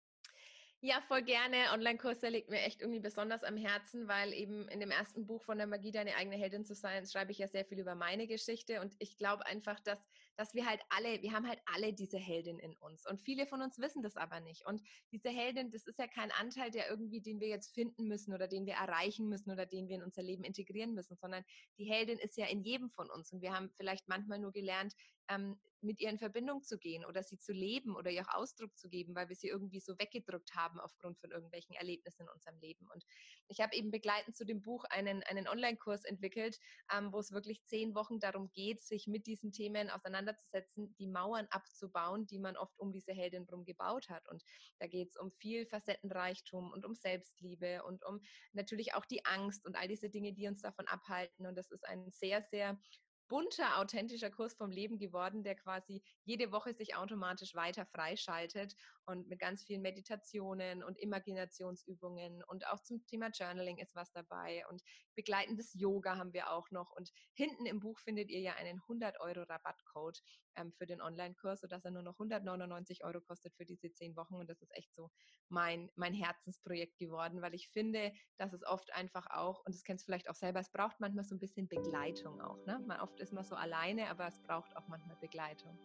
Ja, 0.81 1.01
voll 1.01 1.23
gerne. 1.23 1.71
Online-Kurse 1.73 2.29
liegt 2.29 2.49
mir 2.49 2.61
echt 2.61 2.81
irgendwie 2.81 2.99
besonders 2.99 3.43
am 3.43 3.57
Herzen, 3.57 4.07
weil 4.07 4.31
eben 4.31 4.67
in 4.69 4.79
dem 4.79 4.91
ersten 4.91 5.25
Buch 5.25 5.41
von 5.43 5.57
der 5.57 5.65
Magie, 5.65 5.91
deine 5.91 6.15
eigene 6.15 6.35
Heldin 6.35 6.65
zu 6.65 6.75
sein, 6.75 7.03
schreibe 7.07 7.31
ich 7.31 7.39
ja 7.39 7.47
sehr 7.47 7.65
viel 7.65 7.79
über 7.79 7.95
meine 7.95 8.27
Geschichte. 8.27 8.79
Und 8.81 8.95
ich 8.99 9.17
glaube 9.17 9.47
einfach, 9.47 9.79
dass 9.79 10.07
dass 10.37 10.53
wir 10.53 10.65
halt 10.65 10.81
alle, 10.89 11.21
wir 11.21 11.33
haben 11.33 11.47
halt 11.47 11.59
alle 11.65 11.93
diese 11.93 12.17
Heldin 12.17 12.59
in 12.59 12.75
uns. 12.75 13.05
Und 13.07 13.19
viele 13.19 13.47
von 13.47 13.61
uns 13.61 13.79
wissen 13.79 14.03
das 14.03 14.15
aber 14.15 14.39
nicht. 14.39 14.65
Und 14.65 14.81
diese 15.11 15.29
Heldin, 15.29 15.71
das 15.71 15.85
ist 15.85 15.99
ja 15.99 16.07
kein 16.07 16.31
Anteil, 16.31 16.71
der 16.71 16.89
irgendwie, 16.89 17.21
den 17.21 17.39
wir 17.39 17.47
jetzt 17.47 17.73
finden 17.73 18.07
müssen 18.07 18.33
oder 18.33 18.47
den 18.47 18.65
wir 18.65 18.75
erreichen 18.75 19.27
müssen 19.27 19.51
oder 19.51 19.65
den 19.65 19.87
wir 19.89 19.95
in 19.95 20.03
unser 20.03 20.21
Leben 20.21 20.43
integrieren 20.43 20.93
müssen, 20.93 21.17
sondern 21.17 21.43
die 21.77 21.85
Heldin 21.85 22.19
ist 22.19 22.37
ja 22.37 22.45
in 22.45 22.61
jedem 22.61 22.89
von 22.91 23.09
uns. 23.09 23.33
Und 23.33 23.41
wir 23.41 23.53
haben 23.53 23.71
vielleicht 23.75 24.07
manchmal 24.07 24.39
nur 24.39 24.51
gelernt, 24.51 24.93
ähm, 25.29 25.57
mit 25.81 25.99
ihr 25.99 26.09
in 26.09 26.17
Verbindung 26.17 26.63
zu 26.63 26.77
gehen 26.77 27.05
oder 27.05 27.23
sie 27.23 27.37
zu 27.37 27.53
leben 27.53 27.95
oder 27.95 28.09
ihr 28.09 28.23
auch 28.23 28.35
Ausdruck 28.35 28.75
zu 28.77 28.89
geben, 28.89 29.15
weil 29.15 29.29
wir 29.29 29.35
sie 29.35 29.47
irgendwie 29.47 29.79
so 29.79 29.97
weggedrückt 29.99 30.55
haben 30.55 30.79
aufgrund 30.79 31.19
von 31.19 31.31
irgendwelchen 31.31 31.75
Erlebnissen 31.75 32.23
in 32.23 32.29
unserem 32.29 32.57
Leben. 32.59 32.87
Und 32.91 33.05
ich 33.47 33.59
habe 33.59 33.75
eben 33.75 33.91
begleitend 33.91 34.35
zu 34.35 34.45
dem 34.45 34.61
Buch 34.61 34.85
einen, 34.85 35.23
einen 35.23 35.47
Online-Kurs 35.47 36.03
entwickelt, 36.05 36.59
ähm, 36.95 37.11
wo 37.13 37.19
es 37.19 37.31
wirklich 37.31 37.63
zehn 37.65 37.93
Wochen 37.95 38.19
darum 38.19 38.51
geht, 38.51 38.83
sich 38.83 39.07
mit 39.07 39.27
diesen 39.27 39.51
Themen 39.51 39.89
auseinanderzusetzen, 40.27 40.95
die 40.97 41.07
Mauern 41.07 41.47
abzubauen, 41.49 42.25
die 42.27 42.39
man 42.39 42.57
oft 42.57 42.79
um 42.79 42.91
diese 42.91 43.13
Heldin 43.13 43.45
drum 43.45 43.63
gebaut 43.63 44.09
hat. 44.09 44.27
Und 44.29 44.43
da 44.79 44.87
geht 44.87 45.09
es 45.09 45.17
um 45.17 45.31
viel 45.31 45.65
Facettenreichtum 45.65 46.71
und 46.71 46.85
um 46.85 46.93
Selbstliebe 46.93 47.83
und 47.83 48.05
um 48.05 48.21
natürlich 48.53 48.93
auch 48.93 49.05
die 49.05 49.25
Angst 49.25 49.65
und 49.65 49.75
all 49.75 49.87
diese 49.87 50.09
Dinge, 50.09 50.33
die 50.33 50.47
uns 50.47 50.61
davon 50.61 50.87
abhalten. 50.87 51.45
Und 51.45 51.55
das 51.55 51.71
ist 51.71 51.85
ein 51.85 52.09
sehr, 52.11 52.41
sehr 52.41 52.79
bunter, 53.27 53.79
authentischer 53.79 54.29
Kurs 54.29 54.53
vom 54.53 54.71
Leben 54.71 54.97
geworden, 54.97 55.43
der 55.43 55.55
quasi 55.55 56.01
jede 56.23 56.51
Woche 56.51 56.73
sich 56.73 56.95
automatisch 56.95 57.55
weiter 57.55 57.85
freischaltet 57.85 58.75
und 59.07 59.27
mit 59.29 59.39
ganz 59.39 59.63
vielen 59.63 59.81
Meditationen 59.81 60.83
und 60.83 60.97
Imaginationsübungen 60.99 62.43
und 62.43 62.67
auch 62.67 62.81
zum 62.81 63.05
Thema 63.07 63.29
Journaling 63.29 63.77
ist 63.77 63.95
was 63.95 64.11
dabei 64.11 64.65
und 64.69 64.83
begleitendes 65.15 65.73
Yoga 65.73 66.17
haben 66.17 66.33
wir 66.33 66.51
auch 66.51 66.69
noch 66.71 66.91
und 66.91 67.11
hinten 67.33 67.65
im 67.65 67.79
Buch 67.79 67.99
findet 67.99 68.29
ihr 68.29 68.41
ja 68.41 68.53
einen 68.53 68.81
100 68.81 69.19
Euro 69.21 69.43
Rabattcode 69.43 70.21
ähm, 70.55 70.73
für 70.73 70.85
den 70.85 71.01
Online-Kurs, 71.01 71.61
sodass 71.61 71.85
er 71.85 71.91
nur 71.91 72.03
noch 72.03 72.15
199 72.15 73.03
Euro 73.05 73.21
kostet 73.21 73.55
für 73.55 73.65
diese 73.65 73.91
zehn 73.93 74.15
Wochen 74.15 74.35
und 74.35 74.49
das 74.49 74.61
ist 74.61 74.75
echt 74.75 74.93
so 74.93 75.09
mein, 75.49 75.89
mein 75.95 76.13
Herzensprojekt 76.13 76.97
geworden, 76.97 77.41
weil 77.41 77.53
ich 77.53 77.69
finde, 77.69 78.11
dass 78.37 78.53
es 78.53 78.65
oft 78.65 78.93
einfach 78.93 79.27
auch, 79.29 79.65
und 79.65 79.73
das 79.73 79.83
kennst 79.83 80.03
du 80.03 80.07
vielleicht 80.07 80.29
auch 80.29 80.35
selber, 80.35 80.59
es 80.59 80.71
braucht 80.71 80.99
manchmal 80.99 81.23
so 81.23 81.35
ein 81.35 81.39
bisschen 81.39 81.67
Begleitung 81.67 82.41
auch. 82.41 82.65
Ne? 82.65 82.83
Man 82.85 82.99
oft 82.99 83.19
ist 83.19 83.31
man 83.31 83.43
so 83.45 83.55
alleine, 83.55 84.09
aber 84.09 84.27
es 84.27 84.41
braucht 84.41 84.75
auch 84.75 84.87
manchmal 84.87 85.15
Begleitung. 85.17 85.77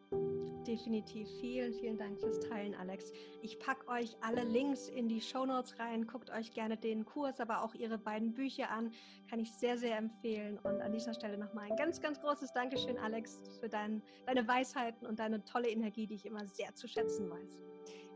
Definitiv. 0.67 1.29
Vielen, 1.41 1.75
vielen 1.75 1.99
Dank 1.99 2.21
fürs 2.21 2.41
Teilen, 2.41 2.75
Alex. 2.75 3.12
Ich 3.43 3.59
packe 3.59 3.89
euch 3.89 4.17
alle 4.21 4.45
Links 4.45 4.89
in 4.89 5.09
die 5.09 5.21
Show 5.21 5.47
Notes 5.47 5.79
rein. 5.79 6.07
Guckt 6.07 6.31
euch 6.31 6.53
gerne 6.53 6.77
den 6.77 7.05
Kurs, 7.05 7.41
aber 7.41 7.65
auch 7.65 7.75
ihre 7.75 7.99
beiden 7.99 8.35
Bücher 8.35 8.71
an. 8.71 8.93
Kann 9.29 9.41
ich 9.41 9.53
sehr, 9.53 9.79
sehr 9.79 9.97
empfehlen. 9.97 10.59
Und 10.59 10.81
an 10.81 10.93
dieser 10.93 11.15
Stelle 11.15 11.39
nochmal 11.39 11.71
ein 11.71 11.77
ganz, 11.77 12.01
ganz 12.01 12.21
großes 12.21 12.53
Dankeschön, 12.53 12.99
Alex, 12.99 13.41
für 13.61 13.69
dein, 13.69 14.03
deine 14.27 14.47
Weisheiten 14.47 15.07
und 15.07 15.19
deine 15.19 15.45
tolle 15.45 15.71
Energie, 15.71 16.07
die 16.07 16.15
ich 16.15 16.27
immer 16.27 16.47
sehr 16.47 16.75
zu 16.75 16.89
schätzen 16.89 17.31
weiß. 17.31 17.63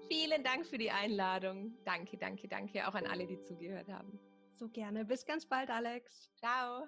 Vielen 0.09 0.45
Dank 0.45 0.67
für 0.67 0.79
die 0.79 0.91
Einladung. 0.91 1.77
Danke, 1.85 2.17
danke, 2.17 2.49
danke 2.49 2.87
auch 2.87 2.95
an 2.95 3.07
alle, 3.07 3.27
die 3.27 3.41
zugehört 3.41 3.89
haben. 3.89 4.19
So 4.55 4.69
gerne. 4.69 5.05
Bis 5.05 5.27
ganz 5.27 5.45
bald, 5.47 5.71
Alex. 5.71 6.31
Ciao. 6.37 6.87